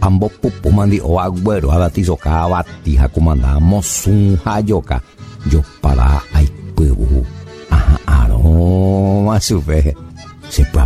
ambo 0.00 0.28
pupu 0.28 0.70
mandi 0.72 1.00
o 1.00 1.16
agüero 1.18 1.72
adatizo 1.72 2.16
kabati 2.16 2.96
hakumanda 2.96 3.60
mosun 3.60 4.36
hayoka. 4.44 5.00
Yo 5.52 5.64
para 5.80 6.20
ai 6.34 6.46
puebu 6.76 7.24
aha 7.70 7.96
aroma 8.06 9.40
supe 9.40 9.82
se 9.82 10.05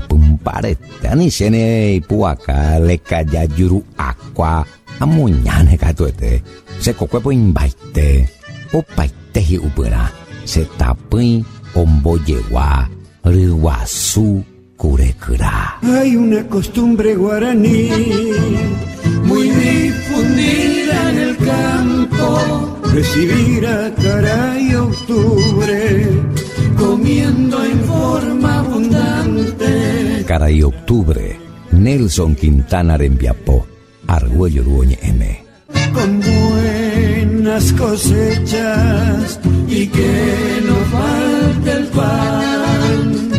pumpare 0.09 0.77
tani 1.03 1.31
sene 1.31 2.01
puaka 2.09 2.79
leka 2.79 3.23
ya 3.33 3.47
yuru 3.57 3.83
aqua 3.97 4.65
amuñane 5.01 5.77
katuete 5.77 6.43
se 6.81 6.93
kokwepo 6.93 7.33
imbaite 7.33 8.29
opaite 8.73 9.41
hi 9.41 9.57
upura 9.59 10.11
se 10.45 10.65
tapui 10.79 11.45
omboyewa 11.75 12.89
ryguasu 13.25 14.43
kurekura 14.77 15.81
hay 15.83 16.17
una 16.17 16.43
costumbre 16.49 17.15
guaraní 17.15 17.91
muy 19.25 19.49
difundida 19.49 21.11
en 21.11 21.19
el 21.19 21.37
campo. 21.37 22.81
Recibir 22.93 23.67
a 23.67 23.95
cara 23.95 24.59
y 24.59 24.75
octubre, 24.75 26.09
comiendo 26.77 27.63
en 27.65 27.81
forma 27.85 28.65
abundante. 30.31 30.41
Cara 30.41 30.49
y 30.49 30.62
octubre, 30.62 31.37
Nelson 31.72 32.37
Quintana 32.37 32.97
Rembiapó, 32.97 33.66
Argüello 34.07 34.62
Duoñe 34.62 34.97
M. 35.03 35.45
Con 35.93 36.20
buenas 36.20 37.72
cosechas 37.72 39.41
y 39.68 39.89
que 39.89 40.62
no 40.64 40.74
falte 40.95 41.72
el 41.72 41.87
pan. 41.89 43.31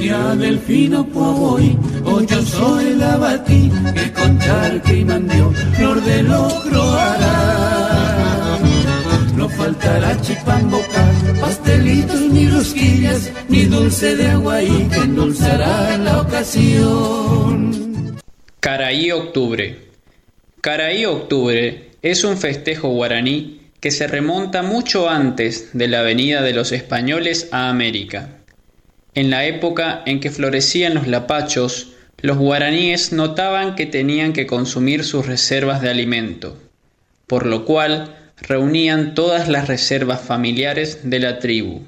Ya 0.00 0.36
del 0.36 0.60
fino 0.60 1.02
voy, 1.02 1.76
o 2.04 2.20
yo 2.20 2.42
soy 2.42 2.94
la 2.94 3.16
batí, 3.16 3.72
que 3.92 4.12
con 4.12 4.38
charque 4.38 4.98
y 4.98 5.04
mandió, 5.04 5.52
flor 5.74 6.00
de 6.04 6.22
logro 6.22 6.82
hará. 6.92 7.81
No 9.42 9.48
faltará 9.48 10.20
chipamboca, 10.20 11.04
pastelitos 11.40 12.20
ni 12.30 12.48
rosquillas, 12.48 13.32
ni 13.48 13.64
dulce 13.64 14.14
de 14.14 14.28
agua 14.28 14.62
y 14.62 14.88
que 14.88 15.00
endulzará 15.00 15.98
la 15.98 16.20
ocasión. 16.20 18.20
Caraí 18.60 19.10
Octubre. 19.10 19.78
Caraí 20.60 21.04
Octubre 21.06 21.90
es 22.02 22.22
un 22.22 22.36
festejo 22.36 22.90
guaraní 22.90 23.62
que 23.80 23.90
se 23.90 24.06
remonta 24.06 24.62
mucho 24.62 25.10
antes 25.10 25.70
de 25.72 25.88
la 25.88 26.02
venida 26.02 26.42
de 26.42 26.52
los 26.52 26.70
españoles 26.70 27.48
a 27.50 27.68
América. 27.68 28.28
En 29.16 29.28
la 29.28 29.44
época 29.44 30.04
en 30.06 30.20
que 30.20 30.30
florecían 30.30 30.94
los 30.94 31.08
lapachos, 31.08 31.94
los 32.18 32.38
guaraníes 32.38 33.12
notaban 33.12 33.74
que 33.74 33.86
tenían 33.86 34.34
que 34.34 34.46
consumir 34.46 35.02
sus 35.02 35.26
reservas 35.26 35.82
de 35.82 35.90
alimento, 35.90 36.56
por 37.26 37.44
lo 37.44 37.64
cual 37.64 38.21
reunían 38.42 39.14
todas 39.14 39.48
las 39.48 39.68
reservas 39.68 40.20
familiares 40.20 41.00
de 41.04 41.20
la 41.20 41.38
tribu. 41.38 41.82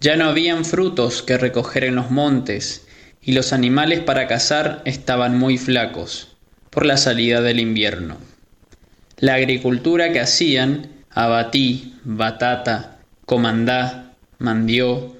Ya 0.00 0.16
no 0.16 0.26
habían 0.26 0.64
frutos 0.64 1.22
que 1.22 1.38
recoger 1.38 1.84
en 1.84 1.94
los 1.96 2.10
montes, 2.10 2.86
y 3.22 3.32
los 3.32 3.52
animales 3.52 4.00
para 4.00 4.28
cazar 4.28 4.82
estaban 4.84 5.38
muy 5.38 5.58
flacos, 5.58 6.36
por 6.70 6.86
la 6.86 6.96
salida 6.96 7.40
del 7.40 7.58
invierno. 7.58 8.18
La 9.18 9.34
agricultura 9.34 10.12
que 10.12 10.20
hacían, 10.20 10.88
abatí, 11.10 11.94
batata, 12.04 12.98
comandá, 13.24 14.12
mandió, 14.38 15.16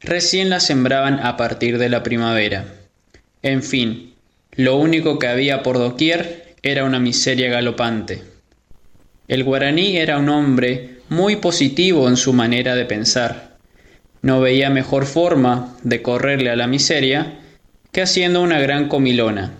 recién 0.00 0.50
la 0.50 0.60
sembraban 0.60 1.18
a 1.20 1.36
partir 1.36 1.78
de 1.78 1.88
la 1.88 2.02
primavera. 2.02 2.66
En 3.42 3.62
fin, 3.62 4.14
lo 4.52 4.76
único 4.76 5.18
que 5.18 5.28
había 5.28 5.62
por 5.62 5.78
doquier 5.78 6.54
era 6.62 6.84
una 6.84 7.00
miseria 7.00 7.48
galopante. 7.48 8.22
El 9.28 9.44
guaraní 9.44 9.98
era 9.98 10.18
un 10.18 10.30
hombre 10.30 10.98
muy 11.10 11.36
positivo 11.36 12.08
en 12.08 12.16
su 12.16 12.32
manera 12.32 12.74
de 12.74 12.86
pensar. 12.86 13.58
No 14.22 14.40
veía 14.40 14.70
mejor 14.70 15.04
forma 15.04 15.76
de 15.82 16.02
correrle 16.02 16.50
a 16.50 16.56
la 16.56 16.66
miseria 16.66 17.38
que 17.92 18.02
haciendo 18.02 18.40
una 18.40 18.58
gran 18.58 18.88
comilona, 18.88 19.52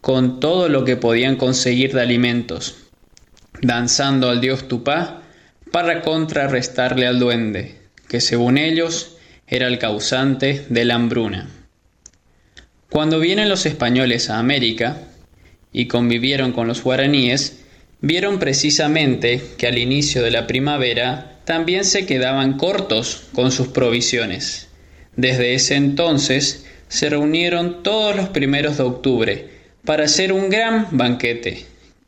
con 0.00 0.38
todo 0.38 0.68
lo 0.68 0.84
que 0.84 0.96
podían 0.96 1.36
conseguir 1.36 1.92
de 1.92 2.02
alimentos, 2.02 2.76
danzando 3.60 4.30
al 4.30 4.40
dios 4.40 4.68
Tupá 4.68 5.22
para 5.72 6.02
contrarrestarle 6.02 7.06
al 7.06 7.18
duende, 7.18 7.76
que 8.08 8.20
según 8.20 8.58
ellos 8.58 9.16
era 9.48 9.66
el 9.66 9.78
causante 9.78 10.64
de 10.68 10.84
la 10.84 10.94
hambruna. 10.94 11.48
Cuando 12.90 13.18
vienen 13.18 13.48
los 13.48 13.66
españoles 13.66 14.30
a 14.30 14.38
América 14.38 14.98
y 15.72 15.86
convivieron 15.86 16.52
con 16.52 16.68
los 16.68 16.82
guaraníes, 16.82 17.64
vieron 18.00 18.38
precisamente 18.38 19.42
que 19.56 19.66
al 19.66 19.78
inicio 19.78 20.22
de 20.22 20.30
la 20.30 20.46
primavera 20.46 21.40
también 21.44 21.84
se 21.84 22.06
quedaban 22.06 22.56
cortos 22.56 23.28
con 23.32 23.52
sus 23.52 23.68
provisiones. 23.68 24.68
Desde 25.16 25.54
ese 25.54 25.76
entonces 25.76 26.66
se 26.88 27.08
reunieron 27.08 27.82
todos 27.82 28.14
los 28.16 28.28
primeros 28.28 28.76
de 28.76 28.82
octubre 28.82 29.50
para 29.84 30.04
hacer 30.04 30.32
un 30.32 30.50
gran 30.50 30.88
banquete, 30.90 31.64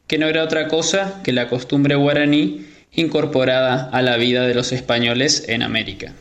que 0.07 0.19
no 0.19 0.27
era 0.27 0.45
otra 0.45 0.69
cosa 0.69 1.21
que 1.23 1.33
la 1.33 1.49
costumbre 1.49 1.95
guaraní 1.95 2.67
incorporada 2.93 3.89
a 3.93 4.03
la 4.03 4.17
vida 4.17 4.47
de 4.47 4.55
los 4.55 4.73
españoles 4.73 5.45
en 5.49 5.63
América. 5.63 6.15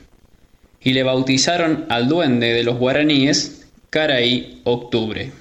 Y 0.82 0.94
le 0.94 1.04
bautizaron 1.04 1.86
al 1.90 2.08
duende 2.08 2.54
de 2.54 2.64
los 2.64 2.78
guaraníes 2.78 3.68
Caraí 3.90 4.62
Octubre. 4.64 5.32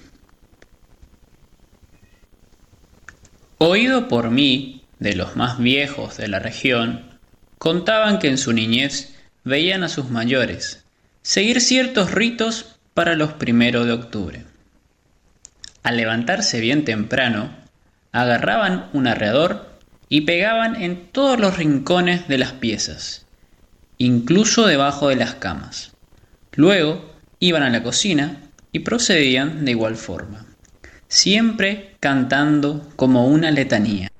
Oído 3.59 4.09
por 4.09 4.31
mí, 4.31 4.85
de 4.99 5.15
los 5.15 5.35
más 5.35 5.59
viejos 5.59 6.19
de 6.19 6.29
la 6.29 6.39
región, 6.39 7.19
contaban 7.59 8.19
que 8.19 8.29
en 8.29 8.37
su 8.37 8.53
niñez 8.53 9.15
veían 9.45 9.83
a 9.83 9.89
sus 9.89 10.11
mayores 10.11 10.85
seguir 11.23 11.61
ciertos 11.61 12.13
ritos 12.13 12.77
para 12.95 13.17
los 13.17 13.33
primeros 13.33 13.87
de 13.87 13.93
octubre. 13.93 14.45
Al 15.83 15.97
levantarse 15.97 16.61
bien 16.61 16.85
temprano, 16.85 17.51
agarraban 18.13 18.89
un 18.93 19.07
arreador 19.07 19.71
y 20.09 20.21
pegaban 20.23 20.81
en 20.81 21.09
todos 21.09 21.41
los 21.41 21.57
rincones 21.57 22.29
de 22.29 22.39
las 22.39 22.53
piezas, 22.53 23.27
incluso 23.99 24.67
debajo 24.67 25.09
de 25.09 25.17
las 25.17 25.35
camas. 25.35 25.93
Luego 26.53 27.13
iban 27.41 27.63
a 27.63 27.71
la 27.71 27.83
cocina 27.83 28.41
y 28.71 28.81
procedían 28.81 29.65
de 29.65 29.73
igual 29.73 29.97
forma, 29.97 30.46
siempre 31.09 31.97
cantando 32.01 32.89
como 32.97 33.27
una 33.27 33.51
letanía. 33.51 34.11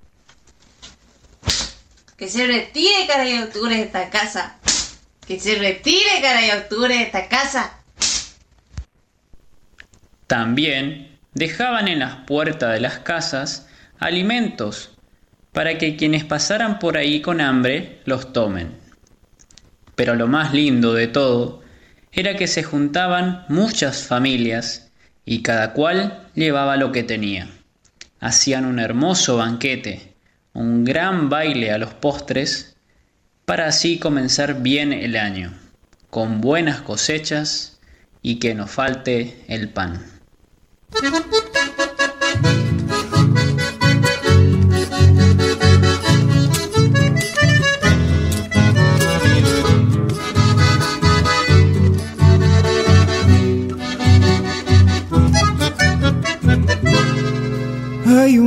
Que 2.17 2.29
se 2.29 2.47
retire 2.47 3.07
cara 3.07 3.25
de 3.25 3.43
octubre 3.43 3.77
de 3.77 3.83
esta 3.83 4.09
casa. 4.09 4.57
Que 5.27 5.39
se 5.39 5.57
retire 5.57 6.21
cara 6.23 6.41
de 6.41 6.53
octubre 6.53 6.95
de 6.95 7.03
esta 7.03 7.29
casa. 7.29 7.73
También 10.27 11.19
dejaban 11.35 11.89
en 11.89 11.99
las 11.99 12.17
puertas 12.27 12.73
de 12.73 12.81
las 12.81 13.01
casas 13.01 13.67
alimentos 13.99 14.91
para 15.53 15.79
que 15.79 15.97
quienes 15.97 16.25
pasaran 16.25 16.79
por 16.79 16.97
ahí 16.97 17.21
con 17.21 17.41
hambre 17.41 18.01
los 18.05 18.33
tomen. 18.33 18.77
Pero 19.95 20.15
lo 20.15 20.27
más 20.27 20.53
lindo 20.53 20.95
de 20.95 21.07
todo 21.07 21.63
era 22.13 22.37
que 22.37 22.47
se 22.47 22.63
juntaban 22.63 23.45
muchas 23.49 24.05
familias 24.05 24.86
y 25.27 25.43
cada 25.43 25.75
cual 25.75 26.31
llevaba 26.35 26.79
lo 26.79 26.93
que 26.93 27.03
tenía. 27.03 27.51
Hacían 28.21 28.65
un 28.65 28.79
hermoso 28.79 29.37
banquete, 29.37 30.15
un 30.55 30.85
gran 30.85 31.29
baile 31.29 31.73
a 31.73 31.79
los 31.79 31.93
postres, 31.93 32.77
para 33.45 33.67
así 33.67 33.99
comenzar 33.99 34.63
bien 34.63 34.93
el 34.93 35.17
año, 35.17 35.53
con 36.09 36.41
buenas 36.41 36.81
cosechas 36.81 37.79
y 38.23 38.37
que 38.37 38.55
no 38.55 38.67
falte 38.67 39.45
el 39.49 39.69
pan. 39.69 40.03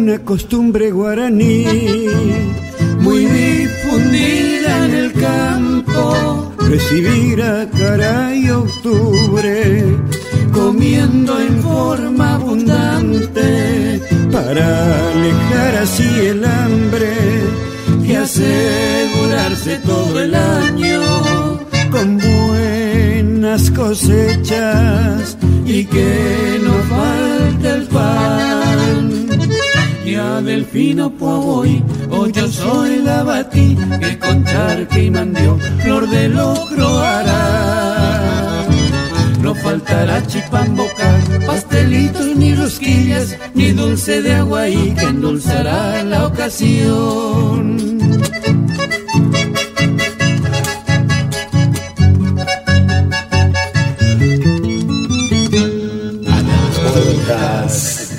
Una 0.09 0.25
costumbre 0.25 0.89
guaraní 0.89 1.65
muy 2.99 3.25
difundida 3.25 4.85
en 4.85 4.93
el 4.95 5.13
campo, 5.13 6.51
recibir 6.67 7.39
a 7.43 7.69
cara 7.69 8.33
y 8.33 8.49
octubre, 8.49 9.83
comiendo 10.51 11.39
en 11.39 11.61
forma 11.61 12.35
abundante, 12.35 14.01
para 14.31 15.11
alejar 15.11 15.75
así 15.83 16.09
el 16.33 16.43
hambre 16.43 17.13
y 18.03 18.15
asegurarse 18.15 19.77
todo 19.85 20.19
el 20.21 20.33
año 20.33 21.01
con 21.91 22.17
buenas 22.17 23.69
cosechas 23.71 25.37
y 25.67 25.85
que 25.85 26.59
no 26.63 26.73
falte 26.95 27.69
el 27.69 27.83
pan. 27.89 28.68
Ya 30.11 30.41
del 30.41 30.65
fino 30.65 31.11
voy, 31.11 31.83
o 32.09 32.25
yo 32.27 32.47
soy 32.47 32.97
la 33.03 33.21
batí, 33.21 33.77
que 33.99 34.17
con 34.17 34.43
charque 34.43 35.03
y 35.03 35.11
mandió, 35.11 35.55
flor 35.83 36.09
de 36.09 36.29
logro 36.29 36.99
hará. 36.99 38.65
No 39.39 39.53
faltará 39.53 40.25
chipamboca, 40.25 41.09
pastelitos 41.45 42.35
ni 42.35 42.55
rosquillas, 42.55 43.37
ni 43.53 43.71
dulce 43.71 44.23
de 44.23 44.33
agua 44.33 44.67
y 44.67 44.95
que 44.95 45.05
endulzará 45.05 46.03
la 46.03 46.25
ocasión. 46.25 47.77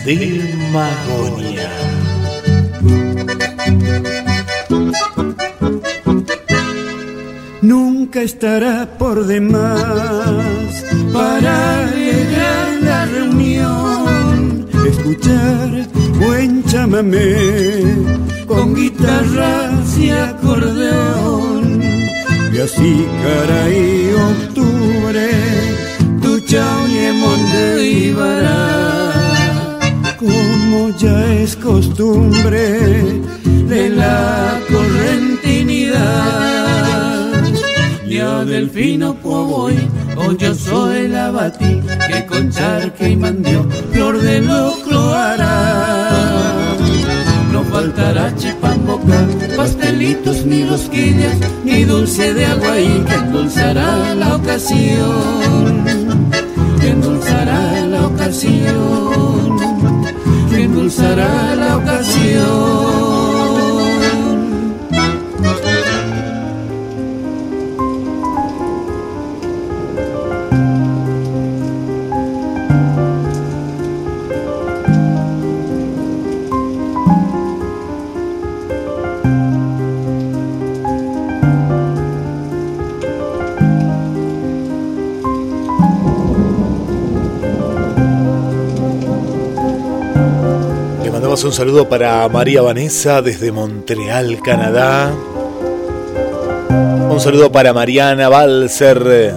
De 0.04 0.16
Magonia. 0.72 1.59
Nunca 8.10 8.22
estará 8.22 8.98
por 8.98 9.24
demás 9.26 10.84
para 11.12 11.86
alegrar 11.86 12.68
la 12.82 13.06
reunión, 13.06 14.68
escuchar 14.84 15.86
buen 16.18 16.64
chamamé 16.64 17.94
con 18.48 18.74
guitarras 18.74 19.96
y 19.96 20.10
acordeón. 20.10 21.80
Y 22.52 22.58
así 22.58 23.06
caray 23.22 24.12
octubre, 24.32 25.28
tu 26.20 26.40
chao 26.40 26.88
y 26.88 26.98
de 27.54 27.88
Ibará, 28.08 29.80
como 30.70 30.90
ya 30.90 31.34
es 31.34 31.56
costumbre 31.56 32.78
de 33.66 33.90
la 33.90 34.60
correntinidad. 34.70 35.98
Yo 38.06 38.44
delfino 38.44 39.14
voy, 39.14 39.74
o 40.16 40.30
yo 40.32 40.54
soy 40.54 41.08
la 41.08 41.32
batí, 41.32 41.80
que 42.08 42.24
con 42.26 42.50
charque 42.50 43.08
y 43.10 43.16
mandió, 43.16 43.66
flor 43.92 44.20
de 44.20 44.42
locro 44.42 45.12
hará. 45.12 46.76
No 47.52 47.64
faltará 47.64 48.32
chipamboca, 48.36 49.26
pastelitos 49.56 50.46
ni 50.46 50.64
rosquillas, 50.64 51.36
ni 51.64 51.82
dulce 51.84 52.32
de 52.32 52.46
agua 52.46 52.78
y 52.78 53.00
que 53.08 53.14
endulzará 53.14 54.14
la 54.14 54.36
ocasión. 54.36 55.84
Que 56.80 56.90
endulzará 56.90 57.86
la 57.86 58.06
ocasión. 58.06 59.29
Endulzará 60.70 61.56
la 61.56 61.76
ocasión. 61.78 63.19
Un 91.28 91.52
saludo 91.52 91.88
para 91.88 92.28
María 92.28 92.62
Vanessa 92.62 93.20
desde 93.22 93.52
Montreal, 93.52 94.40
Canadá. 94.42 95.12
Un 97.10 97.20
saludo 97.20 97.52
para 97.52 97.72
Mariana 97.72 98.28
Balser 98.28 99.34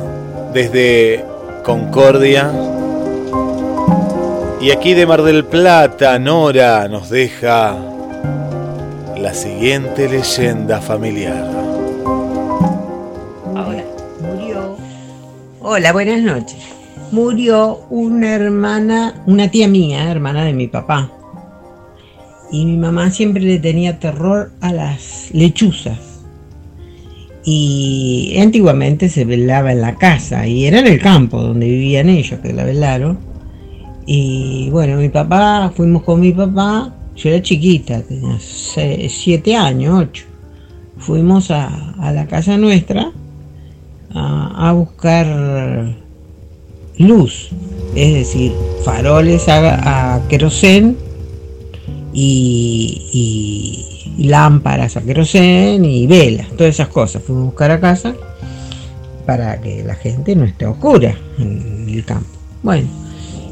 desde 0.54 1.24
Concordia. 1.64 2.52
Y 4.62 4.72
aquí 4.72 4.94
de 4.94 5.06
Mar 5.06 5.24
del 5.24 5.46
Plata, 5.46 6.18
Nora 6.20 6.88
nos 6.88 7.10
deja 7.10 7.76
la 9.18 9.34
siguiente 9.34 10.08
leyenda 10.08 10.82
familiar. 10.82 11.46
Ahora, 13.56 13.84
murió. 14.20 14.78
Hola, 15.62 15.92
buenas 15.92 16.22
noches. 16.22 16.58
Murió 17.12 17.82
una 17.90 18.34
hermana, 18.34 19.22
una 19.28 19.52
tía 19.52 19.68
mía, 19.68 20.10
hermana 20.10 20.46
de 20.46 20.54
mi 20.54 20.68
papá 20.68 21.12
y 22.54 22.66
mi 22.66 22.78
mamá 22.78 23.10
siempre 23.10 23.42
le 23.42 23.58
tenía 23.58 23.98
terror 23.98 24.52
a 24.62 24.72
las 24.72 25.32
lechuzas. 25.34 25.98
Y 27.44 28.38
antiguamente 28.40 29.10
se 29.10 29.26
velaba 29.26 29.72
en 29.72 29.82
la 29.82 29.96
casa 29.96 30.46
y 30.46 30.66
era 30.66 30.80
en 30.80 30.86
el 30.86 31.02
campo 31.02 31.42
donde 31.42 31.68
vivían 31.68 32.10
ellos 32.10 32.40
que 32.42 32.54
la 32.54 32.64
velaron. 32.64 33.18
Y 34.06 34.70
bueno, 34.70 34.98
mi 34.98 35.10
papá, 35.10 35.74
fuimos 35.76 36.04
con 36.04 36.20
mi 36.20 36.32
papá, 36.32 36.94
yo 37.16 37.30
era 37.30 37.42
chiquita, 37.42 38.04
tenía 38.04 38.38
siete 38.40 39.56
años, 39.56 40.04
ocho. 40.04 40.26
Fuimos 41.00 41.50
a, 41.50 41.96
la 42.14 42.28
casa 42.28 42.56
nuestra 42.56 43.12
a, 44.14 44.72
buscar 44.74 45.96
luz, 47.00 47.50
es 47.96 48.14
decir, 48.14 48.52
faroles 48.86 49.50
a, 49.50 50.16
a 50.16 50.28
querosén 50.28 50.96
y, 52.14 53.90
lámparas 54.18 54.96
a 54.98 55.02
querosén 55.02 55.84
y 55.84 56.08
velas, 56.08 56.48
todas 56.50 56.74
esas 56.76 56.88
cosas. 56.88 57.24
Fuimos 57.24 57.44
a 57.44 57.46
buscar 57.48 57.72
a 57.72 57.80
casa 57.80 58.14
para 59.26 59.60
que 59.60 59.84
la 59.84 59.96
gente 59.96 60.36
no 60.36 60.44
esté 60.44 60.66
oscura 60.66 61.16
en 61.40 61.88
el 61.90 62.06
campo. 62.06 62.30
Bueno, 62.62 62.88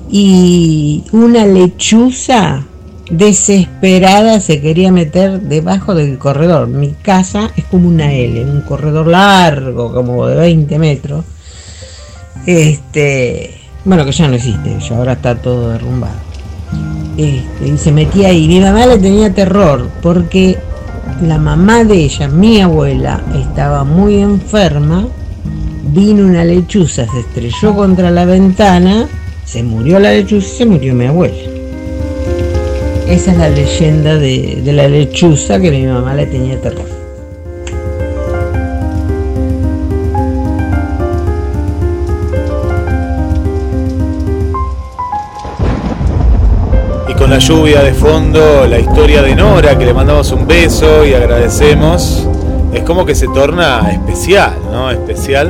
y 0.10 1.04
una 1.12 1.46
lechuza 1.46 2.66
desesperada 3.10 4.40
se 4.40 4.62
quería 4.62 4.92
meter 4.92 5.42
debajo 5.42 5.96
del 5.96 6.18
corredor. 6.18 6.68
Mi 6.68 6.92
casa 6.92 7.52
es 7.56 7.66
como 7.66 7.88
una 7.88 8.14
L, 8.14 8.44
un 8.44 8.62
corredor 8.62 9.08
largo, 9.08 9.94
como 9.94 10.28
de 10.28 10.36
20 10.36 10.80
metros. 10.80 11.26
Este, 12.46 13.62
bueno, 13.86 14.06
que 14.06 14.12
ya 14.12 14.28
no 14.28 14.36
existe, 14.36 14.78
ya 14.80 14.98
ahora 14.98 15.14
está 15.14 15.36
todo 15.36 15.70
derrumbado. 15.70 16.31
Este, 17.18 17.68
y 17.68 17.78
se 17.78 17.92
metía 17.92 18.30
ahí. 18.30 18.48
Mi 18.48 18.60
mamá 18.60 18.86
le 18.86 18.98
tenía 18.98 19.34
terror 19.34 19.90
porque 20.02 20.58
la 21.22 21.38
mamá 21.38 21.84
de 21.84 21.96
ella, 21.96 22.28
mi 22.28 22.62
abuela, 22.62 23.22
estaba 23.36 23.84
muy 23.84 24.20
enferma, 24.22 25.08
vino 25.94 26.26
una 26.26 26.44
lechuza, 26.44 27.06
se 27.08 27.20
estrelló 27.20 27.76
contra 27.76 28.12
la 28.12 28.26
ventana, 28.26 29.08
se 29.46 29.64
murió 29.64 30.00
la 30.00 30.12
lechuza 30.12 30.48
y 30.48 30.58
se 30.58 30.66
murió 30.66 30.94
mi 30.94 31.06
abuela. 31.06 31.36
Esa 33.08 33.32
es 33.34 33.38
la 33.38 33.50
leyenda 33.50 34.16
de, 34.18 34.62
de 34.64 34.74
la 34.74 34.88
lechuza 34.88 35.60
que 35.60 35.70
mi 35.70 35.86
mamá 35.86 36.14
le 36.14 36.28
tenía 36.28 36.60
terror. 36.62 37.01
La 47.32 47.38
lluvia 47.38 47.82
de 47.82 47.94
fondo, 47.94 48.68
la 48.68 48.78
historia 48.78 49.22
de 49.22 49.34
Nora, 49.34 49.78
que 49.78 49.86
le 49.86 49.94
mandamos 49.94 50.34
un 50.34 50.46
beso 50.46 51.06
y 51.06 51.14
agradecemos. 51.14 52.28
Es 52.74 52.82
como 52.84 53.06
que 53.06 53.16
se 53.16 53.26
torna 53.28 53.90
especial, 53.90 54.54
¿no? 54.70 54.92
Especial. 54.92 55.50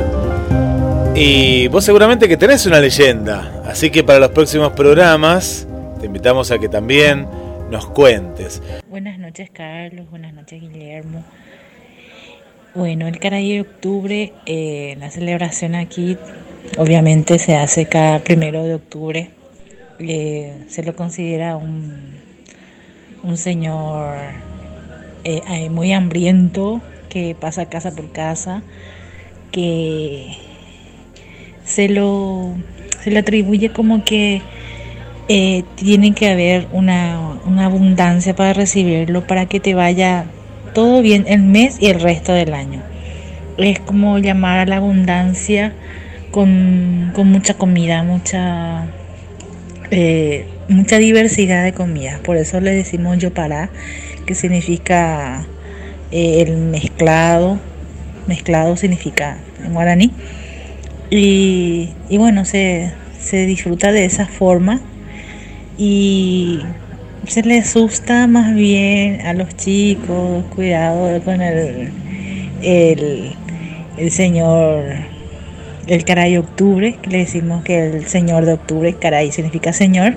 Y 1.16 1.66
vos 1.66 1.84
seguramente 1.84 2.28
que 2.28 2.36
tenés 2.36 2.66
una 2.66 2.78
leyenda, 2.78 3.64
así 3.66 3.90
que 3.90 4.04
para 4.04 4.20
los 4.20 4.28
próximos 4.28 4.70
programas 4.74 5.66
te 5.98 6.06
invitamos 6.06 6.52
a 6.52 6.60
que 6.60 6.68
también 6.68 7.26
nos 7.68 7.86
cuentes. 7.86 8.62
Buenas 8.88 9.18
noches 9.18 9.50
Carlos, 9.52 10.08
buenas 10.08 10.34
noches 10.34 10.60
Guillermo. 10.60 11.24
Bueno, 12.76 13.08
el 13.08 13.18
caray 13.18 13.54
de 13.54 13.60
octubre, 13.62 14.32
eh, 14.46 14.94
la 15.00 15.10
celebración 15.10 15.74
aquí 15.74 16.16
obviamente 16.78 17.40
se 17.40 17.56
hace 17.56 17.86
cada 17.86 18.20
primero 18.20 18.62
de 18.62 18.76
octubre 18.76 19.30
se 20.02 20.82
lo 20.82 20.94
considera 20.96 21.56
un, 21.56 22.20
un 23.22 23.36
señor 23.36 24.16
eh, 25.24 25.70
muy 25.70 25.92
hambriento 25.92 26.80
que 27.08 27.36
pasa 27.38 27.66
casa 27.66 27.94
por 27.94 28.10
casa, 28.10 28.62
que 29.50 30.36
se 31.64 31.88
lo, 31.88 32.54
se 33.02 33.16
atribuye 33.16 33.70
como 33.70 34.04
que 34.04 34.42
eh, 35.28 35.62
tiene 35.76 36.12
que 36.14 36.30
haber 36.30 36.66
una, 36.72 37.38
una 37.46 37.66
abundancia 37.66 38.34
para 38.34 38.52
recibirlo, 38.52 39.26
para 39.26 39.46
que 39.46 39.60
te 39.60 39.74
vaya 39.74 40.24
todo 40.74 41.02
bien 41.02 41.26
el 41.28 41.42
mes 41.42 41.76
y 41.80 41.86
el 41.86 42.00
resto 42.00 42.32
del 42.32 42.54
año. 42.54 42.82
Es 43.58 43.78
como 43.78 44.18
llamar 44.18 44.58
a 44.60 44.66
la 44.66 44.76
abundancia 44.76 45.74
con, 46.30 47.12
con 47.14 47.30
mucha 47.30 47.54
comida, 47.54 48.02
mucha 48.02 48.88
eh, 49.94 50.46
mucha 50.68 50.96
diversidad 50.96 51.64
de 51.64 51.74
comidas. 51.74 52.18
Por 52.20 52.38
eso 52.38 52.60
le 52.60 52.72
decimos 52.72 53.18
yopará, 53.18 53.68
que 54.24 54.34
significa 54.34 55.46
eh, 56.10 56.40
el 56.40 56.56
mezclado. 56.56 57.58
Mezclado 58.26 58.76
significa 58.78 59.36
en 59.62 59.74
guaraní. 59.74 60.10
Y, 61.10 61.90
bueno, 62.10 62.46
se, 62.46 62.90
se 63.20 63.44
disfruta 63.44 63.92
de 63.92 64.06
esa 64.06 64.26
forma 64.26 64.80
y 65.76 66.60
se 67.26 67.42
le 67.42 67.58
asusta 67.58 68.26
más 68.26 68.54
bien 68.54 69.20
a 69.20 69.34
los 69.34 69.54
chicos, 69.56 70.42
cuidado 70.54 71.22
con 71.22 71.42
el, 71.42 71.90
el, 72.62 73.32
el 73.98 74.10
señor 74.10 75.11
el 75.86 76.04
caray 76.04 76.36
octubre, 76.36 76.96
le 77.04 77.18
decimos 77.18 77.64
que 77.64 77.86
el 77.86 78.06
señor 78.06 78.46
de 78.46 78.54
octubre, 78.54 78.94
caray 78.94 79.32
significa 79.32 79.72
señor, 79.72 80.14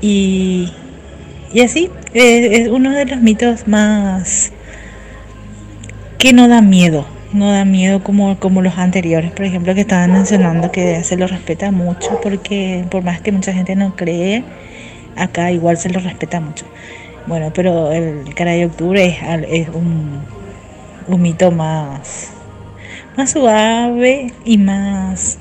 y, 0.00 0.72
y 1.52 1.60
así, 1.60 1.90
es 2.12 2.68
uno 2.68 2.92
de 2.92 3.06
los 3.06 3.20
mitos 3.20 3.66
más 3.66 4.52
que 6.18 6.32
no 6.32 6.48
da 6.48 6.60
miedo, 6.62 7.06
no 7.32 7.50
da 7.52 7.64
miedo 7.64 8.02
como, 8.02 8.38
como 8.38 8.62
los 8.62 8.78
anteriores, 8.78 9.32
por 9.32 9.44
ejemplo, 9.44 9.74
que 9.74 9.82
estaban 9.82 10.12
mencionando 10.12 10.70
que 10.70 11.02
se 11.04 11.16
lo 11.16 11.26
respeta 11.26 11.70
mucho, 11.70 12.20
porque 12.22 12.84
por 12.90 13.02
más 13.02 13.20
que 13.20 13.32
mucha 13.32 13.52
gente 13.52 13.74
no 13.76 13.96
cree, 13.96 14.44
acá 15.16 15.50
igual 15.50 15.76
se 15.76 15.90
lo 15.90 16.00
respeta 16.00 16.40
mucho. 16.40 16.64
Bueno, 17.26 17.52
pero 17.54 17.90
el 17.92 18.34
Caray 18.34 18.64
Octubre 18.64 19.04
es, 19.04 19.16
es 19.48 19.68
un, 19.68 20.20
un 21.08 21.22
mito 21.22 21.50
más, 21.50 22.33
más 23.16 23.30
suave 23.30 24.32
y 24.44 24.58
más, 24.58 25.38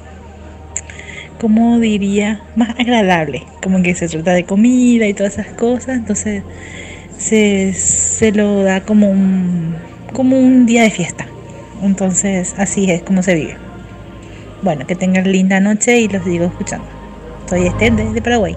¿cómo 1.39 1.79
diría? 1.79 2.41
Más 2.55 2.69
agradable, 2.79 3.43
como 3.61 3.81
que 3.81 3.95
se 3.95 4.07
trata 4.07 4.31
de 4.31 4.45
comida 4.45 5.07
y 5.07 5.13
todas 5.13 5.33
esas 5.33 5.53
cosas, 5.53 5.97
entonces 5.97 6.43
se, 7.17 7.73
se 7.73 8.31
lo 8.31 8.63
da 8.63 8.81
como 8.81 9.09
un, 9.09 9.75
como 10.13 10.37
un 10.37 10.65
día 10.65 10.83
de 10.83 10.91
fiesta. 10.91 11.27
Entonces 11.81 12.55
así 12.57 12.89
es 12.89 13.01
como 13.01 13.23
se 13.23 13.35
vive. 13.35 13.57
Bueno, 14.61 14.87
que 14.87 14.95
tengan 14.95 15.29
linda 15.29 15.59
noche 15.59 15.99
y 15.99 16.07
los 16.07 16.23
sigo 16.23 16.45
escuchando. 16.45 16.85
Soy 17.49 17.67
Esther 17.67 17.93
de 17.93 18.21
Paraguay. 18.21 18.55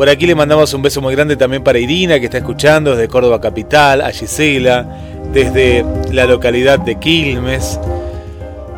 Por 0.00 0.08
aquí 0.08 0.26
le 0.26 0.34
mandamos 0.34 0.72
un 0.72 0.80
beso 0.80 1.02
muy 1.02 1.14
grande 1.14 1.36
también 1.36 1.62
para 1.62 1.78
Irina, 1.78 2.18
que 2.18 2.24
está 2.24 2.38
escuchando 2.38 2.92
desde 2.92 3.06
Córdoba 3.06 3.38
Capital, 3.38 4.00
a 4.00 4.10
Gisela, 4.12 4.86
desde 5.30 5.84
la 6.10 6.24
localidad 6.24 6.78
de 6.78 6.98
Quilmes, 6.98 7.78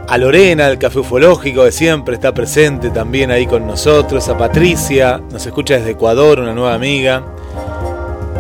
a 0.09 0.19
Lorena, 0.19 0.66
el 0.66 0.78
Café 0.78 0.99
Ufológico, 0.99 1.62
de 1.62 1.70
siempre 1.70 2.16
está 2.16 2.35
presente 2.35 2.90
también 2.90 3.31
ahí 3.31 3.47
con 3.47 3.69
nosotros, 3.69 4.28
a 4.28 4.36
Patricia, 4.36 5.20
nos 5.31 5.47
escucha 5.47 5.74
desde 5.74 5.93
Ecuador, 5.93 6.40
una 6.40 6.55
nueva 6.55 6.74
amiga, 6.74 7.23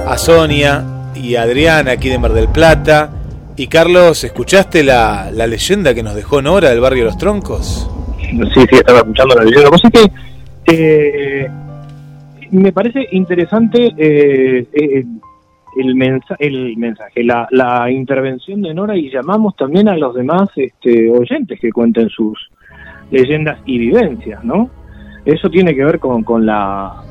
a 0.04 0.18
Sonia 0.18 0.84
y 1.14 1.36
a 1.36 1.42
Adriana 1.42 1.92
aquí 1.92 2.08
de 2.08 2.18
Mar 2.18 2.32
del 2.32 2.48
Plata. 2.48 3.10
Y 3.54 3.68
Carlos, 3.68 4.24
¿escuchaste 4.24 4.82
la, 4.82 5.30
leyenda 5.30 5.94
que 5.94 6.02
nos 6.02 6.16
dejó 6.16 6.42
Nora 6.42 6.70
del 6.70 6.80
barrio 6.80 7.04
Los 7.04 7.16
Troncos? 7.16 7.88
Sí, 8.18 8.36
sí, 8.52 8.66
estaba 8.72 8.98
escuchando 8.98 9.36
la 9.36 9.44
leyenda. 9.44 9.70
Lo 9.70 9.78
que 9.78 10.10
que 10.64 11.44
eh, 11.44 11.50
me 12.52 12.72
parece 12.72 13.08
interesante 13.12 13.92
eh, 13.96 14.66
eh, 14.72 15.04
el, 15.76 15.94
mensaje, 16.76 17.24
la, 17.24 17.48
la, 17.50 17.90
intervención 17.90 18.60
de 18.62 18.74
Nora 18.74 18.96
y 18.96 19.10
llamamos 19.10 19.56
también 19.56 19.88
a 19.88 19.96
los 19.96 20.14
demás 20.14 20.50
este, 20.56 21.10
oyentes 21.10 21.58
que 21.58 21.72
cuenten 21.72 22.10
sus 22.10 22.38
leyendas 23.10 23.58
y 23.64 23.78
vivencias, 23.78 24.44
¿no? 24.44 24.70
Eso 25.24 25.48
tiene 25.48 25.74
que 25.74 25.84
ver 25.84 25.98
con, 25.98 26.22
con 26.24 26.44
la 26.44 27.02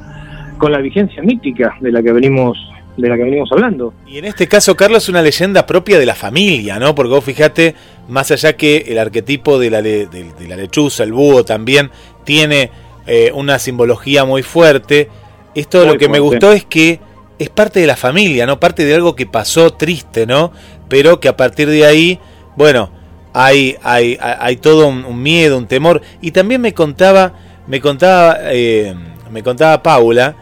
con 0.58 0.72
la 0.72 0.78
vigencia 0.78 1.24
mítica 1.24 1.76
de 1.82 1.92
la 1.92 2.04
que 2.04 2.12
venimos 2.12 2.56
de 2.98 3.10
la 3.10 3.18
que 3.18 3.24
venimos 3.24 3.52
hablando. 3.52 3.96
Y 4.06 4.20
en 4.20 4.26
este 4.26 4.48
caso, 4.48 4.76
Carlos, 4.76 5.04
es 5.04 5.10
una 5.10 5.24
leyenda 5.24 5.66
propia 5.66 5.98
de 5.98 6.06
la 6.06 6.14
familia, 6.14 6.78
¿no? 6.78 6.94
Porque 6.94 7.10
vos 7.10 7.24
fijate, 7.24 7.74
más 8.10 8.30
allá 8.30 8.54
que 8.54 8.78
el 8.90 9.00
arquetipo 9.00 9.58
de 9.58 9.70
la, 9.72 9.82
de, 9.82 10.08
la 10.48 10.56
lechuza, 10.56 11.04
el 11.04 11.14
búho 11.14 11.44
también 11.44 11.90
tiene 12.26 12.70
eh, 13.08 13.32
una 13.34 13.58
simbología 13.58 14.24
muy 14.26 14.44
fuerte, 14.44 15.10
esto 15.56 15.86
lo 15.86 15.98
que 15.98 16.10
me 16.10 16.20
gustó 16.20 16.52
es 16.52 16.66
que 16.66 17.00
es 17.40 17.50
parte 17.50 17.80
de 17.80 17.88
la 17.88 17.96
familia, 17.96 18.46
¿no? 18.46 18.60
Parte 18.60 18.86
de 18.86 18.94
algo 18.94 19.16
que 19.16 19.26
pasó 19.26 19.74
triste, 19.74 20.26
¿no? 20.28 20.52
Pero 20.88 21.20
que 21.20 21.28
a 21.28 21.36
partir 21.36 21.70
de 21.70 21.86
ahí, 21.86 22.20
bueno, 22.56 22.92
hay, 23.34 23.78
hay, 23.84 24.18
hay 24.22 24.58
todo 24.58 24.88
un, 24.88 25.24
miedo, 25.24 25.58
un 25.58 25.68
temor. 25.68 26.02
Y 26.22 26.32
también 26.32 26.62
me 26.62 26.74
contaba, 26.74 27.34
me 27.68 27.82
contaba, 27.82 28.38
eh, 28.42 28.94
me 29.32 29.42
contaba 29.42 29.82
Paula 29.82 30.36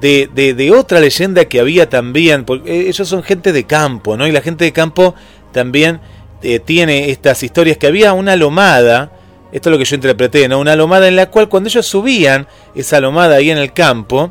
de, 0.00 0.54
de, 0.56 0.70
otra 0.72 0.98
leyenda 1.00 1.44
que 1.44 1.60
había 1.60 1.88
también, 1.88 2.44
porque 2.44 2.88
ellos 2.88 3.06
son 3.06 3.22
gente 3.22 3.52
de 3.52 3.64
campo, 3.64 4.16
¿no? 4.16 4.26
Y 4.26 4.32
la 4.32 4.40
gente 4.40 4.64
de 4.64 4.72
campo 4.72 5.14
también 5.52 6.00
eh, 6.42 6.58
tiene 6.58 7.10
estas 7.10 7.42
historias 7.42 7.76
que 7.76 7.86
había 7.86 8.12
una 8.12 8.34
lomada, 8.36 9.12
esto 9.52 9.68
es 9.68 9.72
lo 9.72 9.78
que 9.78 9.84
yo 9.84 9.96
interpreté, 9.96 10.48
¿no? 10.48 10.58
Una 10.58 10.74
lomada 10.74 11.06
en 11.08 11.16
la 11.16 11.26
cual 11.26 11.48
cuando 11.48 11.68
ellos 11.68 11.86
subían 11.86 12.46
esa 12.74 13.00
lomada 13.00 13.36
ahí 13.36 13.50
en 13.50 13.58
el 13.58 13.72
campo, 13.72 14.30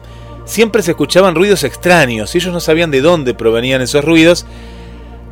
siempre 0.49 0.81
se 0.81 0.91
escuchaban 0.91 1.35
ruidos 1.35 1.63
extraños, 1.63 2.34
y 2.34 2.39
ellos 2.39 2.53
no 2.53 2.59
sabían 2.59 2.91
de 2.91 3.01
dónde 3.01 3.34
provenían 3.34 3.81
esos 3.81 4.03
ruidos. 4.03 4.45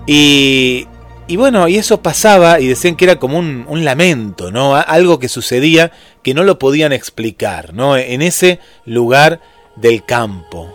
Y, 0.05 0.87
y 1.27 1.35
bueno, 1.35 1.67
y 1.67 1.75
eso 1.75 2.01
pasaba 2.01 2.59
y 2.59 2.67
decían 2.67 2.95
que 2.95 3.05
era 3.05 3.17
como 3.17 3.37
un, 3.37 3.65
un, 3.67 3.83
lamento, 3.83 4.51
¿no? 4.51 4.75
Algo 4.75 5.19
que 5.19 5.27
sucedía 5.27 5.91
que 6.23 6.33
no 6.33 6.43
lo 6.43 6.59
podían 6.59 6.93
explicar, 6.93 7.73
¿no? 7.73 7.97
En 7.97 8.21
ese 8.21 8.59
lugar 8.85 9.41
del 9.75 10.05
campo. 10.05 10.73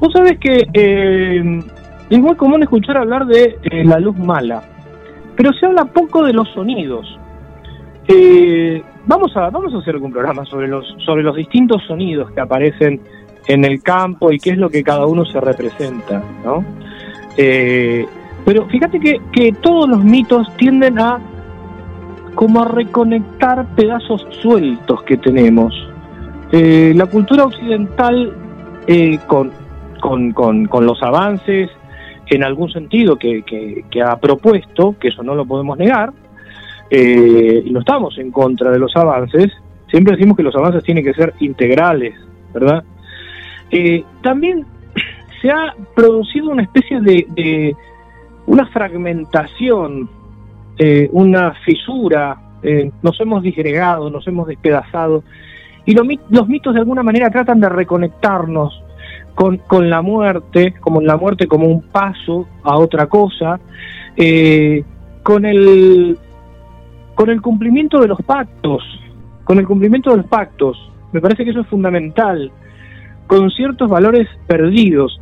Vos 0.00 0.12
sabés 0.12 0.38
que 0.38 0.66
eh, 0.72 1.62
es 2.10 2.18
muy 2.18 2.34
común 2.36 2.62
escuchar 2.62 2.96
hablar 2.96 3.26
de 3.26 3.58
eh, 3.62 3.84
la 3.84 4.00
luz 4.00 4.16
mala, 4.16 4.62
pero 5.36 5.52
se 5.52 5.66
habla 5.66 5.84
poco 5.84 6.24
de 6.24 6.32
los 6.32 6.48
sonidos. 6.50 7.06
Eh, 8.08 8.82
vamos 9.10 9.36
a 9.36 9.50
vamos 9.50 9.74
a 9.74 9.78
hacer 9.78 9.94
algún 9.96 10.12
programa 10.12 10.44
sobre 10.44 10.68
los 10.68 10.86
sobre 11.04 11.24
los 11.24 11.34
distintos 11.34 11.82
sonidos 11.88 12.30
que 12.30 12.40
aparecen 12.40 13.00
en 13.48 13.64
el 13.64 13.82
campo 13.82 14.30
y 14.30 14.38
qué 14.38 14.50
es 14.50 14.58
lo 14.58 14.70
que 14.70 14.84
cada 14.84 15.06
uno 15.06 15.24
se 15.24 15.40
representa, 15.40 16.22
¿no? 16.44 16.64
Eh, 17.36 18.06
pero 18.44 18.66
fíjate 18.66 19.00
que, 19.00 19.20
que 19.32 19.52
todos 19.60 19.88
los 19.88 20.04
mitos 20.04 20.46
tienden 20.56 21.00
a 21.00 21.18
como 22.36 22.62
a 22.62 22.68
reconectar 22.68 23.66
pedazos 23.74 24.24
sueltos 24.40 25.02
que 25.02 25.16
tenemos. 25.16 25.74
Eh, 26.52 26.92
la 26.94 27.06
cultura 27.06 27.44
occidental 27.44 28.32
eh, 28.86 29.18
con, 29.26 29.50
con, 30.00 30.32
con, 30.32 30.86
los 30.86 31.02
avances 31.02 31.70
en 32.26 32.44
algún 32.44 32.70
sentido 32.70 33.16
que, 33.16 33.42
que 33.42 34.02
ha 34.02 34.16
propuesto, 34.20 34.94
que 35.00 35.08
eso 35.08 35.22
no 35.24 35.34
lo 35.34 35.44
podemos 35.44 35.76
negar, 35.76 36.12
eh, 36.90 37.62
y 37.64 37.70
no 37.70 37.80
estamos 37.80 38.18
en 38.18 38.32
contra 38.32 38.72
de 38.72 38.78
los 38.80 38.96
avances, 38.96 39.52
siempre 39.88 40.16
decimos 40.16 40.36
que 40.36 40.42
los 40.42 40.56
avances 40.56 40.82
tienen 40.82 41.04
que 41.04 41.14
ser 41.14 41.34
integrales, 41.38 42.14
¿verdad? 42.52 42.82
Eh, 43.70 44.02
también 44.22 44.66
se 45.40 45.50
ha 45.50 45.72
producido 45.94 46.50
una 46.50 46.64
especie 46.64 47.00
de, 47.00 47.76
una 48.46 48.66
fragmentación, 48.66 50.10
eh, 50.78 51.08
una 51.12 51.54
fisura, 51.64 52.36
nos 53.00 53.18
hemos 53.20 53.42
disgregado, 53.42 54.10
nos 54.10 54.26
hemos 54.26 54.46
despedazado, 54.46 55.22
y 55.86 55.94
los 55.94 56.48
mitos 56.48 56.74
de 56.74 56.80
alguna 56.80 57.02
manera 57.02 57.30
tratan 57.30 57.60
de 57.60 57.70
reconectarnos 57.70 58.82
con, 59.34 59.58
con, 59.58 59.88
la 59.88 60.02
muerte, 60.02 60.74
como 60.78 61.00
la 61.00 61.16
muerte 61.16 61.46
como 61.46 61.66
un 61.68 61.80
paso 61.82 62.48
a 62.62 62.76
otra 62.76 63.06
cosa, 63.06 63.58
con 65.22 65.46
el 65.46 66.18
con 67.20 67.28
el 67.28 67.42
cumplimiento 67.42 68.00
de 68.00 68.08
los 68.08 68.22
pactos, 68.22 68.82
con 69.44 69.58
el 69.58 69.66
cumplimiento 69.66 70.10
de 70.10 70.16
los 70.16 70.26
pactos. 70.26 70.90
Me 71.12 71.20
parece 71.20 71.44
que 71.44 71.50
eso 71.50 71.60
es 71.60 71.66
fundamental, 71.66 72.50
con 73.26 73.50
ciertos 73.50 73.90
valores 73.90 74.26
perdidos. 74.46 75.20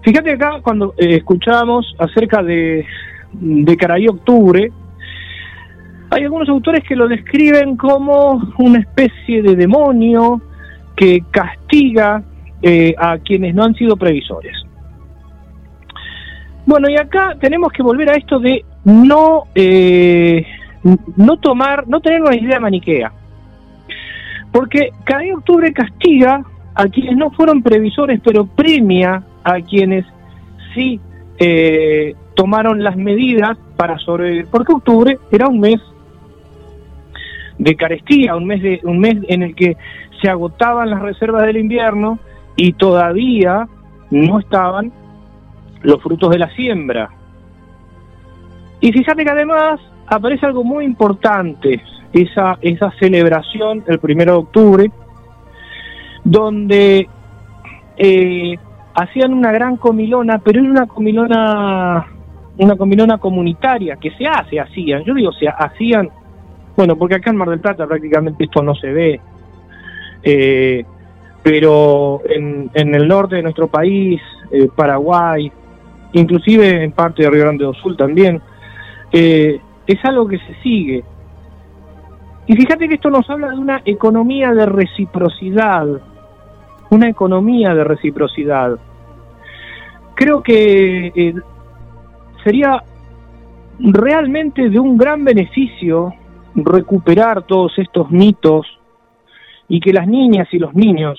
Fíjate 0.00 0.30
acá 0.30 0.60
cuando 0.62 0.94
eh, 0.96 1.16
escuchábamos 1.16 1.94
acerca 1.98 2.42
de, 2.42 2.86
de 3.34 4.08
Octubre, 4.08 4.72
hay 6.08 6.22
algunos 6.22 6.48
autores 6.48 6.82
que 6.88 6.96
lo 6.96 7.06
describen 7.06 7.76
como 7.76 8.54
una 8.56 8.78
especie 8.78 9.42
de 9.42 9.56
demonio 9.56 10.40
que 10.96 11.22
castiga 11.30 12.22
eh, 12.62 12.94
a 12.96 13.18
quienes 13.18 13.54
no 13.54 13.64
han 13.64 13.74
sido 13.74 13.94
previsores. 13.98 14.56
Bueno, 16.64 16.88
y 16.88 16.96
acá 16.96 17.36
tenemos 17.38 17.70
que 17.72 17.82
volver 17.82 18.08
a 18.08 18.14
esto 18.14 18.38
de 18.38 18.64
no 18.84 19.48
eh, 19.54 20.46
no 21.16 21.36
tomar, 21.38 21.86
no 21.88 22.00
tener 22.00 22.22
una 22.22 22.36
idea 22.36 22.60
maniquea. 22.60 23.12
Porque 24.52 24.90
cada 25.04 25.22
octubre 25.34 25.72
castiga 25.72 26.44
a 26.74 26.86
quienes 26.86 27.16
no 27.16 27.30
fueron 27.30 27.62
previsores, 27.62 28.20
pero 28.24 28.46
premia 28.46 29.22
a 29.44 29.60
quienes 29.60 30.04
sí 30.74 31.00
eh, 31.38 32.14
tomaron 32.34 32.82
las 32.82 32.96
medidas 32.96 33.56
para 33.76 33.98
sobrevivir. 33.98 34.46
Porque 34.50 34.72
octubre 34.72 35.18
era 35.30 35.48
un 35.48 35.60
mes 35.60 35.80
de 37.58 37.76
carestía, 37.76 38.34
un 38.36 38.46
mes, 38.46 38.62
de, 38.62 38.80
un 38.84 38.98
mes 38.98 39.18
en 39.28 39.42
el 39.42 39.54
que 39.54 39.76
se 40.20 40.28
agotaban 40.28 40.90
las 40.90 41.02
reservas 41.02 41.44
del 41.46 41.58
invierno 41.58 42.18
y 42.56 42.72
todavía 42.72 43.68
no 44.10 44.38
estaban 44.38 44.92
los 45.82 46.02
frutos 46.02 46.30
de 46.30 46.38
la 46.38 46.50
siembra. 46.54 47.10
Y 48.80 48.92
fíjate 48.92 49.24
que 49.24 49.30
además 49.30 49.80
aparece 50.10 50.44
algo 50.44 50.64
muy 50.64 50.84
importante, 50.84 51.82
esa, 52.12 52.58
esa 52.60 52.90
celebración 52.98 53.84
el 53.86 54.00
primero 54.00 54.32
de 54.32 54.38
octubre, 54.38 54.90
donde 56.24 57.08
eh, 57.96 58.58
hacían 58.94 59.32
una 59.32 59.52
gran 59.52 59.76
comilona, 59.76 60.38
pero 60.38 60.60
era 60.60 60.68
una 60.68 60.86
comilona, 60.86 62.06
una 62.58 62.76
comilona 62.76 63.18
comunitaria, 63.18 63.96
que 63.96 64.10
se 64.10 64.26
hace, 64.26 64.58
hacían, 64.58 65.04
yo 65.04 65.14
digo, 65.14 65.32
se 65.32 65.48
hacían, 65.48 66.10
bueno, 66.76 66.96
porque 66.96 67.14
acá 67.14 67.30
en 67.30 67.36
Mar 67.36 67.48
del 67.48 67.60
Plata 67.60 67.86
prácticamente 67.86 68.44
esto 68.44 68.62
no 68.62 68.74
se 68.74 68.92
ve, 68.92 69.20
eh, 70.24 70.84
pero 71.42 72.20
en, 72.28 72.68
en 72.74 72.94
el 72.96 73.06
norte 73.06 73.36
de 73.36 73.42
nuestro 73.42 73.68
país, 73.68 74.20
eh, 74.50 74.68
Paraguay, 74.74 75.50
inclusive 76.14 76.82
en 76.82 76.90
parte 76.90 77.22
de 77.22 77.30
Río 77.30 77.42
Grande 77.42 77.64
do 77.64 77.72
Sul 77.74 77.96
también, 77.96 78.42
es 79.92 80.04
algo 80.04 80.26
que 80.26 80.38
se 80.38 80.54
sigue. 80.62 81.04
Y 82.46 82.56
fíjate 82.56 82.88
que 82.88 82.94
esto 82.94 83.10
nos 83.10 83.28
habla 83.30 83.50
de 83.50 83.58
una 83.58 83.82
economía 83.84 84.52
de 84.52 84.66
reciprocidad, 84.66 85.86
una 86.90 87.08
economía 87.08 87.74
de 87.74 87.84
reciprocidad. 87.84 88.78
Creo 90.14 90.42
que 90.42 91.12
eh, 91.14 91.34
sería 92.44 92.82
realmente 93.78 94.68
de 94.68 94.78
un 94.78 94.96
gran 94.96 95.24
beneficio 95.24 96.12
recuperar 96.54 97.42
todos 97.44 97.78
estos 97.78 98.10
mitos 98.10 98.66
y 99.68 99.80
que 99.80 99.92
las 99.92 100.06
niñas 100.06 100.48
y 100.52 100.58
los 100.58 100.74
niños 100.74 101.18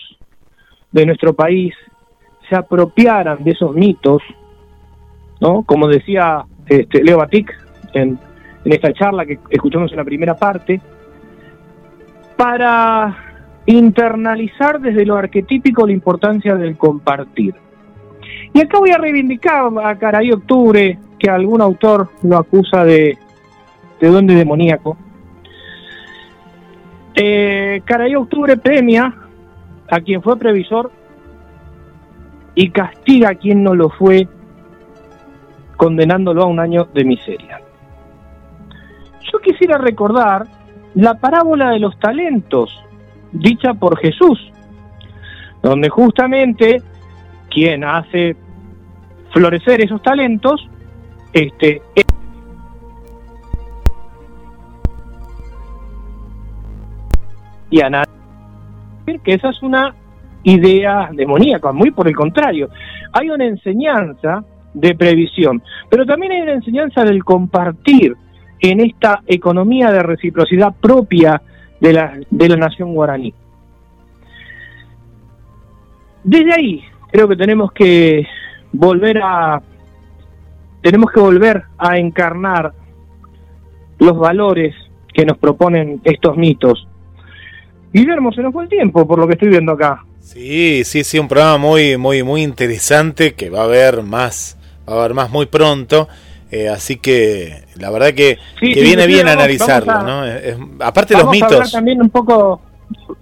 de 0.92 1.06
nuestro 1.06 1.34
país 1.34 1.74
se 2.50 2.56
apropiaran 2.56 3.44
de 3.44 3.52
esos 3.52 3.74
mitos, 3.74 4.22
¿no? 5.40 5.64
Como 5.64 5.88
decía 5.88 6.44
este, 6.68 7.04
Leo 7.04 7.18
Batik 7.18 7.52
en, 7.94 8.20
en 8.64 8.74
esta 8.74 8.94
charla 8.94 9.26
que 9.26 9.40
escuchamos 9.50 9.92
en 9.92 9.98
la 9.98 10.04
primera 10.04 10.36
parte, 10.36 10.82
para 12.38 13.16
internalizar 13.66 14.80
desde 14.80 15.06
lo 15.06 15.16
arquetípico 15.16 15.86
la 15.86 15.94
importancia 15.94 16.56
del 16.56 16.78
compartir. 16.78 17.56
Y 18.54 18.60
acá 18.60 18.80
voy 18.80 18.92
a 18.92 18.98
reivindicar 18.98 19.72
a 19.84 19.96
Caray 19.96 20.32
Octubre, 20.32 21.00
que 21.18 21.30
algún 21.30 21.62
autor 21.62 22.10
lo 22.24 22.38
acusa 22.38 22.84
de, 22.84 23.18
de 24.00 24.36
demoníaco. 24.36 24.98
Eh, 27.14 27.82
Caray 27.86 28.16
Octubre 28.16 28.58
premia 28.58 29.14
a 29.90 30.00
quien 30.00 30.22
fue 30.22 30.38
previsor 30.38 30.92
y 32.56 32.70
castiga 32.72 33.30
a 33.30 33.36
quien 33.36 33.64
no 33.64 33.76
lo 33.76 33.90
fue, 33.90 34.28
condenándolo 35.78 36.44
a 36.44 36.48
un 36.48 36.60
año 36.60 36.86
de 36.94 37.04
miseria. 37.04 37.62
Yo 39.32 39.40
quisiera 39.40 39.78
recordar 39.78 40.46
la 40.96 41.14
parábola 41.16 41.70
de 41.70 41.80
los 41.80 41.98
talentos, 42.00 42.78
dicha 43.32 43.74
por 43.74 43.98
Jesús, 43.98 44.52
donde 45.62 45.90
justamente 45.90 46.82
quien 47.50 47.84
hace 47.84 48.36
florecer 49.32 49.82
esos 49.82 50.02
talentos, 50.02 50.68
este, 51.34 51.82
y 57.70 57.82
a 57.82 57.90
nadie 57.90 58.12
que 59.24 59.34
esa 59.34 59.50
es 59.50 59.62
una 59.62 59.94
idea 60.44 61.10
demoníaca, 61.12 61.72
muy 61.72 61.92
por 61.92 62.08
el 62.08 62.16
contrario. 62.16 62.70
Hay 63.14 63.30
una 63.30 63.46
enseñanza 63.46 64.44
de 64.74 64.96
previsión, 64.96 65.62
pero 65.90 66.06
también 66.06 66.32
hay 66.32 66.42
una 66.42 66.54
enseñanza 66.54 67.04
del 67.04 67.24
compartir 67.24 68.16
en 68.62 68.80
esta 68.80 69.24
economía 69.26 69.92
de 69.92 70.04
reciprocidad 70.04 70.74
propia 70.80 71.42
de 71.80 71.94
la, 71.94 72.20
de 72.30 72.50
la 72.50 72.56
nación 72.56 72.94
guaraní. 72.94 73.34
Desde 76.24 76.54
ahí 76.54 76.84
creo 77.12 77.28
que 77.28 77.36
tenemos 77.36 77.72
que 77.72 78.26
volver 78.72 79.20
a 79.22 79.62
tenemos 80.82 81.12
que 81.12 81.20
volver 81.20 81.64
a 81.78 81.98
encarnar 81.98 82.74
los 84.00 84.18
valores 84.18 84.74
que 85.14 85.26
nos 85.26 85.38
proponen 85.38 86.02
estos 86.04 86.36
mitos. 86.38 86.88
Guillermo, 87.94 88.32
se 88.32 88.42
nos 88.42 88.54
fue 88.54 88.64
el 88.64 88.70
tiempo 88.70 89.08
por 89.08 89.20
lo 89.20 89.28
que 89.28 89.34
estoy 89.34 89.50
viendo 89.50 89.74
acá. 89.74 90.04
Sí, 90.20 90.84
sí, 90.86 91.04
sí, 91.04 91.20
un 91.20 91.28
programa 91.28 91.58
muy, 91.58 91.98
muy, 91.98 92.24
muy 92.24 92.42
interesante 92.42 93.34
que 93.34 93.50
va 93.50 93.62
a 93.62 93.66
haber 93.66 94.02
más, 94.02 94.58
va 94.90 94.94
a 94.94 95.00
haber 95.00 95.14
más 95.14 95.30
muy 95.30 95.46
pronto. 95.46 96.08
Eh, 96.52 96.68
así 96.68 96.98
que 96.98 97.64
la 97.80 97.90
verdad 97.90 98.14
que, 98.14 98.38
que 98.60 98.82
viene 98.82 99.08
bien 99.08 99.30
analizarlo, 99.30 100.04
¿no? 100.04 100.24
aparte 100.82 101.16
de 101.16 101.24
los 101.24 101.32
mitos. 101.32 101.72
también 101.72 102.02
un 102.02 102.10
poco 102.10 102.62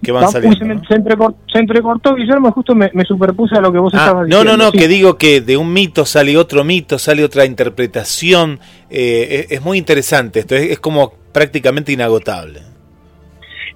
que 0.02 0.12
van 0.12 0.30
saliendo. 0.30 0.82
Se, 0.88 1.58
entrecortó, 1.58 2.14
Guillermo, 2.14 2.50
justo 2.52 2.74
me, 2.74 2.90
superpuse 3.06 3.56
a 3.56 3.60
lo 3.60 3.72
que 3.72 3.78
vos 3.78 3.92
ah, 3.94 3.98
estabas 3.98 4.26
diciendo. 4.26 4.50
No, 4.52 4.56
no, 4.56 4.64
no, 4.64 4.72
que 4.72 4.88
digo 4.88 5.16
que 5.16 5.40
de 5.40 5.56
un 5.56 5.72
mito 5.72 6.04
sale 6.04 6.36
otro 6.36 6.64
mito, 6.64 6.98
sale 6.98 7.24
otra 7.24 7.44
interpretación. 7.44 8.60
Eh, 8.88 9.46
es, 9.50 9.62
muy 9.62 9.78
interesante 9.78 10.40
esto, 10.40 10.54
es, 10.56 10.80
como 10.80 11.12
prácticamente 11.32 11.92
inagotable. 11.92 12.60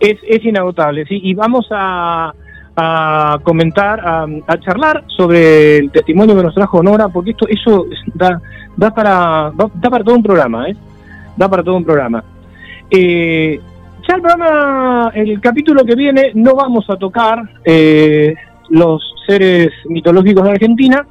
Es, 0.00 0.18
es 0.28 0.44
inagotable, 0.44 1.04
sí, 1.06 1.20
y 1.22 1.34
vamos 1.34 1.66
a, 1.70 2.34
a 2.76 3.38
comentar, 3.42 4.00
a, 4.00 4.58
charlar 4.58 5.04
sobre 5.06 5.78
el 5.78 5.90
testimonio 5.90 6.36
que 6.36 6.42
nos 6.42 6.54
trajo 6.54 6.82
Nora, 6.82 7.08
porque 7.08 7.30
esto 7.30 7.46
eso 7.48 7.86
da, 8.14 8.40
da, 8.76 8.92
para, 8.92 9.52
da 9.54 9.90
para 9.90 10.04
todo 10.04 10.16
un 10.16 10.22
programa, 10.22 10.68
¿eh? 10.68 10.76
Da 11.36 11.48
para 11.48 11.62
todo 11.62 11.76
un 11.76 11.84
programa. 11.84 12.24
Eh, 12.90 13.60
ya 14.06 14.16
el 14.16 14.22
programa, 14.22 15.12
el 15.14 15.40
capítulo 15.40 15.84
que 15.84 15.94
viene, 15.94 16.32
no 16.34 16.54
vamos 16.54 16.88
a 16.90 16.96
tocar 16.96 17.42
eh, 17.64 18.34
los 18.70 19.02
seres 19.26 19.70
mitológicos 19.86 20.44
de 20.44 20.50
Argentina, 20.50 21.06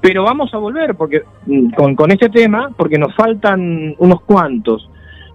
pero 0.00 0.24
vamos 0.24 0.52
a 0.54 0.58
volver 0.58 0.94
porque 0.94 1.22
mm, 1.46 1.70
con, 1.70 1.94
con 1.94 2.10
este 2.10 2.28
tema, 2.28 2.70
porque 2.76 2.98
nos 2.98 3.14
faltan 3.14 3.94
unos 3.98 4.20
cuantos. 4.22 4.88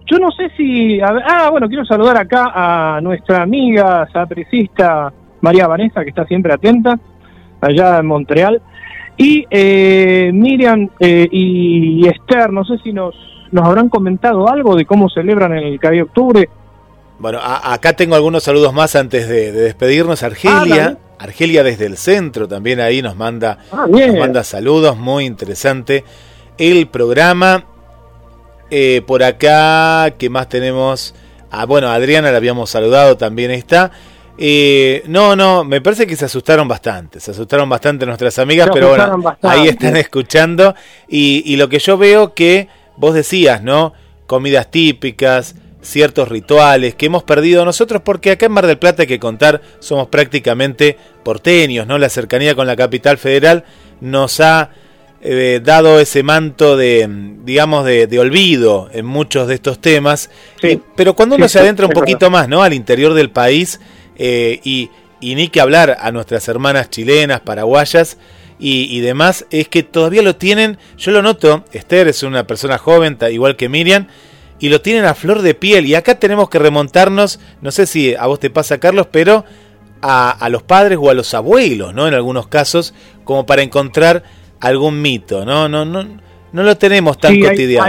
Yo 0.06 0.18
no 0.18 0.30
sé 0.32 0.50
si... 0.56 1.00
ah, 1.00 1.48
bueno, 1.50 1.68
quiero 1.68 1.84
saludar 1.84 2.16
acá 2.18 2.52
a 2.54 3.00
nuestra 3.00 3.42
amiga 3.42 4.06
sapricista 4.12 5.12
María 5.44 5.66
Vanessa, 5.66 6.02
que 6.02 6.10
está 6.10 6.24
siempre 6.26 6.54
atenta, 6.54 6.98
allá 7.60 7.98
en 7.98 8.06
Montreal. 8.06 8.62
Y 9.16 9.46
eh, 9.50 10.30
Miriam 10.32 10.88
eh, 10.98 11.28
y 11.30 12.06
Esther, 12.08 12.50
no 12.50 12.64
sé 12.64 12.78
si 12.82 12.92
nos, 12.92 13.14
nos 13.52 13.64
habrán 13.64 13.88
comentado 13.88 14.48
algo 14.48 14.74
de 14.74 14.86
cómo 14.86 15.08
celebran 15.08 15.52
el 15.52 15.78
de 15.78 16.02
Octubre. 16.02 16.48
Bueno, 17.18 17.38
acá 17.42 17.92
tengo 17.92 18.16
algunos 18.16 18.42
saludos 18.42 18.72
más 18.72 18.96
antes 18.96 19.28
de, 19.28 19.52
despedirnos. 19.52 20.22
Argelia, 20.22 20.98
ah, 20.98 21.24
Argelia 21.24 21.62
desde 21.62 21.86
el 21.86 21.96
centro 21.96 22.48
también 22.48 22.80
ahí 22.80 23.02
nos 23.02 23.14
manda, 23.14 23.58
ah, 23.70 23.86
nos 23.88 24.18
manda 24.18 24.42
saludos, 24.42 24.96
muy 24.96 25.26
interesante 25.26 26.04
el 26.58 26.88
programa. 26.88 27.64
Eh, 28.70 29.02
por 29.06 29.22
acá, 29.22 30.14
¿qué 30.18 30.30
más 30.30 30.48
tenemos? 30.48 31.14
Ah, 31.50 31.66
bueno, 31.66 31.88
Adriana 31.90 32.30
la 32.30 32.38
habíamos 32.38 32.70
saludado, 32.70 33.16
también 33.16 33.50
está. 33.50 33.90
Eh, 34.36 35.02
no, 35.06 35.36
no, 35.36 35.62
me 35.62 35.80
parece 35.80 36.06
que 36.06 36.16
se 36.16 36.24
asustaron 36.24 36.66
bastante, 36.66 37.20
se 37.20 37.30
asustaron 37.30 37.68
bastante 37.68 38.04
nuestras 38.04 38.38
amigas, 38.40 38.68
pero 38.72 38.88
bueno, 38.88 39.36
ahí 39.42 39.68
están 39.68 39.96
escuchando. 39.96 40.74
Y, 41.08 41.42
y, 41.46 41.56
lo 41.56 41.68
que 41.68 41.78
yo 41.78 41.96
veo 41.96 42.34
que 42.34 42.68
vos 42.96 43.14
decías, 43.14 43.62
¿no? 43.62 43.92
Comidas 44.26 44.70
típicas, 44.70 45.54
ciertos 45.84 46.28
rituales 46.28 46.94
que 46.94 47.06
hemos 47.06 47.22
perdido 47.22 47.64
nosotros, 47.64 48.02
porque 48.04 48.32
acá 48.32 48.46
en 48.46 48.52
Mar 48.52 48.66
del 48.66 48.78
Plata 48.78 49.02
hay 49.02 49.08
que 49.08 49.20
contar, 49.20 49.60
somos 49.78 50.08
prácticamente 50.08 50.98
porteños, 51.22 51.86
¿no? 51.86 51.98
La 51.98 52.08
cercanía 52.08 52.54
con 52.54 52.66
la 52.66 52.74
capital 52.74 53.18
federal 53.18 53.64
nos 54.00 54.40
ha 54.40 54.70
eh, 55.26 55.62
dado 55.64 56.00
ese 56.00 56.22
manto 56.22 56.76
de, 56.76 57.08
digamos, 57.46 57.86
de, 57.86 58.18
olvido 58.18 58.90
en 58.92 59.06
muchos 59.06 59.48
de 59.48 59.54
estos 59.54 59.80
temas. 59.80 60.28
pero 60.94 61.16
cuando 61.16 61.36
uno 61.36 61.48
se 61.48 61.58
adentra 61.58 61.86
un 61.86 61.92
poquito 61.92 62.28
más, 62.28 62.46
¿no? 62.46 62.62
Al 62.62 62.74
interior 62.74 63.14
del 63.14 63.30
país 63.30 63.80
eh, 64.18 64.60
y, 64.64 64.90
ni 65.22 65.48
que 65.48 65.62
hablar 65.62 65.96
a 65.98 66.12
nuestras 66.12 66.46
hermanas 66.48 66.90
chilenas, 66.90 67.40
paraguayas 67.40 68.18
y, 68.58 69.00
demás, 69.00 69.46
es 69.50 69.68
que 69.68 69.82
todavía 69.82 70.20
lo 70.20 70.36
tienen, 70.36 70.76
yo 70.98 71.10
lo 71.10 71.22
noto, 71.22 71.64
Esther 71.72 72.06
es 72.08 72.22
una 72.22 72.46
persona 72.46 72.76
joven, 72.76 73.16
igual 73.30 73.56
que 73.56 73.70
Miriam, 73.70 74.08
y 74.60 74.68
lo 74.68 74.82
tienen 74.82 75.06
a 75.06 75.14
flor 75.14 75.40
de 75.40 75.54
piel. 75.54 75.86
Y 75.86 75.94
acá 75.94 76.18
tenemos 76.18 76.50
que 76.50 76.58
remontarnos, 76.58 77.40
no 77.62 77.70
sé 77.70 77.86
si 77.86 78.14
a 78.14 78.26
vos 78.26 78.40
te 78.40 78.50
pasa, 78.50 78.76
Carlos, 78.76 79.08
pero 79.10 79.46
a, 80.02 80.30
a 80.32 80.50
los 80.50 80.62
padres 80.62 80.98
o 81.00 81.08
a 81.08 81.14
los 81.14 81.32
abuelos, 81.32 81.94
¿no? 81.94 82.06
En 82.06 82.12
algunos 82.12 82.46
casos, 82.48 82.92
como 83.24 83.46
para 83.46 83.62
encontrar 83.62 84.43
algún 84.64 85.02
mito, 85.02 85.44
¿no? 85.44 85.68
No, 85.68 85.84
no, 85.84 86.02
no 86.52 86.62
lo 86.62 86.76
tenemos 86.76 87.18
tan 87.18 87.38
cotidiano. 87.38 87.86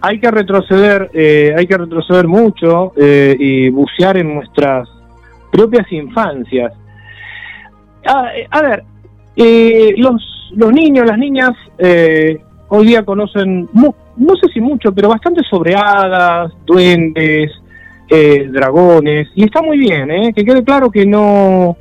Hay, 0.00 0.20
que 0.20 0.30
retroceder, 0.30 1.10
eh, 1.12 1.52
hay 1.56 1.66
que 1.66 1.76
retroceder 1.76 2.28
mucho 2.28 2.92
eh, 2.96 3.36
y 3.38 3.68
bucear 3.68 4.16
en 4.16 4.34
nuestras 4.34 4.88
propias 5.50 5.90
infancias. 5.92 6.72
Ah, 8.06 8.30
eh, 8.34 8.46
a, 8.50 8.62
ver, 8.62 8.84
los, 9.98 10.52
los 10.54 10.72
niños, 10.72 11.06
las 11.06 11.18
niñas, 11.18 11.50
hoy 12.68 12.86
día 12.86 13.04
conocen, 13.04 13.68
no 13.72 14.36
sé 14.40 14.48
si 14.52 14.60
mucho, 14.60 14.92
pero 14.92 15.08
bastante 15.08 15.42
sobre 15.48 15.74
hadas, 15.74 16.52
duendes, 16.64 17.50
dragones, 18.50 19.28
y 19.34 19.44
está 19.44 19.62
muy 19.62 19.78
bien, 19.78 20.32
que 20.32 20.44
quede 20.44 20.62
claro 20.64 20.90
que 20.90 21.04
no 21.04 21.76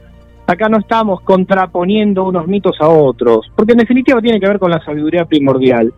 acá 0.47 0.69
no 0.69 0.77
estamos 0.77 1.21
contraponiendo 1.21 2.23
unos 2.23 2.47
mitos 2.47 2.77
a 2.79 2.87
otros, 2.87 3.51
porque 3.55 3.73
en 3.73 3.79
definitiva 3.79 4.21
tiene 4.21 4.39
que 4.39 4.47
ver 4.47 4.59
con 4.59 4.71
la 4.71 4.83
sabiduría 4.83 5.25
primordial. 5.25 5.93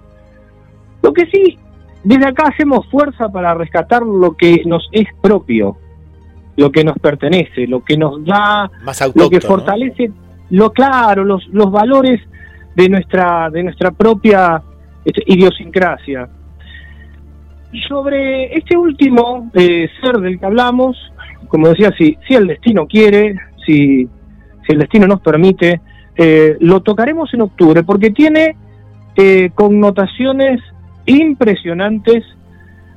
Lo 1.03 1.13
que 1.13 1.27
sí, 1.27 1.57
desde 2.03 2.25
acá 2.25 2.47
hacemos 2.47 2.87
fuerza 2.87 3.29
para 3.29 3.53
rescatar 3.53 4.01
lo 4.01 4.35
que 4.35 4.63
nos 4.65 4.89
es 4.91 5.07
propio, 5.21 5.77
lo 6.57 6.71
que 6.71 6.83
nos 6.83 6.97
pertenece, 6.97 7.67
lo 7.67 7.83
que 7.83 7.95
nos 7.95 8.25
da, 8.25 8.69
Más 8.83 9.15
lo 9.15 9.29
que 9.29 9.39
fortalece, 9.39 10.11
lo 10.49 10.71
claro, 10.71 11.23
los, 11.23 11.47
los 11.49 11.71
valores 11.71 12.19
de 12.75 12.89
nuestra, 12.89 13.49
de 13.51 13.63
nuestra 13.63 13.91
propia 13.91 14.61
este, 15.05 15.23
idiosincrasia. 15.27 16.27
Sobre 17.87 18.57
este 18.57 18.75
último 18.75 19.51
eh, 19.53 19.87
ser 20.01 20.17
del 20.17 20.39
que 20.39 20.45
hablamos, 20.45 20.97
como 21.49 21.69
decía, 21.69 21.93
si, 21.97 22.17
si 22.27 22.33
el 22.33 22.47
destino 22.47 22.87
quiere, 22.87 23.35
si, 23.63 24.09
el 24.69 24.79
destino 24.79 25.07
nos 25.07 25.21
permite, 25.21 25.81
eh, 26.15 26.57
lo 26.59 26.81
tocaremos 26.81 27.33
en 27.33 27.41
octubre 27.41 27.83
porque 27.83 28.11
tiene 28.11 28.55
eh, 29.15 29.49
connotaciones 29.55 30.61
impresionantes 31.05 32.23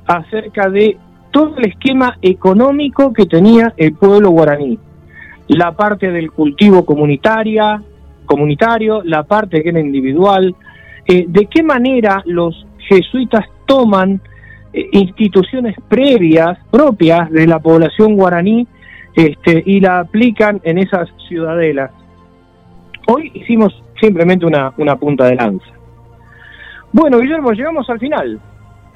acerca 0.05 0.69
de 0.69 0.97
todo 1.31 1.57
el 1.57 1.65
esquema 1.65 2.17
económico 2.21 3.11
que 3.11 3.25
tenía 3.25 3.73
el 3.75 3.93
pueblo 3.93 4.29
guaraní. 4.29 4.77
La 5.47 5.71
parte 5.71 6.11
del 6.11 6.31
cultivo 6.31 6.85
comunitaria, 6.85 7.81
comunitario, 8.25 9.01
la 9.03 9.23
parte 9.23 9.63
que 9.63 9.69
era 9.69 9.79
individual, 9.79 10.55
eh, 11.07 11.25
de 11.27 11.47
qué 11.47 11.63
manera 11.63 12.21
los 12.25 12.67
jesuitas 12.87 13.45
toman 13.65 14.21
eh, 14.73 14.89
instituciones 14.91 15.75
previas, 15.87 16.57
propias 16.69 17.31
de 17.31 17.47
la 17.47 17.59
población 17.59 18.15
guaraní, 18.15 18.67
este, 19.15 19.63
y 19.65 19.79
la 19.79 19.99
aplican 19.99 20.61
en 20.63 20.77
esas 20.77 21.09
ciudadelas. 21.27 21.91
Hoy 23.07 23.31
hicimos 23.33 23.73
simplemente 23.99 24.45
una, 24.45 24.73
una 24.77 24.95
punta 24.95 25.25
de 25.25 25.35
lanza. 25.35 25.65
Bueno, 26.91 27.19
Guillermo, 27.19 27.51
llegamos 27.51 27.89
al 27.89 27.99
final. 27.99 28.39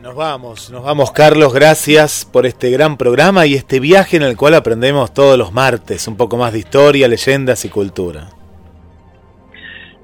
Nos 0.02 0.16
vamos, 0.16 0.70
nos 0.72 0.84
vamos 0.84 1.12
Carlos, 1.12 1.54
gracias 1.56 2.24
por 2.32 2.46
este 2.46 2.70
gran 2.70 2.98
programa 2.98 3.48
y 3.48 3.56
este 3.56 3.80
viaje 3.80 4.16
en 4.16 4.22
el 4.22 4.38
cual 4.38 4.54
aprendemos 4.54 5.12
todos 5.12 5.40
los 5.40 5.52
martes 5.52 6.08
un 6.08 6.16
poco 6.16 6.38
más 6.38 6.54
de 6.54 6.60
historia, 6.60 7.08
leyendas 7.08 7.66
y 7.66 7.70
cultura. 7.70 8.28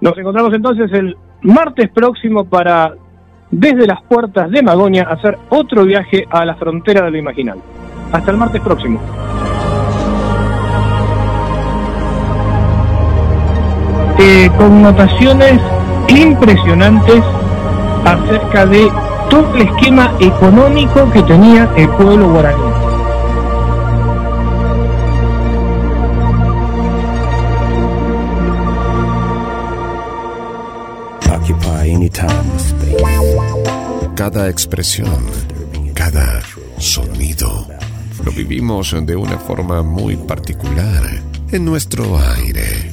Nos 0.02 0.18
encontramos 0.18 0.54
entonces 0.54 0.92
el 0.94 1.16
martes 1.44 1.92
próximo 1.92 2.44
para, 2.44 2.96
desde 3.52 3.86
las 3.86 4.02
puertas 4.02 4.50
de 4.50 4.64
Magonia, 4.64 5.04
hacer 5.04 5.38
otro 5.50 5.86
viaje 5.86 6.26
a 6.30 6.44
la 6.44 6.56
frontera 6.56 7.06
de 7.06 7.12
lo 7.12 7.18
imaginal. 7.20 7.60
Hasta 8.12 8.32
el 8.32 8.38
martes 8.38 8.62
próximo. 8.62 9.00
Eh, 14.20 14.50
connotaciones 14.58 15.60
impresionantes 16.08 17.24
acerca 18.06 18.66
de 18.66 18.92
todo 19.30 19.56
el 19.56 19.64
esquema 19.64 20.14
económico 20.20 21.10
que 21.12 21.24
tenía 21.24 21.70
el 21.76 21.90
pueblo 21.90 22.30
guaraní. 22.30 22.84
Cada 34.16 34.48
expresión, 34.48 35.26
cada 35.94 36.42
sonido, 36.78 37.68
lo 38.24 38.32
vivimos 38.32 38.96
de 39.06 39.16
una 39.16 39.38
forma 39.38 39.84
muy 39.84 40.16
particular 40.16 41.04
en 41.52 41.66
nuestro 41.66 42.18
aire. 42.38 42.93